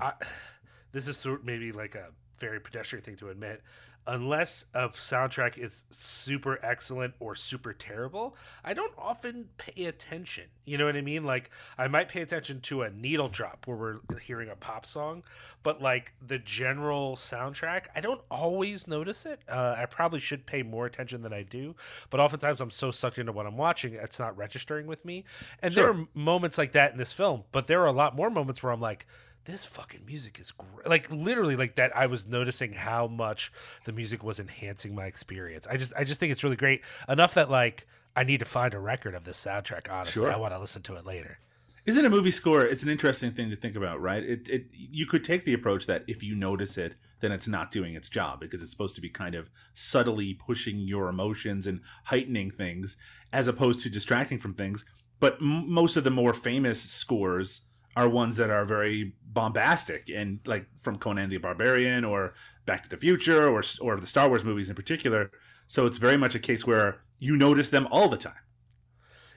I, 0.00 0.12
this 0.92 1.08
is 1.08 1.16
sort 1.16 1.40
of 1.40 1.44
maybe 1.44 1.72
like 1.72 1.96
a 1.96 2.06
very 2.38 2.60
pedestrian 2.60 3.04
thing 3.04 3.16
to 3.16 3.28
admit. 3.28 3.60
Unless 4.08 4.64
a 4.72 4.88
soundtrack 4.88 5.58
is 5.58 5.84
super 5.90 6.58
excellent 6.62 7.12
or 7.20 7.34
super 7.34 7.74
terrible, 7.74 8.34
I 8.64 8.72
don't 8.72 8.94
often 8.96 9.50
pay 9.58 9.84
attention. 9.84 10.44
You 10.64 10.78
know 10.78 10.86
what 10.86 10.96
I 10.96 11.02
mean? 11.02 11.24
Like 11.24 11.50
I 11.76 11.88
might 11.88 12.08
pay 12.08 12.22
attention 12.22 12.62
to 12.62 12.82
a 12.82 12.90
needle 12.90 13.28
drop 13.28 13.66
where 13.66 13.76
we're 13.76 14.18
hearing 14.18 14.48
a 14.48 14.56
pop 14.56 14.86
song, 14.86 15.24
but 15.62 15.82
like 15.82 16.14
the 16.26 16.38
general 16.38 17.16
soundtrack, 17.16 17.84
I 17.94 18.00
don't 18.00 18.22
always 18.30 18.88
notice 18.88 19.26
it. 19.26 19.40
Uh, 19.46 19.76
I 19.76 19.84
probably 19.84 20.20
should 20.20 20.46
pay 20.46 20.62
more 20.62 20.86
attention 20.86 21.20
than 21.20 21.34
I 21.34 21.42
do, 21.42 21.76
but 22.08 22.18
oftentimes 22.18 22.62
I'm 22.62 22.70
so 22.70 22.90
sucked 22.90 23.18
into 23.18 23.32
what 23.32 23.46
I'm 23.46 23.58
watching, 23.58 23.92
it's 23.92 24.18
not 24.18 24.36
registering 24.38 24.86
with 24.86 25.04
me. 25.04 25.24
And 25.62 25.74
there 25.74 25.90
are 25.90 26.06
moments 26.14 26.56
like 26.56 26.72
that 26.72 26.92
in 26.92 26.98
this 26.98 27.12
film, 27.12 27.44
but 27.52 27.66
there 27.66 27.82
are 27.82 27.86
a 27.86 27.92
lot 27.92 28.16
more 28.16 28.30
moments 28.30 28.62
where 28.62 28.72
I'm 28.72 28.80
like, 28.80 29.06
this 29.48 29.64
fucking 29.64 30.04
music 30.06 30.38
is 30.38 30.52
great. 30.52 30.86
Like 30.86 31.10
literally 31.10 31.56
like 31.56 31.76
that 31.76 31.96
I 31.96 32.06
was 32.06 32.26
noticing 32.26 32.74
how 32.74 33.06
much 33.06 33.50
the 33.84 33.92
music 33.92 34.22
was 34.22 34.38
enhancing 34.38 34.94
my 34.94 35.06
experience. 35.06 35.66
I 35.66 35.78
just 35.78 35.92
I 35.96 36.04
just 36.04 36.20
think 36.20 36.32
it's 36.32 36.44
really 36.44 36.56
great. 36.56 36.82
Enough 37.08 37.34
that 37.34 37.50
like 37.50 37.86
I 38.14 38.24
need 38.24 38.40
to 38.40 38.46
find 38.46 38.74
a 38.74 38.78
record 38.78 39.14
of 39.14 39.24
this 39.24 39.42
soundtrack, 39.42 39.90
honestly. 39.90 40.20
Sure. 40.20 40.30
I 40.30 40.36
want 40.36 40.52
to 40.52 40.58
listen 40.58 40.82
to 40.82 40.96
it 40.96 41.06
later. 41.06 41.38
Isn't 41.86 42.04
a 42.04 42.10
movie 42.10 42.30
score? 42.30 42.66
It's 42.66 42.82
an 42.82 42.90
interesting 42.90 43.32
thing 43.32 43.48
to 43.48 43.56
think 43.56 43.74
about, 43.74 44.02
right? 44.02 44.22
It, 44.22 44.48
it 44.50 44.66
you 44.70 45.06
could 45.06 45.24
take 45.24 45.46
the 45.46 45.54
approach 45.54 45.86
that 45.86 46.04
if 46.06 46.22
you 46.22 46.34
notice 46.34 46.76
it, 46.76 46.96
then 47.20 47.32
it's 47.32 47.48
not 47.48 47.70
doing 47.70 47.94
its 47.94 48.10
job 48.10 48.40
because 48.40 48.60
it's 48.60 48.70
supposed 48.70 48.96
to 48.96 49.00
be 49.00 49.08
kind 49.08 49.34
of 49.34 49.48
subtly 49.72 50.34
pushing 50.34 50.78
your 50.78 51.08
emotions 51.08 51.66
and 51.66 51.80
heightening 52.04 52.50
things, 52.50 52.98
as 53.32 53.48
opposed 53.48 53.80
to 53.80 53.88
distracting 53.88 54.38
from 54.38 54.52
things. 54.52 54.84
But 55.20 55.38
m- 55.40 55.72
most 55.72 55.96
of 55.96 56.04
the 56.04 56.10
more 56.10 56.34
famous 56.34 56.82
scores 56.82 57.62
are 57.98 58.08
ones 58.08 58.36
that 58.36 58.48
are 58.48 58.64
very 58.64 59.12
bombastic 59.32 60.08
and 60.08 60.38
like 60.46 60.66
from 60.82 60.96
Conan 60.96 61.30
the 61.30 61.38
Barbarian 61.38 62.04
or 62.04 62.32
Back 62.64 62.84
to 62.84 62.88
the 62.88 62.96
Future 62.96 63.48
or 63.48 63.62
or 63.80 63.96
the 63.96 64.06
Star 64.06 64.28
Wars 64.28 64.44
movies 64.44 64.68
in 64.68 64.76
particular. 64.76 65.32
So 65.66 65.84
it's 65.84 65.98
very 65.98 66.16
much 66.16 66.36
a 66.36 66.38
case 66.38 66.64
where 66.64 67.00
you 67.18 67.36
notice 67.36 67.70
them 67.70 67.88
all 67.90 68.08
the 68.08 68.16
time. 68.16 68.44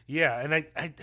Yeah, 0.05 0.39
and 0.39 0.53
I, 0.53 0.67
I 0.77 0.93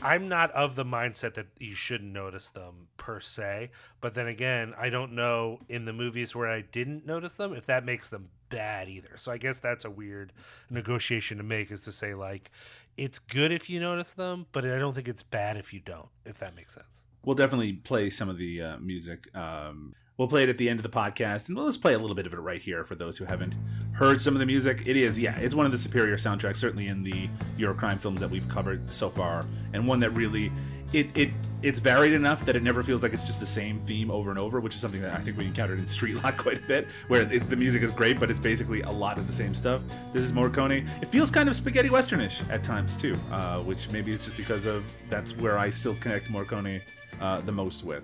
I'm 0.00 0.28
not 0.28 0.50
of 0.50 0.74
the 0.74 0.84
mindset 0.84 1.34
that 1.34 1.46
you 1.60 1.74
shouldn't 1.74 2.12
notice 2.12 2.48
them 2.48 2.88
per 2.96 3.20
se, 3.20 3.70
but 4.00 4.14
then 4.14 4.26
again, 4.26 4.74
I 4.76 4.90
don't 4.90 5.12
know 5.12 5.60
in 5.68 5.84
the 5.84 5.92
movies 5.92 6.34
where 6.34 6.48
I 6.48 6.62
didn't 6.62 7.06
notice 7.06 7.36
them 7.36 7.54
if 7.54 7.66
that 7.66 7.84
makes 7.84 8.08
them 8.08 8.28
bad 8.48 8.88
either. 8.88 9.16
So 9.16 9.30
I 9.30 9.38
guess 9.38 9.60
that's 9.60 9.84
a 9.84 9.90
weird 9.90 10.32
negotiation 10.68 11.38
to 11.38 11.44
make 11.44 11.70
is 11.70 11.82
to 11.82 11.92
say 11.92 12.14
like 12.14 12.50
it's 12.96 13.18
good 13.18 13.52
if 13.52 13.70
you 13.70 13.80
notice 13.80 14.12
them, 14.12 14.46
but 14.52 14.64
I 14.64 14.78
don't 14.78 14.94
think 14.94 15.08
it's 15.08 15.22
bad 15.22 15.56
if 15.56 15.72
you 15.72 15.80
don't, 15.80 16.08
if 16.24 16.38
that 16.38 16.54
makes 16.54 16.74
sense. 16.74 17.04
we'll 17.24 17.36
definitely 17.36 17.74
play 17.74 18.10
some 18.10 18.28
of 18.28 18.38
the 18.38 18.60
uh, 18.62 18.76
music. 18.78 19.34
Um, 19.36 19.94
we'll 20.18 20.28
play 20.28 20.42
it 20.42 20.48
at 20.48 20.58
the 20.58 20.68
end 20.68 20.78
of 20.78 20.82
the 20.82 20.88
podcast, 20.90 21.48
and 21.48 21.56
let's 21.56 21.76
play 21.76 21.94
a 21.94 21.98
little 21.98 22.16
bit 22.16 22.26
of 22.26 22.32
it 22.32 22.38
right 22.38 22.60
here 22.60 22.84
for 22.84 22.94
those 22.94 23.16
who 23.16 23.24
haven't 23.24 23.54
heard 23.92 24.20
some 24.20 24.34
of 24.34 24.40
the 24.40 24.46
music. 24.46 24.82
It 24.86 24.96
is, 24.96 25.18
yeah, 25.18 25.38
it's 25.38 25.54
one 25.54 25.66
of 25.66 25.72
the 25.72 25.78
superior 25.78 26.16
soundtracks, 26.16 26.56
certainly 26.56 26.88
in 26.88 27.02
the 27.02 27.28
Eurocrime 27.58 27.98
films 27.98 28.20
that 28.20 28.30
we've 28.30 28.48
covered 28.48 28.90
so 28.92 29.08
far, 29.08 29.44
and 29.72 29.86
one 29.86 30.00
that 30.00 30.10
really 30.10 30.50
it 30.92 31.08
it 31.14 31.30
it's 31.62 31.78
varied 31.78 32.12
enough 32.12 32.44
that 32.44 32.56
it 32.56 32.62
never 32.62 32.82
feels 32.82 33.02
like 33.02 33.12
it's 33.12 33.24
just 33.24 33.38
the 33.38 33.46
same 33.46 33.80
theme 33.86 34.10
over 34.10 34.30
and 34.30 34.38
over, 34.38 34.60
which 34.60 34.74
is 34.74 34.80
something 34.80 35.00
that 35.00 35.14
I 35.14 35.22
think 35.22 35.38
we 35.38 35.44
encountered 35.44 35.78
in 35.78 35.86
Street 35.86 36.14
Law 36.16 36.30
quite 36.36 36.58
a 36.58 36.66
bit, 36.66 36.90
where 37.06 37.22
it, 37.22 37.48
the 37.48 37.56
music 37.56 37.82
is 37.82 37.92
great, 37.92 38.18
but 38.18 38.30
it's 38.30 38.38
basically 38.38 38.82
a 38.82 38.90
lot 38.90 39.16
of 39.16 39.28
the 39.28 39.32
same 39.32 39.54
stuff. 39.54 39.80
This 40.12 40.24
is 40.24 40.32
Morricone. 40.32 40.88
It 41.00 41.06
feels 41.06 41.30
kind 41.30 41.48
of 41.48 41.54
spaghetti 41.54 41.88
westernish 41.88 42.48
at 42.50 42.64
times 42.64 42.96
too, 42.96 43.16
uh, 43.30 43.60
which 43.60 43.90
maybe 43.90 44.12
is 44.12 44.24
just 44.24 44.36
because 44.36 44.66
of 44.66 44.84
that's 45.08 45.36
where 45.36 45.56
I 45.56 45.70
still 45.70 45.94
connect 45.96 46.26
Morricone 46.26 46.82
uh, 47.20 47.40
the 47.42 47.52
most 47.52 47.84
with. 47.84 48.02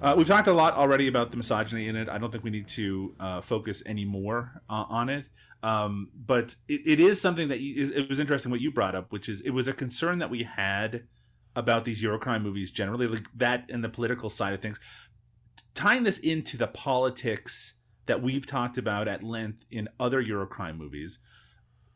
Uh, 0.00 0.14
we've 0.16 0.28
talked 0.28 0.46
a 0.46 0.52
lot 0.52 0.74
already 0.74 1.08
about 1.08 1.30
the 1.30 1.36
misogyny 1.36 1.88
in 1.88 1.96
it. 1.96 2.08
I 2.08 2.16
don't 2.16 2.30
think 2.30 2.44
we 2.44 2.50
need 2.50 2.68
to 2.68 3.14
uh, 3.20 3.40
focus 3.40 3.82
any 3.84 4.04
more 4.04 4.62
uh, 4.70 4.84
on 4.88 5.08
it. 5.08 5.26
Um, 5.62 6.08
but 6.14 6.54
it, 6.68 6.80
it 6.86 7.00
is 7.00 7.20
something 7.20 7.48
that 7.48 7.60
you, 7.60 7.92
it 7.94 8.08
was 8.08 8.18
interesting 8.18 8.50
what 8.50 8.60
you 8.60 8.70
brought 8.70 8.94
up, 8.94 9.12
which 9.12 9.28
is 9.28 9.42
it 9.42 9.50
was 9.50 9.68
a 9.68 9.74
concern 9.74 10.20
that 10.20 10.30
we 10.30 10.44
had 10.44 11.02
about 11.56 11.84
these 11.84 12.02
Eurocrime 12.02 12.42
movies 12.42 12.70
generally, 12.70 13.06
like 13.06 13.26
that 13.34 13.64
and 13.70 13.82
the 13.82 13.88
political 13.88 14.30
side 14.30 14.52
of 14.52 14.60
things. 14.60 14.78
Tying 15.74 16.04
this 16.04 16.18
into 16.18 16.56
the 16.56 16.66
politics 16.66 17.74
that 18.06 18.22
we've 18.22 18.46
talked 18.46 18.78
about 18.78 19.08
at 19.08 19.22
length 19.22 19.64
in 19.70 19.88
other 19.98 20.22
Eurocrime 20.22 20.76
movies, 20.76 21.18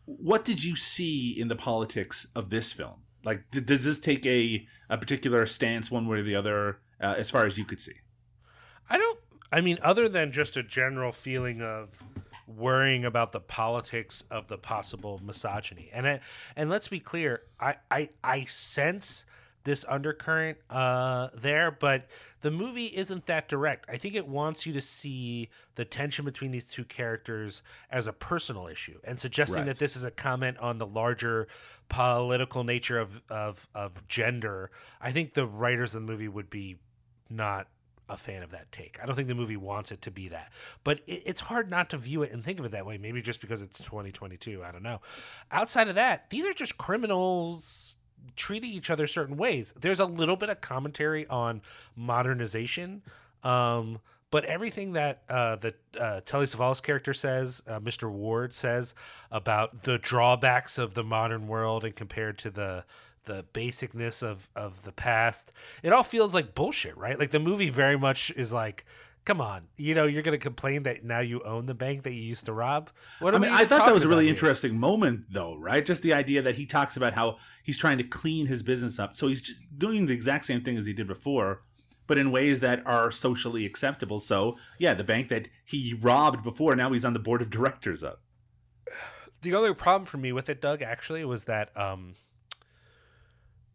what 0.04 0.44
did 0.44 0.62
you 0.62 0.76
see 0.76 1.30
in 1.30 1.48
the 1.48 1.56
politics 1.56 2.26
of 2.34 2.50
this 2.50 2.72
film? 2.72 3.02
Like, 3.24 3.50
d- 3.50 3.60
does 3.60 3.84
this 3.84 3.98
take 3.98 4.24
a, 4.26 4.66
a 4.90 4.98
particular 4.98 5.46
stance 5.46 5.90
one 5.90 6.06
way 6.06 6.18
or 6.18 6.22
the 6.22 6.36
other, 6.36 6.78
uh, 7.00 7.14
as 7.16 7.30
far 7.30 7.46
as 7.46 7.56
you 7.56 7.64
could 7.64 7.80
see? 7.80 7.94
I 8.88 8.98
don't. 8.98 9.18
I 9.50 9.60
mean, 9.60 9.78
other 9.82 10.08
than 10.08 10.32
just 10.32 10.56
a 10.56 10.62
general 10.62 11.12
feeling 11.12 11.62
of 11.62 11.90
worrying 12.46 13.04
about 13.04 13.32
the 13.32 13.40
politics 13.40 14.22
of 14.30 14.48
the 14.48 14.58
possible 14.58 15.20
misogyny. 15.24 15.90
And 15.92 16.06
I, 16.06 16.20
and 16.56 16.68
let's 16.68 16.88
be 16.88 17.00
clear, 17.00 17.42
I 17.58 17.76
I, 17.90 18.10
I 18.22 18.44
sense 18.44 19.24
this 19.64 19.84
undercurrent 19.88 20.58
uh, 20.68 21.28
there, 21.34 21.70
but 21.70 22.06
the 22.42 22.50
movie 22.50 22.86
isn't 22.86 23.26
that 23.26 23.48
direct. 23.48 23.86
I 23.88 23.96
think 23.96 24.14
it 24.14 24.28
wants 24.28 24.66
you 24.66 24.72
to 24.74 24.80
see 24.80 25.48
the 25.74 25.84
tension 25.86 26.24
between 26.24 26.50
these 26.50 26.66
two 26.66 26.84
characters 26.84 27.62
as 27.90 28.06
a 28.06 28.12
personal 28.12 28.66
issue 28.68 28.98
and 29.04 29.18
suggesting 29.18 29.60
Right. 29.60 29.66
that 29.66 29.78
this 29.78 29.96
is 29.96 30.04
a 30.04 30.10
comment 30.10 30.58
on 30.58 30.78
the 30.78 30.86
larger 30.86 31.48
political 31.88 32.64
nature 32.64 32.98
of, 32.98 33.22
of, 33.30 33.66
of 33.74 34.06
gender. 34.08 34.70
I 35.00 35.12
think 35.12 35.34
the 35.34 35.46
writers 35.46 35.94
of 35.94 36.02
the 36.02 36.06
movie 36.06 36.28
would 36.28 36.50
be 36.50 36.76
not 37.30 37.68
a 38.06 38.18
fan 38.18 38.42
of 38.42 38.50
that 38.50 38.70
take. 38.70 38.98
I 39.02 39.06
don't 39.06 39.14
think 39.14 39.28
the 39.28 39.34
movie 39.34 39.56
wants 39.56 39.90
it 39.90 40.02
to 40.02 40.10
be 40.10 40.28
that. 40.28 40.52
But 40.84 41.00
it, 41.06 41.22
it's 41.24 41.40
hard 41.40 41.70
not 41.70 41.88
to 41.90 41.96
view 41.96 42.22
it 42.22 42.32
and 42.32 42.44
think 42.44 42.58
of 42.58 42.66
it 42.66 42.72
that 42.72 42.84
way. 42.84 42.98
Maybe 42.98 43.22
just 43.22 43.40
because 43.40 43.62
it's 43.62 43.78
2022. 43.78 44.62
I 44.62 44.70
don't 44.72 44.82
know. 44.82 45.00
Outside 45.50 45.88
of 45.88 45.94
that, 45.94 46.28
these 46.28 46.44
are 46.44 46.52
just 46.52 46.76
criminals 46.76 47.93
treating 48.36 48.70
each 48.70 48.90
other 48.90 49.06
certain 49.06 49.36
ways. 49.36 49.74
There's 49.78 50.00
a 50.00 50.06
little 50.06 50.36
bit 50.36 50.50
of 50.50 50.60
commentary 50.60 51.26
on 51.26 51.62
modernization. 51.96 53.02
Um, 53.42 54.00
but 54.30 54.44
everything 54.46 54.94
that 54.94 55.22
uh, 55.28 55.54
the 55.54 55.74
uh, 55.96 56.20
Telly 56.24 56.46
Savalas 56.46 56.82
character 56.82 57.14
says, 57.14 57.62
uh, 57.68 57.78
Mr. 57.78 58.10
Ward 58.10 58.52
says 58.52 58.92
about 59.30 59.84
the 59.84 59.96
drawbacks 59.96 60.76
of 60.76 60.94
the 60.94 61.04
modern 61.04 61.46
world 61.46 61.84
and 61.84 61.94
compared 61.94 62.38
to 62.38 62.50
the 62.50 62.84
the 63.26 63.44
basicness 63.54 64.22
of 64.22 64.48
of 64.56 64.82
the 64.82 64.90
past, 64.90 65.52
it 65.84 65.92
all 65.92 66.02
feels 66.02 66.34
like 66.34 66.54
bullshit, 66.54 66.96
right? 66.96 67.16
Like 67.16 67.30
the 67.30 67.38
movie 67.38 67.70
very 67.70 67.96
much 67.96 68.32
is 68.36 68.52
like, 68.52 68.84
come 69.24 69.40
on, 69.40 69.68
you 69.76 69.94
know, 69.94 70.04
you're 70.04 70.22
gonna 70.22 70.38
complain 70.38 70.82
that 70.84 71.04
now 71.04 71.20
you 71.20 71.42
own 71.42 71.66
the 71.66 71.74
bank 71.74 72.02
that 72.02 72.12
you 72.12 72.20
used 72.20 72.44
to 72.46 72.52
rob. 72.52 72.90
What 73.20 73.34
I 73.34 73.38
mean, 73.38 73.50
I 73.50 73.64
thought 73.64 73.86
that 73.86 73.94
was 73.94 74.04
a 74.04 74.08
really 74.08 74.24
here? 74.24 74.34
interesting 74.34 74.78
moment, 74.78 75.26
though, 75.30 75.56
right? 75.56 75.84
Just 75.84 76.02
the 76.02 76.12
idea 76.12 76.42
that 76.42 76.56
he 76.56 76.66
talks 76.66 76.96
about 76.96 77.14
how 77.14 77.38
he's 77.62 77.78
trying 77.78 77.98
to 77.98 78.04
clean 78.04 78.46
his 78.46 78.62
business 78.62 78.98
up. 78.98 79.16
So 79.16 79.28
he's 79.28 79.42
just 79.42 79.62
doing 79.78 80.06
the 80.06 80.14
exact 80.14 80.46
same 80.46 80.62
thing 80.62 80.76
as 80.76 80.86
he 80.86 80.92
did 80.92 81.06
before, 81.06 81.62
but 82.06 82.18
in 82.18 82.30
ways 82.30 82.60
that 82.60 82.86
are 82.86 83.10
socially 83.10 83.64
acceptable. 83.64 84.18
So, 84.18 84.58
yeah, 84.78 84.94
the 84.94 85.04
bank 85.04 85.28
that 85.30 85.48
he 85.64 85.94
robbed 85.94 86.42
before, 86.42 86.76
now 86.76 86.92
he's 86.92 87.04
on 87.04 87.14
the 87.14 87.18
board 87.18 87.40
of 87.40 87.50
directors 87.50 88.02
of. 88.02 88.18
the 89.42 89.54
only 89.54 89.72
problem 89.74 90.06
for 90.06 90.18
me 90.18 90.32
with 90.32 90.50
it, 90.50 90.60
Doug, 90.60 90.82
actually, 90.82 91.24
was 91.24 91.44
that 91.44 91.74
um, 91.76 92.16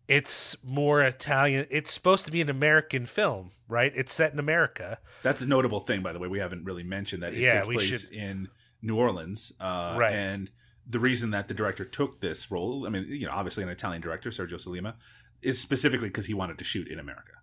it's 0.09 0.57
more 0.63 1.01
Italian. 1.01 1.65
It's 1.69 1.91
supposed 1.91 2.25
to 2.25 2.31
be 2.31 2.41
an 2.41 2.49
American 2.49 3.05
film, 3.05 3.51
right? 3.67 3.93
It's 3.95 4.11
set 4.11 4.33
in 4.33 4.39
America. 4.39 4.97
That's 5.23 5.41
a 5.41 5.45
notable 5.45 5.79
thing, 5.79 6.01
by 6.01 6.11
the 6.11 6.19
way. 6.19 6.27
We 6.27 6.39
haven't 6.39 6.65
really 6.65 6.83
mentioned 6.83 7.23
that 7.23 7.33
it 7.33 7.39
Yeah, 7.39 7.61
takes 7.61 7.67
place 7.67 8.01
should- 8.01 8.11
in 8.11 8.49
New 8.81 8.97
Orleans. 8.97 9.53
Uh, 9.59 9.95
Right. 9.99 10.11
And 10.13 10.49
the 10.89 10.99
reason 10.99 11.29
that 11.31 11.47
the 11.47 11.53
director 11.53 11.85
took 11.85 12.19
this 12.21 12.49
role, 12.49 12.87
I 12.87 12.89
mean, 12.89 13.05
you 13.07 13.27
know, 13.27 13.31
obviously 13.33 13.63
an 13.63 13.69
Italian 13.69 14.01
director, 14.01 14.31
Sergio 14.31 14.55
Sollima, 14.55 14.95
is 15.41 15.61
specifically 15.61 16.09
because 16.09 16.25
he 16.25 16.33
wanted 16.33 16.57
to 16.57 16.63
shoot 16.63 16.87
in 16.87 16.99
America. 16.99 17.33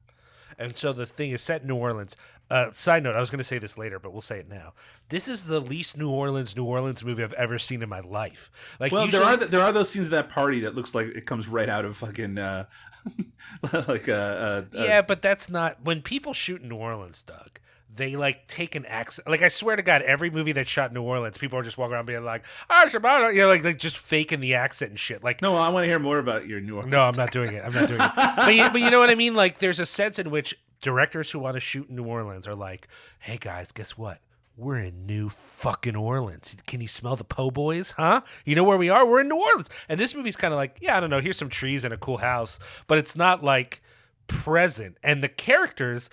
And 0.58 0.76
so 0.76 0.92
the 0.92 1.06
thing 1.06 1.32
is 1.32 1.42
set 1.42 1.62
in 1.62 1.68
New 1.68 1.76
Orleans. 1.76 2.16
Uh, 2.50 2.70
side 2.72 3.02
note, 3.02 3.16
I 3.16 3.20
was 3.20 3.30
going 3.30 3.38
to 3.38 3.44
say 3.44 3.58
this 3.58 3.76
later, 3.76 3.98
but 3.98 4.12
we'll 4.12 4.22
say 4.22 4.38
it 4.38 4.48
now. 4.48 4.72
This 5.08 5.28
is 5.28 5.46
the 5.46 5.60
least 5.60 5.96
New 5.98 6.08
Orleans 6.08 6.56
New 6.56 6.64
Orleans 6.64 7.04
movie 7.04 7.22
I've 7.22 7.32
ever 7.34 7.58
seen 7.58 7.82
in 7.82 7.88
my 7.88 8.00
life. 8.00 8.50
Like, 8.78 8.92
Well, 8.92 9.04
usually, 9.04 9.22
there 9.24 9.32
are 9.32 9.36
th- 9.36 9.50
there 9.50 9.62
are 9.62 9.72
those 9.72 9.90
scenes 9.90 10.06
of 10.06 10.12
that 10.12 10.28
party 10.28 10.60
that 10.60 10.74
looks 10.74 10.94
like 10.94 11.08
it 11.08 11.26
comes 11.26 11.48
right 11.48 11.68
out 11.68 11.84
of 11.84 11.96
fucking 11.96 12.38
uh, 12.38 12.66
like 13.88 14.08
uh, 14.08 14.12
uh, 14.12 14.62
yeah, 14.72 15.02
but 15.02 15.22
that's 15.22 15.48
not 15.48 15.82
when 15.84 16.02
people 16.02 16.32
shoot 16.32 16.62
in 16.62 16.68
New 16.68 16.76
Orleans, 16.76 17.22
Doug. 17.22 17.58
They 17.96 18.14
like 18.16 18.46
take 18.46 18.74
an 18.74 18.84
accent. 18.86 19.26
Like 19.28 19.42
I 19.42 19.48
swear 19.48 19.74
to 19.76 19.82
God, 19.82 20.02
every 20.02 20.30
movie 20.30 20.52
that's 20.52 20.68
shot 20.68 20.90
in 20.90 20.94
New 20.94 21.02
Orleans, 21.02 21.38
people 21.38 21.58
are 21.58 21.62
just 21.62 21.78
walking 21.78 21.94
around 21.94 22.06
being 22.06 22.24
like, 22.24 22.44
"Ah, 22.68 22.84
Shabbat," 22.86 23.34
you 23.34 23.40
know, 23.40 23.48
like 23.48 23.64
like 23.64 23.78
just 23.78 23.96
faking 23.98 24.40
the 24.40 24.54
accent 24.54 24.90
and 24.90 25.00
shit. 25.00 25.24
Like, 25.24 25.40
No, 25.42 25.56
I 25.56 25.68
want 25.70 25.84
to 25.84 25.88
hear 25.88 25.98
more 25.98 26.18
about 26.18 26.46
your 26.46 26.60
New 26.60 26.74
Orleans. 26.76 26.90
no, 26.92 27.00
I'm 27.02 27.16
not 27.16 27.30
doing 27.32 27.52
it. 27.54 27.64
I'm 27.64 27.72
not 27.72 27.88
doing 27.88 28.00
it. 28.00 28.10
But 28.36 28.54
you, 28.54 28.68
but 28.70 28.80
you 28.80 28.90
know 28.90 28.98
what 29.00 29.10
I 29.10 29.14
mean? 29.14 29.34
Like, 29.34 29.58
there's 29.58 29.80
a 29.80 29.86
sense 29.86 30.18
in 30.18 30.30
which 30.30 30.54
directors 30.82 31.30
who 31.30 31.38
want 31.38 31.54
to 31.54 31.60
shoot 31.60 31.88
in 31.88 31.96
New 31.96 32.04
Orleans 32.04 32.46
are 32.46 32.54
like, 32.54 32.86
"Hey 33.18 33.38
guys, 33.38 33.72
guess 33.72 33.96
what? 33.96 34.18
We're 34.58 34.78
in 34.78 35.04
New 35.06 35.28
fucking 35.28 35.96
Orleans. 35.96 36.56
Can 36.66 36.80
you 36.80 36.88
smell 36.88 37.16
the 37.16 37.24
po' 37.24 37.50
boys? 37.50 37.92
Huh? 37.92 38.22
You 38.44 38.54
know 38.54 38.64
where 38.64 38.78
we 38.78 38.88
are? 38.90 39.06
We're 39.06 39.20
in 39.20 39.28
New 39.28 39.36
Orleans." 39.40 39.70
And 39.88 39.98
this 39.98 40.14
movie's 40.14 40.36
kind 40.36 40.52
of 40.54 40.58
like, 40.58 40.78
yeah, 40.80 40.96
I 40.96 41.00
don't 41.00 41.10
know. 41.10 41.20
Here's 41.20 41.36
some 41.38 41.48
trees 41.50 41.84
and 41.84 41.92
a 41.94 41.96
cool 41.98 42.18
house, 42.18 42.58
but 42.86 42.98
it's 42.98 43.16
not 43.16 43.42
like 43.44 43.80
present. 44.26 44.96
And 45.02 45.22
the 45.22 45.28
characters 45.28 46.10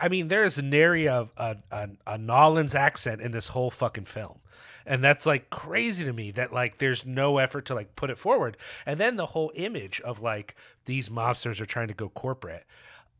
i 0.00 0.08
mean 0.08 0.28
there's 0.28 0.60
nary 0.62 1.06
a, 1.06 1.28
a, 1.36 1.56
a, 1.70 1.88
a 2.06 2.18
nolans 2.18 2.74
accent 2.74 3.20
in 3.20 3.32
this 3.32 3.48
whole 3.48 3.70
fucking 3.70 4.04
film. 4.04 4.38
And 4.86 5.04
that's 5.04 5.26
like 5.26 5.50
crazy 5.50 6.04
to 6.04 6.12
me 6.12 6.30
that 6.32 6.52
like 6.52 6.78
there's 6.78 7.04
no 7.04 7.38
effort 7.38 7.66
to 7.66 7.74
like 7.74 7.94
put 7.94 8.10
it 8.10 8.18
forward. 8.18 8.56
And 8.86 8.98
then 8.98 9.16
the 9.16 9.26
whole 9.26 9.52
image 9.54 10.00
of 10.00 10.20
like 10.20 10.54
these 10.86 11.08
mobsters 11.08 11.60
are 11.60 11.66
trying 11.66 11.88
to 11.88 11.94
go 11.94 12.08
corporate. 12.08 12.64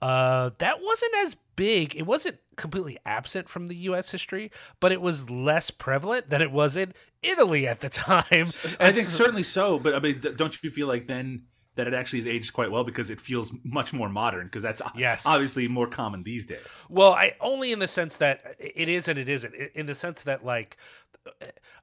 Uh 0.01 0.51
that 0.59 0.81
wasn't 0.81 1.15
as 1.19 1.37
big. 1.57 1.95
It 1.97 2.07
wasn't 2.07 2.39
completely 2.57 2.99
absent 3.07 3.49
from 3.49 3.69
the 3.69 3.77
us 3.77 4.11
history 4.11 4.51
but 4.81 4.91
it 4.93 5.01
was 5.01 5.31
less 5.31 5.71
prevalent 5.71 6.29
than 6.29 6.43
it 6.43 6.51
was 6.51 6.77
in 6.77 6.93
italy 7.23 7.67
at 7.67 7.81
the 7.81 7.89
time. 7.91 8.49
I 8.81 8.93
think 8.93 9.07
certainly 9.07 9.43
so, 9.43 9.79
but 9.79 9.95
I 9.95 10.01
mean, 10.01 10.21
don't 10.37 10.63
you 10.63 10.71
feel 10.71 10.89
like 10.89 11.07
then 11.07 11.45
that 11.79 11.87
it 11.87 11.95
actually 11.95 12.19
has 12.19 12.27
aged 12.27 12.53
quite 12.53 12.71
well 12.73 12.83
because 12.85 13.09
it 13.09 13.21
feels 13.21 13.53
much 13.63 13.93
more 13.93 14.09
modern 14.09 14.47
because 14.47 14.65
that's 14.65 14.83
Yes. 14.97 15.25
obviously 15.25 15.69
more 15.69 15.87
common 15.87 16.25
these 16.25 16.45
days. 16.45 16.59
Well, 16.89 17.13
I 17.13 17.35
only 17.41 17.71
in 17.73 17.79
the 17.79 17.87
sense 17.89 18.17
that 18.17 18.57
it 18.59 18.89
is 18.89 19.07
and 19.09 19.17
it 19.19 19.29
isn't. 19.29 19.55
In 19.75 19.87
the 19.87 19.95
sense 19.95 20.23
that, 20.25 20.45
like, 20.45 20.77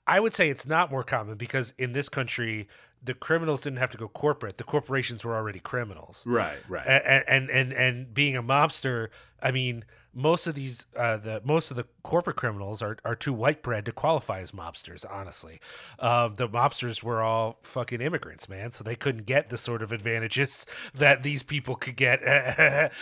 I 0.05 0.19
would 0.19 0.33
say 0.33 0.49
it's 0.49 0.65
not 0.65 0.91
more 0.91 1.03
common 1.03 1.37
because 1.37 1.73
in 1.77 1.93
this 1.93 2.09
country, 2.09 2.67
the 3.01 3.13
criminals 3.13 3.61
didn't 3.61 3.77
have 3.79 3.91
to 3.91 3.97
go 3.97 4.07
corporate. 4.07 4.57
The 4.57 4.63
corporations 4.65 5.23
were 5.23 5.35
already 5.35 5.59
criminals. 5.59 6.23
Right, 6.25 6.57
right. 6.67 6.85
And 6.85 7.23
and 7.27 7.49
and, 7.49 7.73
and 7.73 8.13
being 8.13 8.35
a 8.35 8.43
mobster, 8.43 9.09
I 9.41 9.51
mean, 9.51 9.85
most 10.15 10.47
of 10.47 10.55
these, 10.55 10.85
uh, 10.97 11.17
the 11.17 11.41
most 11.43 11.69
of 11.69 11.77
the 11.77 11.85
corporate 12.01 12.37
criminals 12.37 12.81
are, 12.81 12.97
are 13.03 13.15
too 13.15 13.33
white 13.33 13.61
bread 13.61 13.85
to 13.85 13.91
qualify 13.91 14.39
as 14.39 14.51
mobsters. 14.51 15.05
Honestly, 15.09 15.59
um, 15.99 16.35
the 16.35 16.47
mobsters 16.47 17.03
were 17.03 17.21
all 17.21 17.59
fucking 17.63 17.99
immigrants, 17.99 18.47
man, 18.47 18.71
so 18.71 18.83
they 18.83 18.95
couldn't 18.95 19.25
get 19.25 19.49
the 19.49 19.57
sort 19.57 19.83
of 19.83 19.91
advantages 19.91 20.65
that 20.95 21.21
these 21.21 21.43
people 21.43 21.75
could 21.75 21.97
get. 21.97 22.21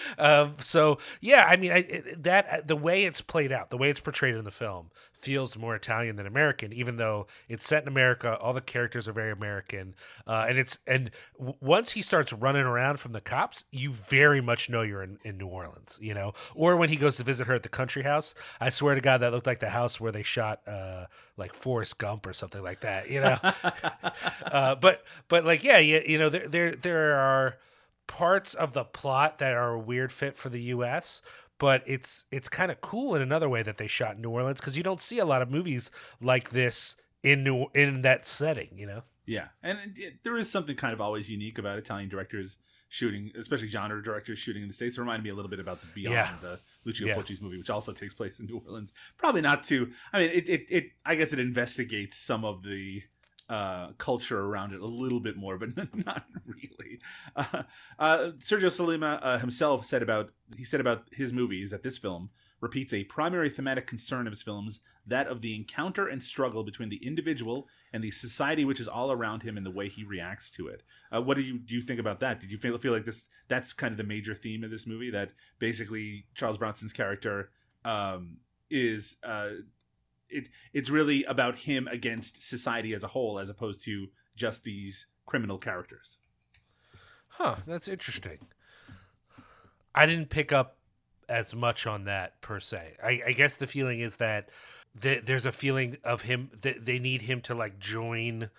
um, 0.18 0.56
so 0.60 0.98
yeah, 1.22 1.46
I 1.48 1.56
mean, 1.56 1.72
I, 1.72 2.02
that 2.18 2.68
the 2.68 2.76
way 2.76 3.06
it's 3.06 3.22
played 3.22 3.52
out, 3.52 3.70
the 3.70 3.78
way 3.78 3.90
it's 3.90 4.00
portrayed 4.00 4.36
in 4.36 4.44
the 4.44 4.52
film, 4.52 4.90
feels 5.24 5.58
more 5.58 5.74
Italian 5.74 6.18
than 6.18 6.28
American, 6.28 6.74
even 6.74 6.98
though 6.98 7.28
it's 7.48 7.66
set 7.66 7.84
in 7.84 7.88
America. 7.88 8.38
All 8.38 8.52
the 8.52 8.62
characters 8.62 9.08
are 9.08 9.14
very 9.14 9.32
American, 9.32 9.96
uh, 10.28 10.46
and 10.50 10.58
it's 10.58 10.80
and 10.86 11.12
w- 11.38 11.56
once 11.62 11.92
he 11.94 12.02
starts 12.02 12.34
running 12.34 12.64
around 12.64 13.00
from 13.00 13.14
the 13.14 13.22
cops, 13.22 13.64
you 13.72 13.94
very 13.94 14.42
much 14.42 14.70
know 14.70 14.82
you're 14.82 15.02
in, 15.02 15.18
in 15.24 15.38
New 15.38 15.48
Orleans, 15.48 15.98
you 16.02 16.14
know. 16.14 16.34
Or 16.54 16.76
when 16.76 16.90
he 16.90 16.98
goes 16.98 17.16
to 17.18 17.24
visit 17.24 17.48
her 17.48 17.56
at 17.56 17.64
the 17.64 17.70
country 17.70 18.04
house, 18.04 18.36
I 18.60 18.70
swear 18.70 18.96
to 18.96 19.02
God, 19.02 19.20
that 19.20 19.32
looked 19.32 19.48
like 19.48 19.62
the 19.62 19.70
house 19.70 20.00
where 20.00 20.12
they 20.12 20.24
shot 20.24 20.68
uh, 20.68 21.06
like 21.38 21.54
Forrest 21.54 21.98
Gump 21.98 22.26
or 22.28 22.34
something 22.34 22.62
like 22.62 22.82
that, 22.82 23.10
you 23.10 23.22
know. 23.22 23.38
uh, 24.46 24.76
but 24.76 25.06
but 25.30 25.46
like 25.46 25.64
yeah, 25.64 25.78
you, 25.78 26.04
you 26.06 26.18
know 26.18 26.30
there 26.30 26.48
there 26.48 26.72
there 26.72 27.16
are 27.16 27.58
parts 28.08 28.54
of 28.54 28.74
the 28.74 28.84
plot 28.84 29.38
that 29.40 29.54
are 29.54 29.74
a 29.74 29.80
weird 29.80 30.12
fit 30.12 30.36
for 30.36 30.50
the 30.50 30.62
U.S. 30.64 31.22
But 31.64 31.82
it's 31.88 32.26
it's 32.30 32.50
kind 32.50 32.70
of 32.72 32.82
cool 32.82 33.16
in 33.16 33.22
another 33.22 33.48
way 33.48 33.64
that 33.64 33.78
they 33.78 33.88
shot 33.88 34.16
in 34.18 34.22
New 34.22 34.32
Orleans 34.32 34.60
because 34.60 34.76
you 34.76 34.84
don't 34.84 35.00
see 35.00 35.18
a 35.20 35.24
lot 35.26 35.42
of 35.42 35.50
movies 35.50 35.92
like 36.22 36.50
this 36.50 36.98
in 37.24 37.42
New 37.46 37.68
in 37.74 38.02
that 38.02 38.28
setting, 38.28 38.72
you 38.76 38.86
know. 38.86 39.04
Yeah, 39.26 39.48
and 39.64 39.78
it, 39.80 39.98
it- 40.04 40.14
there 40.26 40.38
is 40.38 40.52
something 40.52 40.76
kind 40.76 40.94
of 40.94 41.00
always 41.00 41.30
unique 41.30 41.58
about 41.58 41.78
Italian 41.78 42.10
directors 42.10 42.58
shooting, 42.90 43.32
especially 43.40 43.70
genre 43.70 44.04
directors 44.04 44.38
shooting 44.40 44.62
in 44.62 44.68
the 44.68 44.74
states. 44.74 44.98
It 44.98 45.02
reminded 45.02 45.24
me 45.24 45.30
a 45.30 45.36
little 45.36 45.50
bit 45.50 45.62
about 45.62 45.80
the 45.80 45.88
Beyond, 45.96 46.14
Yeah. 46.16 46.34
the 46.42 46.60
Lucio 46.84 47.08
Yeah. 47.08 47.16
Fulci's 47.16 47.40
movie, 47.42 47.58
which 47.58 47.70
also 47.70 47.94
takes 47.94 48.14
place 48.14 48.40
in 48.40 48.46
New 48.48 48.62
Orleans. 48.68 48.92
Probably 49.18 49.40
not 49.42 49.64
too. 49.64 49.94
I 50.12 50.20
mean, 50.20 50.30
it, 50.32 50.50
it, 50.50 50.66
it 50.70 50.84
I 51.06 51.16
guess 51.16 51.32
it 51.32 51.40
investigates 51.40 52.18
some 52.18 52.44
of 52.44 52.62
the 52.64 53.04
uh, 53.54 53.92
culture 54.00 54.40
around 54.40 54.74
it 54.74 54.82
a 54.82 54.86
little 54.86 55.20
bit 55.20 55.38
more, 55.38 55.60
but 55.60 55.78
not 56.06 56.26
really. 56.48 57.00
Uh, 57.36 57.62
uh, 58.00 58.18
Sergio 58.40 58.72
Sollima 58.72 59.20
uh, 59.22 59.38
himself 59.38 59.86
said 59.86 60.02
about 60.02 60.32
he 60.58 60.64
said 60.64 60.80
about 60.80 61.04
his 61.12 61.32
movies 61.32 61.70
that 61.70 61.84
this 61.84 62.00
film 62.00 62.32
repeats 62.62 62.94
a 62.94 63.04
primary 63.04 63.52
thematic 63.52 63.86
concern 63.86 64.26
of 64.26 64.32
his 64.32 64.42
films, 64.42 64.80
that 65.06 65.28
of 65.28 65.42
the 65.42 65.56
encounter 65.56 66.08
and 66.08 66.24
struggle 66.24 66.64
between 66.64 66.90
the 66.90 67.06
individual 67.06 67.68
and 67.92 68.04
the 68.04 68.10
society 68.10 68.66
which 68.66 68.80
is 68.80 68.88
all 68.88 69.12
around 69.12 69.44
him 69.44 69.56
and 69.56 69.66
the 69.66 69.72
way 69.72 69.88
he 69.88 70.04
reacts 70.04 70.50
to 70.50 70.68
it. 70.68 70.82
Uh, 71.16 71.22
what 71.22 71.38
do 71.38 71.44
you 71.44 71.60
do 71.60 71.76
you 71.76 71.82
think 71.84 72.00
about 72.00 72.22
that? 72.22 72.40
Did 72.40 72.52
you 72.52 72.58
feel 72.58 72.76
feel 72.80 72.94
like 72.94 73.06
this 73.06 73.26
that's 73.50 73.72
kind 73.72 73.92
of 73.92 73.98
the 73.98 74.04
major 74.04 74.34
theme 74.34 74.64
of 74.64 74.72
this 74.72 74.88
movie 74.88 75.12
that 75.12 75.32
basically 75.60 76.26
Charles 76.34 76.58
Bronson's 76.58 76.94
character 76.94 77.52
um, 77.86 78.38
is 78.72 79.18
it 80.34 80.50
it's 80.74 80.90
really 80.90 81.24
about 81.24 81.60
him 81.60 81.88
against 81.88 82.48
society 82.48 82.94
as 82.94 83.04
a 83.04 83.10
whole 83.10 83.40
as 83.40 83.50
opposed 83.50 83.84
to 83.86 84.08
just 84.36 84.64
these 84.64 85.08
criminal 85.26 85.58
characters. 85.58 86.18
Huh, 87.28 87.58
that's 87.66 87.88
interesting. 87.88 88.40
I 89.96 90.06
didn't 90.06 90.30
pick 90.30 90.52
up 90.52 90.78
as 91.30 91.54
much 91.54 91.88
on 91.88 92.06
that 92.06 92.42
per 92.42 92.60
se. 92.60 92.96
I, 93.04 93.22
I 93.28 93.32
guess 93.32 93.56
the 93.56 93.68
feeling 93.68 94.00
is 94.02 94.18
that 94.18 94.50
th- 95.00 95.26
there's 95.26 95.46
a 95.46 95.52
feeling 95.52 95.98
of 96.04 96.24
him 96.24 96.50
that 96.62 96.86
they 96.86 97.00
need 97.00 97.24
him 97.24 97.42
to 97.42 97.56
like 97.56 97.80
join 97.80 98.50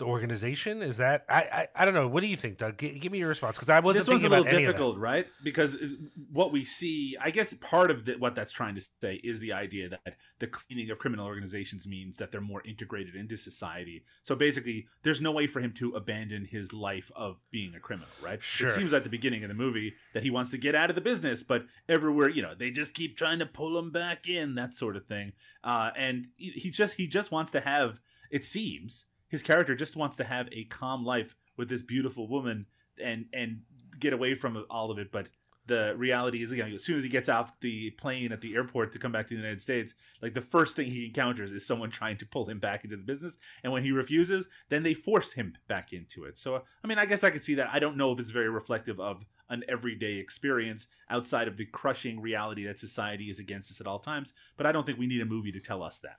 the 0.00 0.06
organization. 0.06 0.82
Is 0.82 0.96
that 0.96 1.24
I 1.28 1.40
I, 1.40 1.68
I 1.76 1.84
don't 1.84 1.94
know. 1.94 2.08
What 2.08 2.22
do 2.22 2.26
you 2.26 2.36
think, 2.36 2.58
Doug? 2.58 2.76
G- 2.78 2.98
give 2.98 3.12
me 3.12 3.18
your 3.18 3.28
response 3.28 3.56
because 3.56 3.70
I 3.70 3.80
wasn't 3.80 4.06
this 4.06 4.12
one's 4.12 4.24
a 4.24 4.28
little 4.28 4.42
about 4.42 4.52
any 4.52 4.64
of 4.64 4.66
that. 4.66 4.72
difficult, 4.72 4.98
right? 4.98 5.26
Because 5.44 5.74
uh, 5.74 5.86
what 6.32 6.52
we 6.52 6.64
see, 6.64 7.16
I 7.20 7.30
guess, 7.30 7.54
part 7.54 7.90
of 7.90 8.04
the, 8.04 8.14
what 8.14 8.34
that's 8.34 8.52
trying 8.52 8.74
to 8.74 8.84
say 9.00 9.20
is 9.22 9.38
the 9.40 9.52
idea 9.52 9.88
that 9.90 10.16
the 10.40 10.46
cleaning 10.48 10.90
of 10.90 10.98
criminal 10.98 11.26
organizations 11.26 11.86
means 11.86 12.16
that 12.16 12.32
they're 12.32 12.40
more 12.40 12.62
integrated 12.64 13.14
into 13.14 13.36
society. 13.36 14.04
So 14.22 14.34
basically, 14.34 14.86
there's 15.02 15.20
no 15.20 15.30
way 15.30 15.46
for 15.46 15.60
him 15.60 15.72
to 15.74 15.92
abandon 15.94 16.46
his 16.46 16.72
life 16.72 17.12
of 17.14 17.36
being 17.50 17.74
a 17.74 17.80
criminal, 17.80 18.08
right? 18.22 18.42
Sure. 18.42 18.68
It 18.68 18.74
seems 18.74 18.92
at 18.92 19.04
the 19.04 19.10
beginning 19.10 19.44
of 19.44 19.48
the 19.48 19.54
movie 19.54 19.94
that 20.14 20.22
he 20.22 20.30
wants 20.30 20.50
to 20.50 20.58
get 20.58 20.74
out 20.74 20.90
of 20.90 20.94
the 20.94 21.00
business, 21.00 21.42
but 21.42 21.66
everywhere, 21.88 22.28
you 22.28 22.42
know, 22.42 22.54
they 22.54 22.70
just 22.70 22.94
keep 22.94 23.16
trying 23.16 23.38
to 23.38 23.46
pull 23.46 23.78
him 23.78 23.90
back 23.90 24.28
in, 24.28 24.54
that 24.56 24.74
sort 24.74 24.96
of 24.96 25.06
thing. 25.06 25.32
Uh, 25.62 25.90
and 25.96 26.28
he 26.36 26.70
just 26.70 26.94
he 26.94 27.06
just 27.06 27.30
wants 27.30 27.52
to 27.52 27.60
have. 27.60 28.00
It 28.30 28.44
seems 28.44 29.06
his 29.30 29.42
character 29.42 29.74
just 29.74 29.96
wants 29.96 30.16
to 30.18 30.24
have 30.24 30.48
a 30.52 30.64
calm 30.64 31.04
life 31.04 31.34
with 31.56 31.68
this 31.68 31.82
beautiful 31.82 32.28
woman 32.28 32.66
and 33.02 33.26
and 33.32 33.62
get 33.98 34.12
away 34.12 34.34
from 34.34 34.64
all 34.68 34.90
of 34.90 34.98
it. 34.98 35.10
But 35.10 35.28
the 35.66 35.94
reality 35.96 36.42
is 36.42 36.50
know, 36.52 36.64
as 36.66 36.82
soon 36.82 36.96
as 36.96 37.02
he 37.04 37.08
gets 37.08 37.28
off 37.28 37.52
the 37.60 37.90
plane 37.92 38.32
at 38.32 38.40
the 38.40 38.54
airport 38.56 38.92
to 38.92 38.98
come 38.98 39.12
back 39.12 39.28
to 39.28 39.34
the 39.34 39.40
united 39.40 39.60
states 39.60 39.94
like 40.20 40.34
the 40.34 40.40
first 40.40 40.74
thing 40.74 40.90
he 40.90 41.06
encounters 41.06 41.52
is 41.52 41.64
someone 41.64 41.90
trying 41.90 42.16
to 42.16 42.26
pull 42.26 42.46
him 42.46 42.58
back 42.58 42.82
into 42.82 42.96
the 42.96 43.02
business. 43.02 43.38
And 43.62 43.72
when 43.72 43.84
he 43.84 43.92
refuses 43.92 44.46
then 44.68 44.82
they 44.82 44.94
force 44.94 45.32
him 45.32 45.56
back 45.68 45.92
into 45.92 46.24
it. 46.24 46.38
So 46.38 46.62
i 46.82 46.86
mean 46.88 46.98
i 46.98 47.06
guess 47.06 47.22
i 47.22 47.30
could 47.30 47.44
see 47.44 47.54
that. 47.54 47.70
I 47.72 47.78
don't 47.78 47.96
know 47.96 48.10
if 48.10 48.18
it's 48.18 48.30
very 48.30 48.50
reflective 48.50 48.98
of 48.98 49.24
an 49.48 49.62
everyday 49.68 50.14
experience 50.14 50.88
outside 51.08 51.46
of 51.46 51.56
the 51.56 51.66
crushing 51.66 52.20
reality 52.20 52.64
that 52.64 52.78
society 52.78 53.30
is 53.30 53.38
against 53.38 53.70
us 53.70 53.80
at 53.80 53.86
all 53.86 53.98
times 53.98 54.32
but 54.56 54.66
i 54.66 54.72
don't 54.72 54.86
think 54.86 54.98
we 54.98 55.06
need 55.06 55.20
a 55.20 55.26
movie 55.26 55.52
to 55.52 55.60
tell 55.60 55.82
us 55.82 55.98
that. 56.00 56.18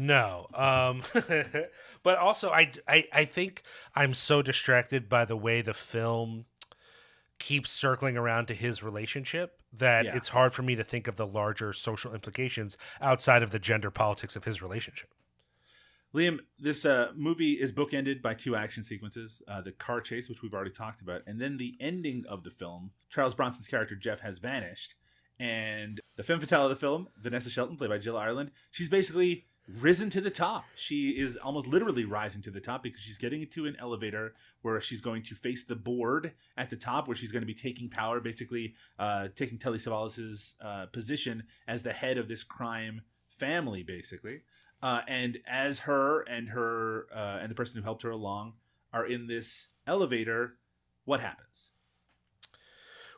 No. 0.00 0.46
Um 0.54 1.02
but 2.04 2.18
also 2.18 2.50
I, 2.50 2.70
I 2.86 3.04
I 3.12 3.24
think 3.24 3.62
I'm 3.96 4.14
so 4.14 4.42
distracted 4.42 5.08
by 5.08 5.24
the 5.24 5.36
way 5.36 5.60
the 5.60 5.74
film 5.74 6.44
keeps 7.40 7.70
circling 7.72 8.16
around 8.16 8.46
to 8.46 8.54
his 8.54 8.82
relationship 8.82 9.60
that 9.72 10.04
Yeah. 10.04 10.16
it's 10.16 10.28
hard 10.28 10.52
for 10.52 10.62
me 10.62 10.76
to 10.76 10.84
think 10.84 11.08
of 11.08 11.16
the 11.16 11.26
larger 11.26 11.72
social 11.72 12.14
implications 12.14 12.76
outside 13.00 13.42
of 13.42 13.50
the 13.50 13.58
gender 13.58 13.90
politics 13.90 14.36
of 14.36 14.44
his 14.44 14.62
relationship. 14.62 15.12
Liam, 16.14 16.38
this 16.58 16.84
uh, 16.86 17.10
movie 17.16 17.52
is 17.54 17.72
bookended 17.72 18.22
by 18.22 18.34
two 18.34 18.54
action 18.56 18.82
sequences 18.84 19.42
uh, 19.48 19.60
the 19.60 19.72
car 19.72 20.00
chase, 20.00 20.28
which 20.28 20.42
we've 20.42 20.54
already 20.54 20.70
talked 20.70 21.00
about, 21.02 21.22
and 21.26 21.40
then 21.40 21.58
the 21.58 21.76
ending 21.80 22.24
of 22.28 22.44
the 22.44 22.50
film. 22.50 22.92
Charles 23.10 23.34
Bronson's 23.34 23.68
character, 23.68 23.94
Jeff, 23.94 24.20
has 24.20 24.38
vanished. 24.38 24.94
And 25.38 26.00
the 26.16 26.22
femme 26.22 26.40
fatale 26.40 26.64
of 26.64 26.70
the 26.70 26.76
film, 26.76 27.08
Vanessa 27.20 27.50
Shelton, 27.50 27.76
played 27.76 27.90
by 27.90 27.98
Jill 27.98 28.16
Ireland, 28.16 28.52
she's 28.70 28.88
basically 28.88 29.46
risen 29.68 30.10
to 30.10 30.20
the 30.20 30.30
top. 30.30 30.64
She 30.74 31.10
is 31.10 31.36
almost 31.36 31.66
literally 31.66 32.04
rising 32.04 32.42
to 32.42 32.50
the 32.50 32.60
top 32.60 32.82
because 32.82 33.00
she's 33.00 33.18
getting 33.18 33.42
into 33.42 33.66
an 33.66 33.76
elevator 33.78 34.34
where 34.62 34.80
she's 34.80 35.00
going 35.00 35.22
to 35.24 35.34
face 35.34 35.64
the 35.64 35.76
board 35.76 36.32
at 36.56 36.70
the 36.70 36.76
top, 36.76 37.06
where 37.06 37.16
she's 37.16 37.32
going 37.32 37.42
to 37.42 37.46
be 37.46 37.54
taking 37.54 37.88
power, 37.88 38.20
basically 38.20 38.74
uh, 38.98 39.28
taking 39.34 39.58
Telly 39.58 39.78
Savalas' 39.78 40.54
uh, 40.64 40.86
position 40.86 41.44
as 41.66 41.82
the 41.82 41.92
head 41.92 42.18
of 42.18 42.28
this 42.28 42.42
crime 42.42 43.02
family, 43.28 43.82
basically. 43.82 44.40
Uh, 44.82 45.02
and 45.06 45.38
as 45.46 45.80
her 45.80 46.22
and 46.22 46.50
her 46.50 47.06
uh, 47.14 47.38
and 47.40 47.50
the 47.50 47.54
person 47.54 47.80
who 47.80 47.84
helped 47.84 48.02
her 48.02 48.10
along 48.10 48.54
are 48.92 49.04
in 49.04 49.26
this 49.26 49.68
elevator, 49.86 50.54
what 51.04 51.20
happens? 51.20 51.72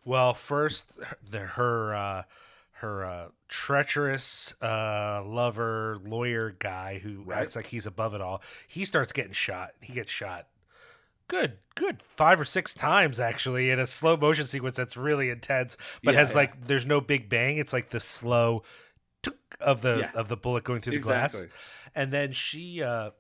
Well, 0.05 0.33
first 0.33 0.93
the 1.23 1.41
her 1.41 1.95
uh 1.95 2.23
her 2.81 3.05
uh 3.05 3.29
treacherous 3.49 4.55
uh 4.63 5.23
lover 5.25 5.99
lawyer 6.05 6.51
guy 6.59 6.99
who 6.99 7.23
Right. 7.23 7.43
acts 7.43 7.57
like 7.57 7.67
he's 7.67 7.87
above 7.87 8.15
it 8.15 8.21
all. 8.21 8.43
He 8.69 8.85
starts 8.85 9.13
getting 9.13 9.33
shot. 9.33 9.73
He 9.81 9.93
gets 9.93 10.11
shot. 10.11 10.47
Good, 11.29 11.59
good 11.77 12.03
five 12.03 12.41
or 12.41 12.45
six 12.45 12.75
times 12.75 13.21
actually 13.21 13.71
in 13.71 13.79
a 13.79 13.87
slow 13.87 14.17
motion 14.17 14.45
sequence 14.45 14.77
that's 14.77 14.97
really 14.97 15.31
intense, 15.31 15.77
but 16.03 16.15
Yeah, 16.15 16.21
has 16.21 16.31
yeah. 16.31 16.37
like 16.37 16.65
there's 16.67 16.87
no 16.87 17.01
big 17.01 17.29
bang. 17.29 17.59
It's 17.59 17.73
like 17.73 17.91
the 17.91 18.01
slow 18.01 18.63
tuk 19.23 19.37
of 19.61 19.83
the 19.83 19.99
Yeah. 20.01 20.11
of 20.21 20.29
the 20.29 20.37
bullet 20.37 20.65
going 20.65 20.81
through 20.81 20.93
the 20.93 20.97
Exactly. 20.99 21.43
glass. 21.43 21.53
And 21.95 22.13
then 22.13 22.33
she 22.33 22.83
uh 22.83 23.11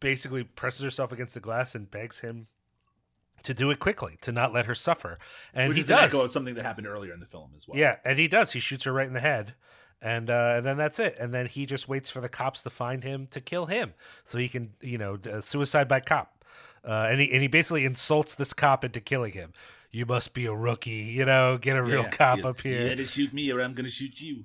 basically 0.00 0.42
presses 0.44 0.82
herself 0.82 1.12
against 1.12 1.34
the 1.34 1.40
glass 1.40 1.74
and 1.74 1.90
begs 1.90 2.20
him 2.20 2.46
to 3.42 3.54
do 3.54 3.70
it 3.70 3.78
quickly, 3.78 4.16
to 4.22 4.32
not 4.32 4.52
let 4.52 4.66
her 4.66 4.74
suffer. 4.74 5.18
And 5.54 5.68
Which 5.68 5.86
he 5.86 5.92
an 5.92 6.10
does. 6.10 6.32
something 6.32 6.54
that 6.54 6.64
happened 6.64 6.86
earlier 6.86 7.12
in 7.12 7.20
the 7.20 7.26
film 7.26 7.50
as 7.56 7.66
well. 7.66 7.78
Yeah, 7.78 7.96
and 8.04 8.18
he 8.18 8.28
does. 8.28 8.52
He 8.52 8.60
shoots 8.60 8.84
her 8.84 8.92
right 8.92 9.06
in 9.06 9.12
the 9.14 9.20
head, 9.20 9.54
and 10.02 10.30
uh, 10.30 10.54
and 10.56 10.66
then 10.66 10.76
that's 10.76 10.98
it. 10.98 11.16
And 11.18 11.32
then 11.34 11.46
he 11.46 11.66
just 11.66 11.88
waits 11.88 12.10
for 12.10 12.20
the 12.20 12.28
cops 12.28 12.62
to 12.62 12.70
find 12.70 13.04
him 13.04 13.26
to 13.30 13.40
kill 13.40 13.66
him, 13.66 13.94
so 14.24 14.38
he 14.38 14.48
can, 14.48 14.72
you 14.80 14.98
know, 14.98 15.18
uh, 15.30 15.40
suicide 15.40 15.88
by 15.88 16.00
cop. 16.00 16.44
Uh, 16.84 17.08
and 17.10 17.20
he 17.20 17.30
and 17.32 17.42
he 17.42 17.48
basically 17.48 17.84
insults 17.84 18.34
this 18.34 18.52
cop 18.52 18.84
into 18.84 19.00
killing 19.00 19.32
him. 19.32 19.52
You 19.92 20.06
must 20.06 20.34
be 20.34 20.46
a 20.46 20.54
rookie, 20.54 20.90
you 20.90 21.24
know. 21.24 21.58
Get 21.58 21.76
a 21.76 21.82
real 21.82 22.02
Yeah, 22.02 22.08
cop 22.10 22.38
you- 22.38 22.46
up 22.48 22.64
You 22.64 22.72
here. 22.72 22.88
had 22.90 22.98
to 22.98 23.04
shoot 23.04 23.34
me, 23.34 23.50
or 23.50 23.60
I'm 23.60 23.74
going 23.74 23.84
to 23.86 23.90
shoot 23.90 24.20
you. 24.20 24.44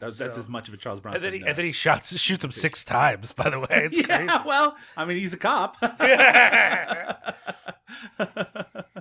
That's, 0.00 0.18
that's 0.18 0.38
as 0.38 0.48
much 0.48 0.68
of 0.68 0.74
a 0.74 0.76
Charles 0.76 1.00
Bronson. 1.00 1.16
And 1.16 1.24
then 1.24 1.32
he 1.40 1.44
uh, 1.44 1.48
and 1.48 1.56
then 1.56 1.64
he 1.64 1.72
shots 1.72 2.16
shoots 2.18 2.44
him 2.44 2.52
six 2.52 2.84
times. 2.84 3.32
By 3.32 3.50
the 3.50 3.60
way, 3.60 3.66
it's 3.70 3.98
yeah, 3.98 4.26
crazy. 4.26 4.44
well, 4.46 4.76
I 4.96 5.04
mean, 5.04 5.18
he's 5.18 5.32
a 5.32 5.36
cop. 5.36 5.76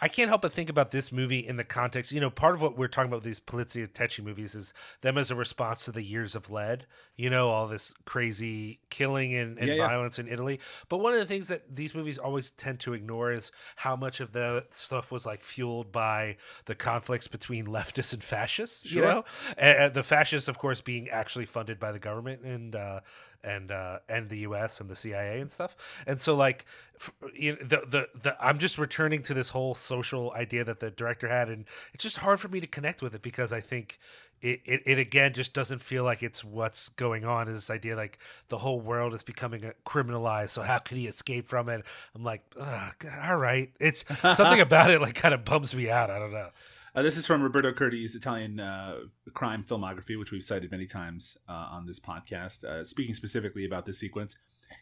I 0.00 0.08
can't 0.08 0.28
help 0.28 0.42
but 0.42 0.52
think 0.52 0.68
about 0.70 0.90
this 0.90 1.12
movie 1.12 1.38
in 1.38 1.56
the 1.56 1.64
context. 1.64 2.12
You 2.12 2.20
know, 2.20 2.30
part 2.30 2.54
of 2.54 2.62
what 2.62 2.76
we're 2.76 2.88
talking 2.88 3.10
about 3.10 3.18
with 3.18 3.24
these 3.24 3.40
Poliziotteschi 3.40 4.22
movies 4.22 4.54
is 4.54 4.72
them 5.00 5.18
as 5.18 5.30
a 5.30 5.34
response 5.34 5.84
to 5.84 5.92
the 5.92 6.02
years 6.02 6.34
of 6.34 6.50
lead. 6.50 6.86
You 7.16 7.30
know, 7.30 7.50
all 7.50 7.66
this 7.66 7.94
crazy 8.04 8.80
killing 8.90 9.34
and, 9.34 9.58
and 9.58 9.68
Yeah, 9.68 9.74
yeah. 9.74 9.88
violence 9.88 10.18
in 10.18 10.28
Italy. 10.28 10.60
But 10.88 10.98
one 10.98 11.12
of 11.12 11.18
the 11.18 11.26
things 11.26 11.48
that 11.48 11.76
these 11.76 11.94
movies 11.94 12.18
always 12.18 12.50
tend 12.50 12.80
to 12.80 12.94
ignore 12.94 13.32
is 13.32 13.52
how 13.76 13.96
much 13.96 14.20
of 14.20 14.32
the 14.32 14.64
stuff 14.70 15.10
was 15.12 15.26
like 15.26 15.42
fueled 15.42 15.92
by 15.92 16.36
the 16.66 16.74
conflicts 16.74 17.28
between 17.28 17.66
leftists 17.66 18.12
and 18.12 18.22
fascists. 18.24 18.90
You 18.90 19.02
know, 19.02 19.24
and, 19.56 19.78
and 19.78 19.94
the 19.94 20.02
fascists, 20.02 20.48
of 20.48 20.58
course, 20.58 20.80
being 20.80 21.08
actually 21.10 21.46
funded 21.46 21.78
by 21.78 21.92
the 21.92 21.98
government 21.98 22.42
and. 22.42 22.74
Uh, 22.74 23.00
and 23.44 23.70
uh, 23.70 23.98
and 24.08 24.28
the 24.28 24.38
U.S. 24.38 24.80
and 24.80 24.90
the 24.90 24.96
CIA 24.96 25.40
and 25.40 25.50
stuff, 25.50 25.76
and 26.06 26.20
so 26.20 26.34
like, 26.36 26.64
f- 26.96 27.12
you 27.34 27.52
know, 27.52 27.58
the, 27.60 27.82
the 27.86 28.08
the 28.22 28.36
I'm 28.44 28.58
just 28.58 28.78
returning 28.78 29.22
to 29.24 29.34
this 29.34 29.50
whole 29.50 29.74
social 29.74 30.32
idea 30.32 30.64
that 30.64 30.80
the 30.80 30.90
director 30.90 31.28
had, 31.28 31.48
and 31.48 31.64
it's 31.94 32.02
just 32.02 32.18
hard 32.18 32.40
for 32.40 32.48
me 32.48 32.60
to 32.60 32.66
connect 32.66 33.02
with 33.02 33.14
it 33.14 33.22
because 33.22 33.52
I 33.52 33.60
think 33.60 33.98
it, 34.42 34.60
it, 34.64 34.82
it 34.86 34.98
again 34.98 35.32
just 35.32 35.52
doesn't 35.52 35.80
feel 35.82 36.04
like 36.04 36.22
it's 36.22 36.44
what's 36.44 36.88
going 36.88 37.24
on. 37.24 37.48
Is 37.48 37.54
this 37.54 37.70
idea 37.70 37.96
like 37.96 38.18
the 38.48 38.58
whole 38.58 38.80
world 38.80 39.14
is 39.14 39.22
becoming 39.22 39.70
criminalized? 39.86 40.50
So 40.50 40.62
how 40.62 40.78
could 40.78 40.96
he 40.96 41.06
escape 41.06 41.46
from 41.46 41.68
it? 41.68 41.84
I'm 42.14 42.24
like, 42.24 42.42
"Ugh, 42.58 43.06
all 43.24 43.36
right, 43.36 43.70
it's 43.78 44.04
something 44.34 44.60
about 44.60 44.90
it 44.90 45.00
like 45.00 45.14
kind 45.14 45.34
of 45.34 45.44
bums 45.44 45.74
me 45.74 45.90
out. 45.90 46.10
I 46.10 46.18
don't 46.18 46.32
know. 46.32 46.48
Uh, 46.92 47.02
this 47.02 47.16
is 47.16 47.24
from 47.24 47.40
Roberto 47.40 47.72
Curti's 47.72 48.16
Italian 48.16 48.58
uh, 48.58 48.96
crime 49.32 49.62
filmography, 49.62 50.18
which 50.18 50.32
we've 50.32 50.42
cited 50.42 50.72
many 50.72 50.86
times 50.86 51.36
uh, 51.48 51.68
on 51.70 51.86
this 51.86 52.00
podcast. 52.00 52.64
Uh, 52.64 52.82
speaking 52.82 53.14
specifically 53.14 53.64
about 53.64 53.86
this 53.86 54.00
sequence, 54.00 54.36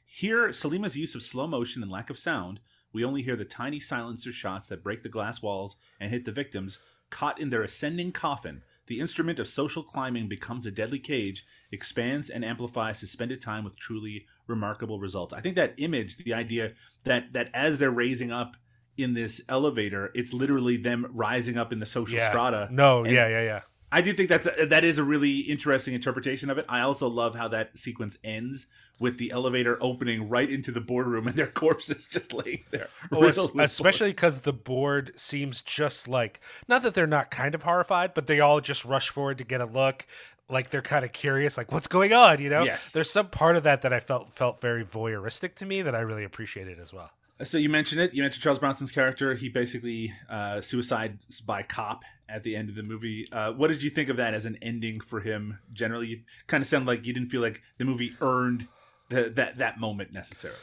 here 0.06 0.48
Sollima's 0.48 0.96
use 0.96 1.14
of 1.14 1.22
slow 1.22 1.46
motion 1.46 1.82
and 1.82 1.92
lack 1.92 2.08
of 2.08 2.18
sound. 2.18 2.60
We 2.94 3.04
only 3.04 3.20
hear 3.20 3.36
the 3.36 3.44
tiny 3.44 3.78
silencer 3.78 4.32
shots 4.32 4.66
that 4.68 4.82
break 4.82 5.02
the 5.02 5.10
glass 5.10 5.42
walls 5.42 5.76
and 6.00 6.10
hit 6.10 6.24
the 6.24 6.32
victims, 6.32 6.78
caught 7.10 7.38
in 7.38 7.50
their 7.50 7.62
ascending 7.62 8.12
coffin. 8.12 8.62
The 8.86 9.00
instrument 9.00 9.38
of 9.38 9.46
social 9.46 9.82
climbing 9.82 10.28
becomes 10.28 10.64
a 10.64 10.70
deadly 10.70 10.98
cage, 10.98 11.44
expands 11.70 12.30
and 12.30 12.42
amplifies 12.42 12.98
suspended 12.98 13.42
time 13.42 13.64
with 13.64 13.76
truly 13.76 14.24
remarkable 14.46 14.98
results. 14.98 15.34
I 15.34 15.42
think 15.42 15.56
that 15.56 15.74
image, 15.76 16.16
the 16.16 16.32
idea 16.32 16.72
that 17.04 17.34
that 17.34 17.50
as 17.52 17.76
they're 17.76 17.90
raising 17.90 18.32
up 18.32 18.56
in 18.98 19.14
this 19.14 19.40
elevator, 19.48 20.10
it's 20.14 20.32
literally 20.32 20.76
them 20.76 21.06
rising 21.10 21.56
up 21.56 21.72
in 21.72 21.78
the 21.80 21.86
social 21.86 22.16
Yeah. 22.18 22.28
strata. 22.30 22.68
No. 22.70 23.04
And 23.04 23.12
yeah. 23.14 23.28
Yeah. 23.28 23.42
Yeah. 23.42 23.60
I 23.90 24.02
do 24.02 24.12
think 24.12 24.28
that's 24.28 24.46
a, 24.46 24.66
that 24.66 24.84
is 24.84 24.98
a 24.98 25.04
really 25.04 25.38
interesting 25.38 25.94
interpretation 25.94 26.50
of 26.50 26.58
it. 26.58 26.66
I 26.68 26.80
also 26.80 27.08
love 27.08 27.34
how 27.34 27.48
that 27.48 27.78
sequence 27.78 28.18
ends 28.22 28.66
with 29.00 29.16
the 29.16 29.30
elevator 29.30 29.78
opening 29.80 30.28
right 30.28 30.50
into 30.50 30.72
the 30.72 30.80
boardroom 30.80 31.26
and 31.28 31.36
their 31.36 31.46
corpses 31.62 32.04
just 32.06 32.34
laying 32.34 32.64
there. 32.70 32.88
Oh, 33.12 33.22
es- 33.22 33.36
riddled 33.36 33.54
with 33.54 33.64
especially 33.64 34.10
because 34.10 34.40
the 34.40 34.52
board 34.52 35.12
seems 35.16 35.62
just 35.62 36.06
like 36.06 36.40
not 36.66 36.82
that 36.82 36.92
they're 36.94 37.06
not 37.06 37.30
kind 37.30 37.54
of 37.54 37.62
horrified, 37.62 38.12
but 38.12 38.26
they 38.26 38.40
all 38.40 38.60
just 38.60 38.84
rush 38.84 39.08
forward 39.08 39.38
to 39.38 39.44
get 39.44 39.60
a 39.62 39.66
look. 39.66 40.04
Like 40.50 40.70
they're 40.70 40.82
kind 40.82 41.04
of 41.04 41.12
curious, 41.12 41.56
like 41.56 41.70
what's 41.72 41.86
going 41.86 42.12
on, 42.12 42.40
you 42.42 42.50
know? 42.50 42.64
Yes. 42.64 42.90
There's 42.92 43.10
some 43.10 43.28
part 43.28 43.56
of 43.56 43.62
that 43.62 43.82
that 43.82 43.92
I 43.92 44.00
felt 44.00 44.32
felt 44.34 44.60
very 44.60 44.84
voyeuristic 44.84 45.54
to 45.56 45.66
me 45.66 45.80
that 45.82 45.94
I 45.94 46.00
really 46.00 46.24
appreciated 46.24 46.78
as 46.80 46.92
well. 46.92 47.10
So 47.44 47.56
you 47.56 47.68
mentioned 47.68 48.00
it. 48.00 48.14
You 48.14 48.22
mentioned 48.22 48.42
Charles 48.42 48.58
Bronson's 48.58 48.90
character. 48.90 49.34
He 49.34 49.48
basically 49.48 50.12
uh, 50.28 50.60
suicides 50.60 51.40
by 51.40 51.62
cop 51.62 52.02
at 52.28 52.42
the 52.42 52.56
end 52.56 52.68
of 52.68 52.74
the 52.74 52.82
movie. 52.82 53.28
Uh, 53.30 53.52
what 53.52 53.68
did 53.68 53.82
you 53.82 53.90
think 53.90 54.08
of 54.08 54.16
that 54.16 54.34
as 54.34 54.44
an 54.44 54.58
ending 54.60 55.00
for 55.00 55.20
him? 55.20 55.58
Generally, 55.72 56.06
you 56.08 56.20
kind 56.46 56.62
of 56.62 56.66
sound 56.66 56.86
like 56.86 57.06
you 57.06 57.12
didn't 57.12 57.30
feel 57.30 57.40
like 57.40 57.62
the 57.78 57.84
movie 57.84 58.14
earned 58.20 58.66
the, 59.08 59.30
that 59.30 59.58
that 59.58 59.78
moment 59.78 60.12
necessarily. 60.12 60.58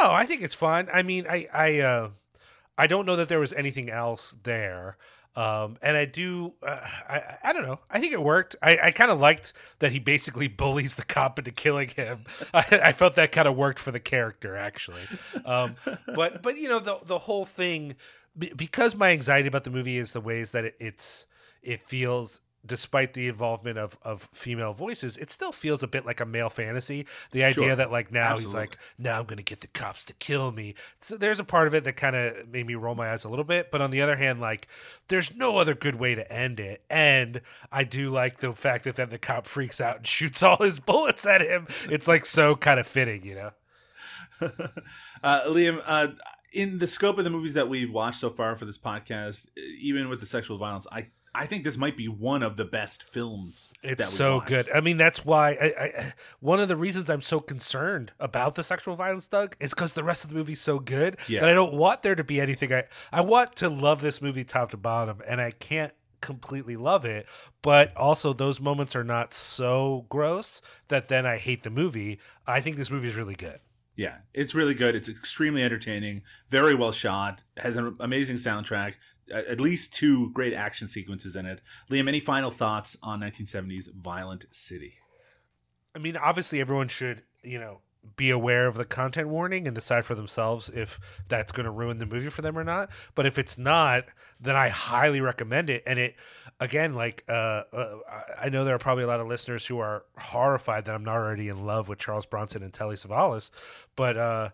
No, 0.00 0.10
I 0.10 0.26
think 0.26 0.42
it's 0.42 0.54
fine. 0.54 0.88
I 0.92 1.02
mean, 1.02 1.26
I 1.28 1.48
I 1.52 1.78
uh, 1.78 2.10
I 2.76 2.86
don't 2.86 3.06
know 3.06 3.16
that 3.16 3.28
there 3.28 3.40
was 3.40 3.52
anything 3.52 3.88
else 3.88 4.36
there. 4.42 4.96
Um, 5.36 5.76
and 5.82 5.96
I 5.96 6.06
do, 6.06 6.54
uh, 6.66 6.80
I, 7.08 7.22
I 7.44 7.52
don't 7.52 7.66
know. 7.66 7.78
I 7.90 8.00
think 8.00 8.14
it 8.14 8.22
worked. 8.22 8.56
I, 8.62 8.78
I 8.84 8.90
kind 8.90 9.10
of 9.10 9.20
liked 9.20 9.52
that 9.80 9.92
he 9.92 9.98
basically 9.98 10.48
bullies 10.62 10.94
the 10.94 11.04
cop 11.04 11.38
into 11.38 11.52
killing 11.52 11.90
him. 11.90 12.24
I, 12.54 12.64
I 12.84 12.92
felt 12.92 13.16
that 13.16 13.32
kind 13.32 13.46
of 13.46 13.54
worked 13.54 13.78
for 13.78 13.90
the 13.90 14.00
character, 14.00 14.56
actually. 14.56 15.02
Um, 15.44 15.76
but, 16.14 16.42
but 16.42 16.56
you 16.56 16.68
know, 16.68 16.78
the 16.78 16.98
the 17.04 17.18
whole 17.18 17.44
thing, 17.44 17.96
because 18.36 18.94
my 18.94 19.10
anxiety 19.10 19.48
about 19.48 19.64
the 19.64 19.70
movie 19.70 19.98
is 19.98 20.12
the 20.12 20.20
ways 20.20 20.52
that 20.52 20.64
it, 20.64 20.76
it's, 20.80 21.26
it 21.62 21.82
feels 21.82 22.40
despite 22.66 23.14
the 23.14 23.28
involvement 23.28 23.78
of 23.78 23.96
of 24.02 24.28
female 24.32 24.72
voices, 24.72 25.16
it 25.16 25.30
still 25.30 25.52
feels 25.52 25.82
a 25.82 25.86
bit 25.86 26.04
like 26.04 26.20
a 26.20 26.26
male 26.26 26.50
fantasy. 26.50 27.06
The 27.32 27.44
idea 27.44 27.64
Sure. 27.68 27.76
that 27.76 27.90
like 27.92 28.10
now 28.12 28.36
he's 28.36 28.54
like, 28.54 28.76
now 28.98 29.20
I'm 29.20 29.26
gonna 29.26 29.42
get 29.42 29.60
the 29.60 29.66
cops 29.68 30.04
to 30.04 30.12
kill 30.14 30.52
me. 30.52 30.74
So 31.00 31.16
there's 31.16 31.40
a 31.40 31.44
part 31.44 31.66
of 31.66 31.74
it 31.74 31.84
that 31.84 31.94
kind 31.96 32.16
of 32.16 32.48
made 32.48 32.66
me 32.66 32.74
roll 32.74 32.94
my 32.94 33.10
eyes 33.10 33.24
a 33.24 33.28
little 33.28 33.44
bit, 33.44 33.70
but 33.70 33.80
on 33.80 33.90
the 33.90 34.00
other 34.02 34.16
hand, 34.16 34.40
like 34.40 34.68
there's 35.08 35.34
no 35.36 35.58
other 35.58 35.74
good 35.74 35.94
way 35.96 36.14
to 36.14 36.30
end 36.32 36.58
it. 36.60 36.82
And 36.90 37.40
I 37.70 37.84
do 37.84 38.10
like 38.10 38.40
the 38.40 38.52
fact 38.52 38.84
that 38.84 38.96
then 38.96 39.10
the 39.10 39.18
cop 39.18 39.46
freaks 39.46 39.80
out 39.80 39.98
and 39.98 40.06
shoots 40.16 40.42
all 40.42 40.56
his 40.58 40.78
bullets 40.78 41.24
at 41.26 41.40
him. 41.40 41.66
It's 41.88 42.08
like 42.08 42.26
so 42.26 42.56
kind 42.56 42.80
of 42.80 42.86
fitting, 42.86 43.24
you 43.24 43.34
know. 43.36 43.50
Uh, 45.22 45.44
Liam, 45.46 45.82
uh, 45.86 46.08
in 46.52 46.78
the 46.78 46.86
scope 46.86 47.18
of 47.18 47.24
the 47.24 47.30
movies 47.30 47.54
that 47.54 47.68
we've 47.68 47.90
watched 47.90 48.20
so 48.20 48.30
far 48.30 48.54
for 48.54 48.64
this 48.64 48.78
podcast, 48.78 49.46
even 49.80 50.08
with 50.08 50.20
the 50.20 50.26
sexual 50.26 50.58
violence, 50.58 50.86
I 50.92 51.08
I 51.36 51.46
think 51.46 51.64
this 51.64 51.76
might 51.76 51.96
be 51.96 52.08
one 52.08 52.42
of 52.42 52.56
the 52.56 52.64
best 52.64 53.02
films. 53.02 53.68
It's 53.82 54.08
so 54.08 54.36
watched. 54.36 54.48
good. 54.48 54.70
I 54.74 54.80
mean, 54.80 54.96
that's 54.96 55.24
why 55.24 55.50
I, 55.52 55.66
I 55.84 56.12
one 56.40 56.60
of 56.60 56.68
the 56.68 56.76
reasons 56.76 57.10
I'm 57.10 57.22
so 57.22 57.40
concerned 57.40 58.12
about 58.18 58.54
the 58.54 58.64
sexual 58.64 58.96
violence, 58.96 59.28
Doug, 59.28 59.56
is 59.60 59.74
because 59.74 59.92
the 59.92 60.04
rest 60.04 60.24
of 60.24 60.30
the 60.30 60.36
movie's 60.36 60.60
so 60.60 60.78
good 60.78 61.18
Yeah. 61.28 61.40
that 61.40 61.48
I 61.50 61.54
don't 61.54 61.74
want 61.74 62.02
there 62.02 62.14
to 62.14 62.24
be 62.24 62.40
anything. 62.40 62.72
I 62.72 62.84
I 63.12 63.20
want 63.20 63.54
to 63.56 63.68
love 63.68 64.00
this 64.00 64.22
movie 64.22 64.44
top 64.44 64.70
to 64.70 64.76
bottom, 64.76 65.20
and 65.28 65.40
I 65.40 65.50
can't 65.50 65.92
completely 66.22 66.76
love 66.76 67.04
it. 67.04 67.26
But 67.62 67.94
also, 67.96 68.32
those 68.32 68.60
moments 68.60 68.96
are 68.96 69.04
not 69.04 69.34
so 69.34 70.06
gross 70.08 70.62
that 70.88 71.08
then 71.08 71.26
I 71.26 71.36
hate 71.38 71.62
the 71.62 71.70
movie. 71.70 72.18
I 72.46 72.60
think 72.60 72.76
this 72.76 72.90
movie 72.90 73.08
is 73.08 73.14
really 73.16 73.34
good. 73.34 73.60
Yeah, 73.96 74.16
it's 74.34 74.54
really 74.54 74.74
good. 74.74 74.94
It's 74.94 75.08
extremely 75.08 75.62
entertaining, 75.62 76.22
very 76.50 76.74
well 76.74 76.92
shot, 76.92 77.42
has 77.56 77.76
an 77.76 77.96
amazing 78.00 78.36
soundtrack, 78.36 78.94
at 79.32 79.60
least 79.60 79.92
two 79.94 80.30
great 80.32 80.52
action 80.52 80.86
sequences 80.86 81.34
in 81.36 81.46
it. 81.46 81.60
Liam, 81.90 82.08
any 82.08 82.20
final 82.20 82.50
thoughts 82.50 82.96
on 83.02 83.20
1970s 83.20 83.92
Violent 83.94 84.46
City? 84.52 84.94
I 85.94 85.98
mean, 85.98 86.16
obviously, 86.16 86.60
everyone 86.60 86.88
should, 86.88 87.22
you 87.42 87.58
know, 87.58 87.80
be 88.16 88.30
aware 88.30 88.66
of 88.66 88.76
the 88.76 88.84
content 88.84 89.28
warning 89.28 89.66
and 89.66 89.74
decide 89.74 90.04
for 90.04 90.14
themselves 90.14 90.68
if 90.68 91.00
that's 91.28 91.50
going 91.50 91.64
to 91.64 91.70
ruin 91.70 91.98
the 91.98 92.06
movie 92.06 92.30
for 92.30 92.42
them 92.42 92.56
or 92.56 92.62
not. 92.62 92.90
But 93.14 93.26
if 93.26 93.38
it's 93.38 93.58
not, 93.58 94.04
then 94.40 94.54
I 94.54 94.68
highly 94.68 95.20
recommend 95.20 95.70
it. 95.70 95.82
And 95.86 95.98
it, 95.98 96.14
again, 96.60 96.94
like, 96.94 97.24
uh, 97.28 97.32
uh, 97.72 97.98
I- 98.40 98.48
know 98.48 98.64
there 98.64 98.74
are 98.74 98.78
probably 98.78 99.04
a 99.04 99.08
lot 99.08 99.20
of 99.20 99.26
listeners 99.26 99.66
who 99.66 99.78
are 99.80 100.04
horrified 100.18 100.84
that 100.84 100.94
I'm 100.94 101.02
not 101.04 101.16
already 101.16 101.48
in 101.48 101.66
love 101.66 101.88
with 101.88 101.98
Charles 101.98 102.26
Bronson 102.26 102.62
and 102.62 102.72
Telly 102.72 102.94
Savalas, 102.96 103.50
but 103.96 104.16
uh, 104.16 104.50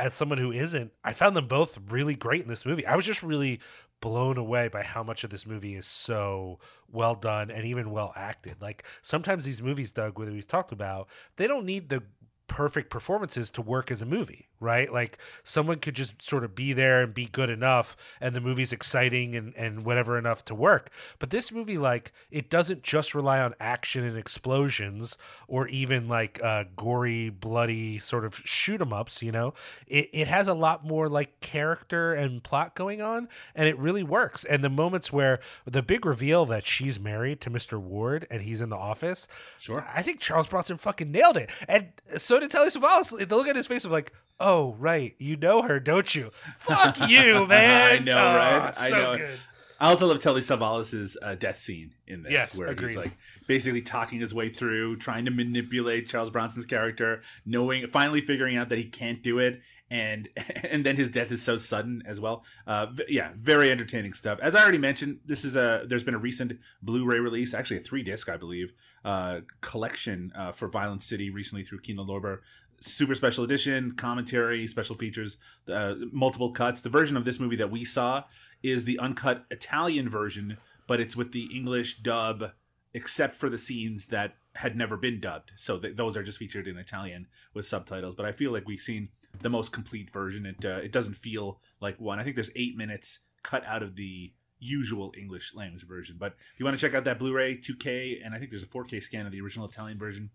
as 0.00 0.14
someone 0.14 0.38
who 0.38 0.50
isn't, 0.50 0.92
I 1.04 1.12
found 1.12 1.36
them 1.36 1.46
both 1.46 1.78
really 1.88 2.14
great 2.14 2.42
in 2.42 2.48
this 2.48 2.64
movie. 2.64 2.86
I 2.86 2.96
was 2.96 3.04
just 3.04 3.22
really 3.22 3.60
blown 4.00 4.38
away 4.38 4.68
by 4.68 4.82
how 4.82 5.02
much 5.02 5.24
of 5.24 5.30
this 5.30 5.46
movie 5.46 5.74
is 5.74 5.86
so 5.86 6.58
well 6.90 7.14
done 7.14 7.50
and 7.50 7.66
even 7.66 7.90
well 7.90 8.12
acted. 8.16 8.62
Like 8.62 8.84
sometimes 9.02 9.44
these 9.44 9.60
movies, 9.60 9.92
Doug, 9.92 10.18
that 10.18 10.32
we've 10.32 10.46
talked 10.46 10.72
about, 10.72 11.08
they 11.36 11.46
don't 11.46 11.66
need 11.66 11.90
the 11.90 12.02
perfect 12.46 12.90
performances 12.90 13.50
to 13.52 13.62
work 13.62 13.90
as 13.90 14.02
a 14.02 14.06
movie, 14.06 14.48
right? 14.60 14.92
Like 14.92 15.18
someone 15.42 15.78
could 15.78 15.94
just 15.94 16.22
sort 16.22 16.44
of 16.44 16.54
be 16.54 16.72
there 16.72 17.02
and 17.02 17.12
be 17.14 17.26
good 17.26 17.50
enough 17.50 17.96
and 18.20 18.36
the 18.36 18.40
movie's 18.40 18.72
exciting 18.72 19.34
and, 19.34 19.54
and 19.56 19.84
whatever 19.84 20.18
enough 20.18 20.44
to 20.46 20.54
work. 20.54 20.90
But 21.18 21.30
this 21.30 21.50
movie, 21.50 21.78
like, 21.78 22.12
it 22.30 22.50
doesn't 22.50 22.82
just 22.82 23.14
rely 23.14 23.40
on 23.40 23.54
action 23.58 24.04
and 24.04 24.16
explosions 24.18 25.16
or 25.48 25.66
even 25.68 26.08
like 26.08 26.40
uh, 26.42 26.64
gory, 26.76 27.30
bloody 27.30 27.98
sort 27.98 28.24
of 28.24 28.36
shoot 28.44 28.80
'em 28.80 28.92
ups, 28.92 29.22
you 29.22 29.32
know? 29.32 29.54
It, 29.86 30.10
it 30.12 30.28
has 30.28 30.46
a 30.46 30.54
lot 30.54 30.84
more 30.84 31.08
like 31.08 31.40
character 31.40 32.12
and 32.12 32.42
plot 32.42 32.74
going 32.74 33.00
on 33.02 33.28
and 33.54 33.68
it 33.68 33.78
really 33.78 34.02
works. 34.02 34.44
And 34.44 34.62
the 34.62 34.68
moments 34.70 35.12
where 35.12 35.40
the 35.64 35.82
big 35.82 36.04
reveal 36.04 36.44
that 36.46 36.66
she's 36.66 37.00
married 37.00 37.40
to 37.40 37.50
Mr. 37.50 37.78
Ward 37.80 38.26
and 38.30 38.42
he's 38.42 38.60
in 38.60 38.68
the 38.68 38.76
office, 38.76 39.26
Sure. 39.58 39.86
I 39.94 40.02
think 40.02 40.20
Charles 40.20 40.46
Bronson 40.48 40.76
fucking 40.76 41.10
nailed 41.10 41.36
it. 41.36 41.50
And 41.68 41.88
so 42.16 42.38
did 42.40 42.50
Telly 42.50 42.68
Savalas. 42.68 43.10
The 43.28 43.36
look 43.36 43.48
at 43.48 43.56
his 43.56 43.66
face 43.66 43.84
of 43.84 43.92
like, 43.92 44.12
oh, 44.40 44.74
right, 44.78 45.14
you 45.18 45.36
know 45.36 45.62
her, 45.62 45.78
don't 45.78 46.14
you? 46.14 46.30
Fuck 46.58 47.08
you, 47.08 47.46
man. 47.46 47.92
I 48.00 48.02
know, 48.02 48.12
Oh, 48.18 48.34
right? 48.36 48.74
I 48.80 48.90
know. 48.90 49.16
good. 49.18 49.38
I 49.78 49.88
also 49.88 50.06
love 50.08 50.20
Telly 50.20 50.42
Savalas' 50.42 51.16
uh, 51.22 51.34
death 51.36 51.58
scene 51.58 51.94
in 52.06 52.22
this, 52.22 52.32
Yes, 52.32 52.58
where 52.58 52.68
agreed. 52.68 52.88
he's 52.88 52.96
like 52.98 53.12
basically 53.46 53.80
talking 53.80 54.20
his 54.20 54.34
way 54.34 54.50
through, 54.50 54.96
trying 54.96 55.24
to 55.24 55.30
manipulate 55.30 56.06
Charles 56.08 56.28
Bronson's 56.30 56.66
character, 56.66 57.22
knowing, 57.46 57.86
finally 57.88 58.20
figuring 58.20 58.56
out 58.58 58.68
that 58.68 58.76
he 58.78 58.84
can't 58.84 59.22
do 59.22 59.38
it, 59.38 59.60
and 59.90 60.28
and 60.64 60.84
then 60.84 60.96
his 60.96 61.08
death 61.10 61.32
is 61.32 61.42
so 61.42 61.56
sudden 61.56 62.02
as 62.06 62.20
well. 62.20 62.44
Uh, 62.66 62.86
v- 62.92 63.04
yeah, 63.08 63.30
very 63.38 63.70
entertaining 63.70 64.12
stuff. 64.12 64.38
As 64.42 64.54
I 64.54 64.60
already 64.62 64.76
mentioned, 64.76 65.20
this 65.24 65.46
is 65.46 65.56
a 65.56 65.84
there's 65.86 66.04
been 66.04 66.14
a 66.14 66.18
recent 66.18 66.58
Blu-ray 66.82 67.18
release, 67.18 67.54
actually 67.54 67.78
a 67.78 67.82
three 67.82 68.02
disc, 68.02 68.28
I 68.28 68.36
believe, 68.36 68.74
uh, 69.02 69.40
collection 69.62 70.30
uh, 70.36 70.52
for 70.52 70.68
Violent 70.68 71.02
City 71.02 71.30
recently 71.30 71.64
through 71.64 71.80
Kino 71.80 72.04
Lorber. 72.04 72.40
Super 72.80 73.14
special 73.14 73.44
edition, 73.44 73.92
commentary, 73.92 74.66
special 74.66 74.96
features, 74.96 75.36
uh, 75.68 75.94
multiple 76.12 76.50
cuts. 76.50 76.80
The 76.80 76.88
version 76.88 77.16
of 77.16 77.24
this 77.24 77.38
movie 77.38 77.56
that 77.56 77.70
we 77.70 77.84
saw 77.84 78.24
is 78.62 78.84
the 78.84 78.98
uncut 78.98 79.44
Italian 79.50 80.08
version, 80.08 80.56
but 80.86 81.00
it's 81.00 81.16
with 81.16 81.32
the 81.32 81.48
English 81.54 81.98
dub, 81.98 82.52
except 82.94 83.34
for 83.34 83.48
the 83.50 83.58
scenes 83.58 84.06
that 84.06 84.36
had 84.56 84.76
never 84.76 84.96
been 84.96 85.20
dubbed. 85.20 85.52
So 85.56 85.78
th- 85.78 85.96
those 85.96 86.16
are 86.16 86.22
just 86.22 86.38
featured 86.38 86.66
in 86.66 86.76
Italian 86.76 87.26
with 87.54 87.66
subtitles. 87.66 88.14
But 88.14 88.26
I 88.26 88.32
feel 88.32 88.50
like 88.50 88.66
we've 88.66 88.80
seen 88.80 89.10
the 89.40 89.50
most 89.50 89.72
complete 89.72 90.10
version. 90.10 90.46
It 90.46 90.64
uh, 90.64 90.80
it 90.82 90.92
doesn't 90.92 91.14
feel 91.14 91.60
like 91.80 92.00
one. 92.00 92.18
I 92.18 92.24
think 92.24 92.34
there's 92.34 92.50
eight 92.56 92.76
minutes 92.76 93.20
cut 93.42 93.64
out 93.64 93.82
of 93.82 93.96
the 93.96 94.32
usual 94.58 95.12
English 95.16 95.54
language 95.54 95.86
version. 95.86 96.16
But 96.18 96.34
if 96.52 96.60
you 96.60 96.64
want 96.64 96.78
to 96.78 96.80
check 96.80 96.94
out 96.94 97.04
that 97.04 97.18
Blu-ray 97.18 97.56
2K, 97.56 98.24
and 98.24 98.34
I 98.34 98.38
think 98.38 98.50
there's 98.50 98.62
a 98.62 98.66
4K 98.66 99.02
scan 99.02 99.24
of 99.24 99.32
the 99.32 99.40
original 99.40 99.66
Italian 99.66 99.98
version, 99.98 100.30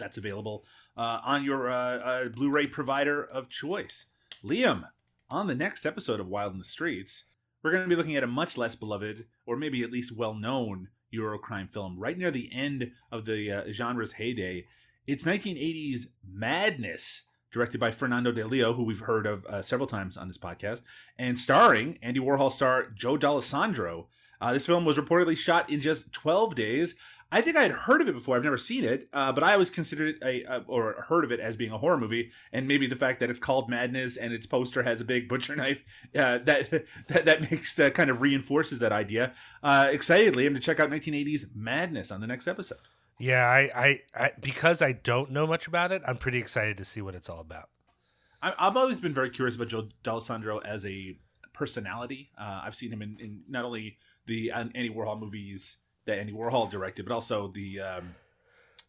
that's 0.00 0.18
available 0.18 0.64
uh, 0.96 1.20
on 1.24 1.44
your 1.44 1.70
uh, 1.70 1.98
uh, 1.98 2.28
Blu-ray 2.28 2.66
provider 2.66 3.22
of 3.22 3.48
choice. 3.48 4.06
Liam, 4.44 4.88
on 5.30 5.46
the 5.46 5.54
next 5.54 5.86
episode 5.86 6.18
of 6.18 6.26
Wild 6.26 6.52
in 6.52 6.58
the 6.58 6.64
Streets, 6.64 7.24
we're 7.62 7.70
going 7.70 7.84
to 7.84 7.88
be 7.88 7.94
looking 7.94 8.16
at 8.16 8.24
a 8.24 8.28
much 8.28 8.58
less 8.58 8.74
beloved, 8.74 9.26
or 9.46 9.56
maybe 9.56 9.82
at 9.82 9.92
least 9.92 10.16
well-known 10.16 10.88
Eurocrime 11.14 11.70
film, 11.70 11.98
right 11.98 12.18
near 12.18 12.30
the 12.30 12.50
end 12.52 12.92
of 13.12 13.24
the 13.26 13.52
uh, 13.52 13.64
genre's 13.72 14.12
heyday. 14.12 14.66
It's 15.06 15.24
1980's 15.24 16.08
Madness, 16.28 17.22
directed 17.52 17.78
by 17.78 17.90
Fernando 17.90 18.32
Di 18.32 18.44
Leo, 18.44 18.72
who 18.72 18.84
we've 18.84 19.00
heard 19.00 19.26
of 19.26 19.44
uh, 19.46 19.62
several 19.62 19.86
times 19.86 20.16
on 20.16 20.28
this 20.28 20.38
podcast, 20.38 20.82
and 21.18 21.38
starring 21.38 21.98
Andy 22.02 22.20
Warhol 22.20 22.50
star 22.50 22.88
Joe 22.90 23.16
Dallesandro. 23.16 24.06
Uh, 24.40 24.54
this 24.54 24.66
film 24.66 24.84
was 24.84 24.96
reportedly 24.96 25.36
shot 25.36 25.68
in 25.68 25.80
just 25.80 26.12
12 26.12 26.54
days. 26.54 26.94
I 27.32 27.42
think 27.42 27.56
I 27.56 27.62
had 27.62 27.70
heard 27.70 28.00
of 28.00 28.08
it 28.08 28.14
before. 28.14 28.36
I've 28.36 28.42
never 28.42 28.58
seen 28.58 28.82
it, 28.82 29.08
uh, 29.12 29.30
but 29.32 29.44
I 29.44 29.52
always 29.52 29.70
considered 29.70 30.16
it 30.16 30.22
a, 30.22 30.42
a 30.52 30.64
or 30.66 31.04
heard 31.08 31.24
of 31.24 31.30
it 31.30 31.38
as 31.38 31.56
being 31.56 31.70
a 31.70 31.78
horror 31.78 31.96
movie. 31.96 32.32
And 32.52 32.66
maybe 32.66 32.88
the 32.88 32.96
fact 32.96 33.20
that 33.20 33.30
it's 33.30 33.38
called 33.38 33.70
Madness 33.70 34.16
and 34.16 34.32
its 34.32 34.46
poster 34.46 34.82
has 34.82 35.00
a 35.00 35.04
big 35.04 35.28
butcher 35.28 35.54
knife 35.54 35.78
uh, 36.16 36.38
that 36.38 36.70
that 37.08 37.24
that 37.24 37.50
makes 37.50 37.74
that 37.74 37.94
kind 37.94 38.10
of 38.10 38.20
reinforces 38.20 38.80
that 38.80 38.92
idea. 38.92 39.32
Uh, 39.62 39.88
excitedly, 39.92 40.46
I'm 40.46 40.54
to 40.54 40.60
check 40.60 40.80
out 40.80 40.90
1980s 40.90 41.46
Madness 41.54 42.10
on 42.10 42.20
the 42.20 42.26
next 42.26 42.48
episode. 42.48 42.78
Yeah, 43.20 43.46
I, 43.46 43.70
I, 43.74 44.00
I, 44.14 44.32
because 44.40 44.80
I 44.80 44.92
don't 44.92 45.30
know 45.30 45.46
much 45.46 45.66
about 45.66 45.92
it, 45.92 46.00
I'm 46.06 46.16
pretty 46.16 46.38
excited 46.38 46.78
to 46.78 46.86
see 46.86 47.02
what 47.02 47.14
it's 47.14 47.28
all 47.28 47.40
about. 47.40 47.68
I, 48.42 48.54
I've 48.58 48.78
always 48.78 48.98
been 48.98 49.12
very 49.12 49.28
curious 49.28 49.56
about 49.56 49.68
Joe 49.68 49.88
Dallesandro 50.02 50.64
as 50.64 50.86
a 50.86 51.18
personality. 51.52 52.30
Uh, 52.40 52.62
I've 52.64 52.74
seen 52.74 52.90
him 52.90 53.02
in, 53.02 53.18
in 53.20 53.42
not 53.46 53.66
only 53.66 53.98
the 54.24 54.50
uh, 54.52 54.64
Andy 54.74 54.88
Warhol 54.88 55.20
movies 55.20 55.76
that 56.10 56.18
Andy 56.18 56.32
Warhol 56.32 56.70
directed, 56.70 57.06
but 57.06 57.14
also 57.14 57.48
the 57.48 57.80
um, 57.80 58.14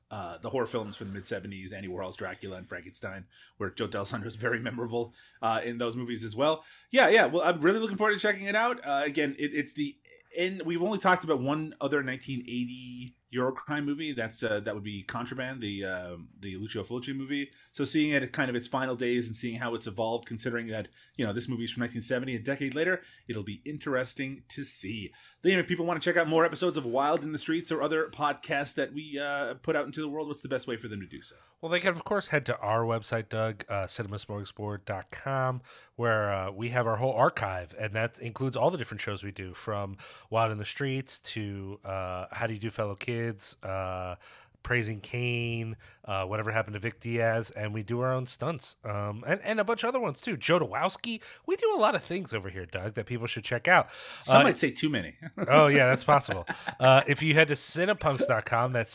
uh, 0.10 0.38
the 0.40 0.50
horror 0.50 0.66
films 0.66 0.98
from 0.98 1.08
the 1.08 1.14
mid 1.14 1.24
'70s, 1.24 1.74
Andy 1.74 1.88
Warhol's 1.88 2.16
Dracula 2.16 2.58
and 2.58 2.68
Frankenstein, 2.68 3.26
where 3.58 3.70
Joe 3.70 3.88
Dallesandro 3.88 4.26
is 4.26 4.36
very 4.36 4.60
memorable 4.60 5.14
uh, 5.42 5.62
in 5.64 5.78
those 5.78 5.96
movies 5.96 6.24
as 6.24 6.36
well. 6.36 6.64
Yeah, 6.92 7.10
yeah. 7.10 7.28
Well, 7.28 7.44
I'm 7.44 7.62
really 7.62 7.80
looking 7.80 7.98
forward 7.98 8.14
to 8.14 8.20
checking 8.20 8.46
it 8.46 8.56
out. 8.56 8.80
Uh, 8.84 9.04
again, 9.06 9.36
it, 9.40 9.52
it's 9.54 9.74
the 9.74 9.96
and 10.38 10.62
we've 10.64 10.82
only 10.82 10.98
talked 10.98 11.24
about 11.24 11.40
one 11.40 11.76
other 11.82 11.98
1980 11.98 13.16
Eurocrime 13.34 13.86
movie. 13.86 14.14
That's 14.14 14.44
uh, 14.44 14.60
that 14.62 14.74
would 14.74 14.84
be 14.84 15.04
Contraband, 15.04 15.62
the 15.62 15.86
uh, 15.86 16.16
the 16.40 16.58
Lucio 16.58 16.84
Fulci 16.84 17.16
movie. 17.16 17.50
So 17.72 17.86
seeing 17.86 18.12
it 18.12 18.24
at 18.24 18.34
kind 18.34 18.50
of 18.50 18.56
its 18.56 18.68
final 18.68 18.96
days 18.96 19.28
and 19.28 19.36
seeing 19.36 19.60
how 19.60 19.76
it's 19.76 19.88
evolved, 19.88 20.26
considering 20.26 20.68
that 20.68 20.90
you 21.16 21.26
know 21.26 21.34
this 21.34 21.48
movie's 21.48 21.72
from 21.72 21.82
1970, 21.82 22.36
a 22.36 22.40
decade 22.40 22.76
later, 22.76 23.02
it'll 23.28 23.44
be 23.44 23.62
interesting 23.66 24.44
to 24.50 24.64
see. 24.64 25.12
Liam, 25.44 25.58
if 25.58 25.68
people 25.68 25.86
want 25.86 26.00
to 26.00 26.08
check 26.08 26.22
out 26.22 26.28
more 26.28 26.46
episodes 26.46 26.78
of 26.78 26.86
Wild 26.86 27.24
in 27.24 27.32
the 27.32 27.38
Streets 27.40 27.72
or 27.72 27.82
other 27.82 28.12
podcasts 28.14 28.76
that 28.76 28.94
we 28.94 29.18
uh, 29.18 29.56
put 29.56 29.76
out 29.76 29.88
into 29.88 30.00
the 30.00 30.08
world, 30.08 30.28
what's 30.28 30.42
the 30.42 30.48
best 30.48 30.68
way 30.68 30.78
for 30.78 30.88
them 30.88 31.00
to 31.00 31.08
do 31.08 31.24
so? 31.24 31.36
Well, 31.62 31.72
they 31.72 31.80
can, 31.80 31.96
of 31.96 32.04
course, 32.04 32.28
head 32.28 32.46
to 32.46 32.58
our 32.60 32.84
website, 32.84 33.30
Doug, 33.30 33.66
uh, 33.68 33.86
cinemasmorgasbord.com, 33.86 35.62
where 35.96 36.32
uh, 36.32 36.52
we 36.52 36.70
have 36.70 36.86
our 36.86 36.98
whole 36.98 37.14
archive, 37.14 37.74
and 37.80 37.94
that 37.94 38.20
includes 38.20 38.56
all 38.56 38.70
the 38.70 38.78
different 38.78 39.02
shows 39.02 39.24
we 39.24 39.32
do 39.32 39.56
from 39.56 39.98
Wild 40.30 40.52
in 40.52 40.60
the 40.60 40.66
Streets 40.66 41.20
to 41.22 41.80
uh, 41.84 42.28
How 42.32 42.46
Do 42.46 42.54
You 42.54 42.60
Do, 42.60 42.70
Fellow 42.70 42.96
Kids, 42.96 43.58
uh, 43.64 44.16
Praising 44.64 45.00
Kane, 45.02 45.76
uh, 46.06 46.24
whatever 46.26 46.52
happened 46.52 46.74
to 46.74 46.80
Vic 46.80 47.00
Diaz, 47.00 47.52
and 47.52 47.74
we 47.74 47.84
do 47.84 48.00
our 48.02 48.12
own 48.12 48.26
stunts, 48.26 48.78
um, 48.84 49.24
and, 49.28 49.40
and 49.44 49.60
a 49.60 49.64
bunch 49.64 49.84
of 49.84 49.90
other 49.90 50.00
ones 50.00 50.22
too. 50.22 50.36
Joe 50.38 50.60
Dawowski, 50.60 51.22
we 51.46 51.56
do 51.56 51.72
a 51.76 51.80
lot 51.80 51.96
of 51.96 52.04
things 52.04 52.34
over 52.34 52.50
here, 52.50 52.66
Doug, 52.66 52.94
that 52.96 53.06
people 53.06 53.28
should 53.28 53.44
check 53.44 53.68
out. 53.68 53.88
Some 54.24 54.42
Uh, 54.42 54.44
might 54.46 54.58
say 54.58 54.72
too 54.72 54.90
many. 54.90 55.16
oh 55.48 55.68
yeah, 55.68 55.88
that's 55.88 56.04
possible. 56.04 56.48
Uh, 56.80 57.02
if 57.06 57.22
you 57.22 57.36
head 57.36 57.48
to 57.48 57.54
cinepunx.com, 57.54 58.72
that's 58.72 58.92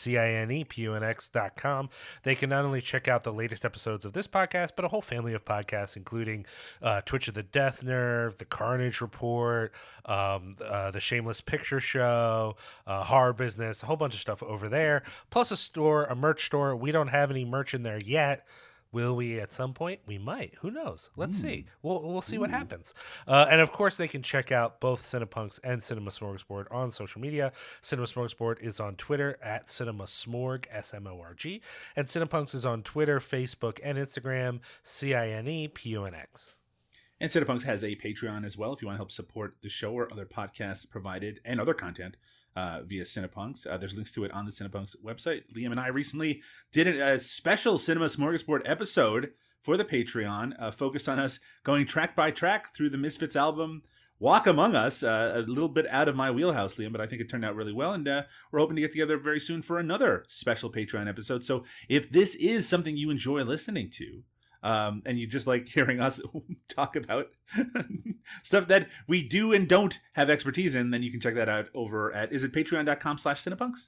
C-I-N-E-P-U-N-X.com, 0.77 1.89
they 2.23 2.35
can 2.35 2.49
not 2.49 2.65
only 2.65 2.81
check 2.81 3.07
out 3.07 3.23
the 3.23 3.33
latest 3.33 3.63
episodes 3.65 4.05
of 4.05 4.13
this 4.13 4.27
podcast, 4.27 4.71
but 4.75 4.85
a 4.85 4.89
whole 4.89 5.01
family 5.01 5.33
of 5.33 5.45
podcasts, 5.45 5.95
including 5.95 6.45
uh, 6.81 7.01
Twitch 7.01 7.27
of 7.27 7.33
the 7.33 7.43
Death 7.43 7.83
Nerve, 7.83 8.37
The 8.37 8.45
Carnage 8.45 9.01
Report, 9.01 9.71
um, 10.05 10.55
uh, 10.65 10.91
The 10.91 10.99
Shameless 10.99 11.41
Picture 11.41 11.79
Show, 11.79 12.55
uh, 12.85 13.03
Horror 13.03 13.33
Business, 13.33 13.83
a 13.83 13.85
whole 13.85 13.95
bunch 13.97 14.13
of 14.15 14.19
stuff 14.21 14.43
over 14.43 14.69
there, 14.69 15.03
plus 15.29 15.51
a 15.51 15.56
store, 15.59 16.05
a 16.05 16.15
merch 16.15 16.45
store. 16.45 16.75
We 16.75 16.91
don't 16.91 17.09
have 17.09 17.31
any 17.31 17.45
merch 17.45 17.73
in 17.73 17.83
there 17.83 17.99
yet. 17.99 18.45
Will 18.91 19.15
we 19.15 19.39
at 19.39 19.51
some 19.51 19.73
point? 19.73 19.99
We 20.07 20.17
might. 20.17 20.55
Who 20.61 20.71
knows? 20.71 21.11
Let's 21.17 21.37
see. 21.37 21.65
We'll 21.81 22.01
we'll 22.01 22.21
see 22.21 22.37
what 22.37 22.49
happens. 22.49 22.93
Uh, 23.27 23.45
and 23.51 23.59
of 23.59 23.71
course, 23.71 23.97
they 23.97 24.07
can 24.07 24.23
check 24.23 24.49
out 24.51 24.79
both 24.79 25.01
Cinepunx 25.01 25.59
and 25.61 25.83
Cinema 25.83 26.09
Smorgasbord 26.09 26.65
on 26.71 26.89
social 26.91 27.19
media. 27.19 27.51
Cinema 27.81 28.07
Smorgasbord 28.07 28.61
is 28.61 28.79
on 28.79 28.95
Twitter 28.95 29.37
at 29.43 29.69
Cinema 29.69 30.05
Smorg 30.05 30.65
S 30.71 30.93
M 30.93 31.05
O 31.05 31.19
R 31.19 31.33
G, 31.33 31.61
and 31.97 32.07
Cinepunx 32.07 32.55
is 32.55 32.65
on 32.65 32.81
Twitter, 32.81 33.19
Facebook, 33.19 33.79
and 33.83 33.97
Instagram 33.97 34.61
C 34.83 35.13
I 35.13 35.29
N 35.29 35.47
E 35.49 35.67
P 35.67 35.89
U 35.89 36.05
N 36.05 36.15
X. 36.15 36.55
And 37.19 37.29
Cinepunx 37.29 37.63
has 37.63 37.83
a 37.83 37.95
Patreon 37.95 38.45
as 38.45 38.57
well 38.57 38.73
if 38.73 38.81
you 38.81 38.87
want 38.87 38.95
to 38.95 38.99
help 38.99 39.11
support 39.11 39.57
the 39.61 39.69
show 39.69 39.91
or 39.91 40.11
other 40.13 40.25
podcasts 40.25 40.89
provided 40.89 41.41
and 41.43 41.59
other 41.59 41.73
content 41.73 42.15
uh, 42.57 42.81
via 42.83 43.03
Cinepunx. 43.03 43.67
Uh, 43.67 43.77
there's 43.77 43.93
links 43.93 44.11
to 44.11 44.23
it 44.23 44.31
on 44.31 44.45
the 44.45 44.51
Cinepunx 44.51 44.95
website. 45.05 45.43
Liam 45.55 45.69
and 45.69 45.79
I 45.79 45.89
recently 45.89 46.41
did 46.73 46.87
a, 46.87 47.19
special 47.19 47.77
Cinema 47.77 48.07
Smorgasbord 48.07 48.61
episode 48.65 49.31
for 49.61 49.77
the 49.77 49.85
Patreon, 49.85 50.53
uh, 50.59 50.71
focused 50.71 51.07
on 51.07 51.19
us 51.19 51.39
going 51.63 51.85
track 51.85 52.15
by 52.15 52.31
track 52.31 52.75
through 52.75 52.89
the 52.89 52.97
Misfits 52.97 53.35
album. 53.35 53.83
Walk 54.19 54.47
Among 54.47 54.73
Us, 54.73 55.03
uh, 55.03 55.33
a 55.35 55.41
little 55.41 55.69
bit 55.69 55.85
out 55.91 56.07
of 56.07 56.15
my 56.15 56.31
wheelhouse, 56.31 56.73
Liam, 56.75 56.91
but 56.91 57.01
I 57.01 57.05
think 57.05 57.21
it 57.21 57.29
turned 57.29 57.45
out 57.45 57.55
really 57.55 57.73
well. 57.73 57.93
And 57.93 58.07
uh, 58.07 58.23
we're 58.51 58.59
hoping 58.59 58.75
to 58.77 58.81
get 58.81 58.91
together 58.91 59.19
very 59.19 59.39
soon 59.39 59.61
for 59.61 59.77
another 59.77 60.25
special 60.27 60.71
Patreon 60.71 61.07
episode. 61.07 61.43
So 61.43 61.63
if 61.87 62.09
this 62.09 62.33
is 62.33 62.67
something 62.67 62.97
you 62.97 63.11
enjoy 63.11 63.43
listening 63.43 63.91
to, 63.91 64.23
um, 64.67 65.01
and 65.05 65.17
you 65.17 65.25
just 65.27 65.47
like 65.47 65.65
hearing 65.65 66.01
us 66.01 66.19
talk 66.67 66.97
about 66.97 67.29
stuff 68.43 68.67
that 68.67 68.89
we 69.07 69.23
do 69.23 69.53
and 69.53 69.65
don't 69.65 69.99
have 70.11 70.29
expertise 70.29 70.75
in, 70.75 70.91
then 70.91 71.01
you 71.01 71.09
can 71.09 71.21
check 71.21 71.35
that 71.35 71.47
out 71.47 71.69
over 71.73 72.11
at 72.11 72.33
is 72.33 72.43
it 72.43 72.51
patreon.com 72.51 73.17
slash 73.17 73.41
cinepunx? 73.41 73.87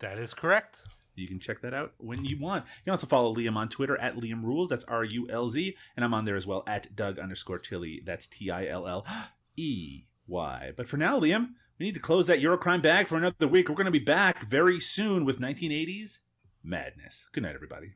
That 0.00 0.18
is 0.18 0.34
correct. 0.34 0.84
You 1.14 1.26
can 1.26 1.38
check 1.38 1.62
that 1.62 1.72
out 1.72 1.94
when 1.96 2.26
you 2.26 2.38
want. 2.38 2.64
You 2.64 2.84
can 2.84 2.90
also 2.92 3.06
follow 3.06 3.34
Liam 3.34 3.56
on 3.56 3.70
Twitter 3.70 3.96
at 3.96 4.16
Liam 4.16 4.44
Rulz. 4.44 4.68
That's 4.68 4.84
R 4.84 5.02
U 5.02 5.28
L 5.30 5.48
Z. 5.48 5.74
And 5.96 6.04
I'm 6.04 6.12
on 6.12 6.26
there 6.26 6.36
as 6.36 6.46
well 6.46 6.62
at 6.66 6.94
Doug 6.94 7.18
underscore 7.18 7.58
Tilley. 7.58 8.02
That's 8.04 8.26
T 8.26 8.50
I 8.50 8.66
L 8.66 8.86
L 8.86 9.06
E 9.56 10.04
Y. 10.26 10.72
But 10.76 10.88
for 10.88 10.98
now, 10.98 11.18
Liam, 11.18 11.52
we 11.78 11.86
need 11.86 11.94
to 11.94 12.00
close 12.00 12.26
that 12.26 12.40
Eurocrime 12.40 12.82
bag 12.82 13.08
for 13.08 13.16
another 13.16 13.48
week. 13.48 13.68
We're 13.70 13.76
going 13.76 13.86
to 13.86 13.90
be 13.90 13.98
back 13.98 14.48
very 14.50 14.78
soon 14.78 15.24
with 15.24 15.40
1980s 15.40 16.18
madness. 16.62 17.28
Good 17.32 17.44
night, 17.44 17.54
everybody. 17.54 17.92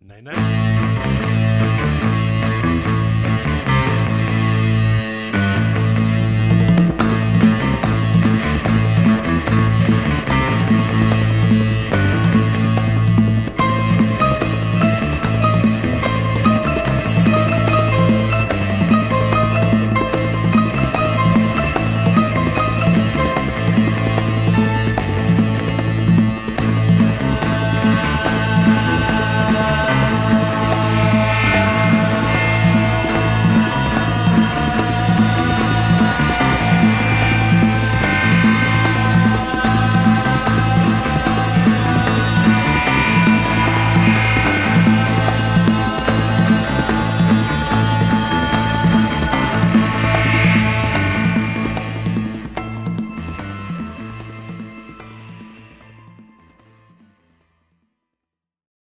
Night 0.00 0.22
night. 0.22 1.47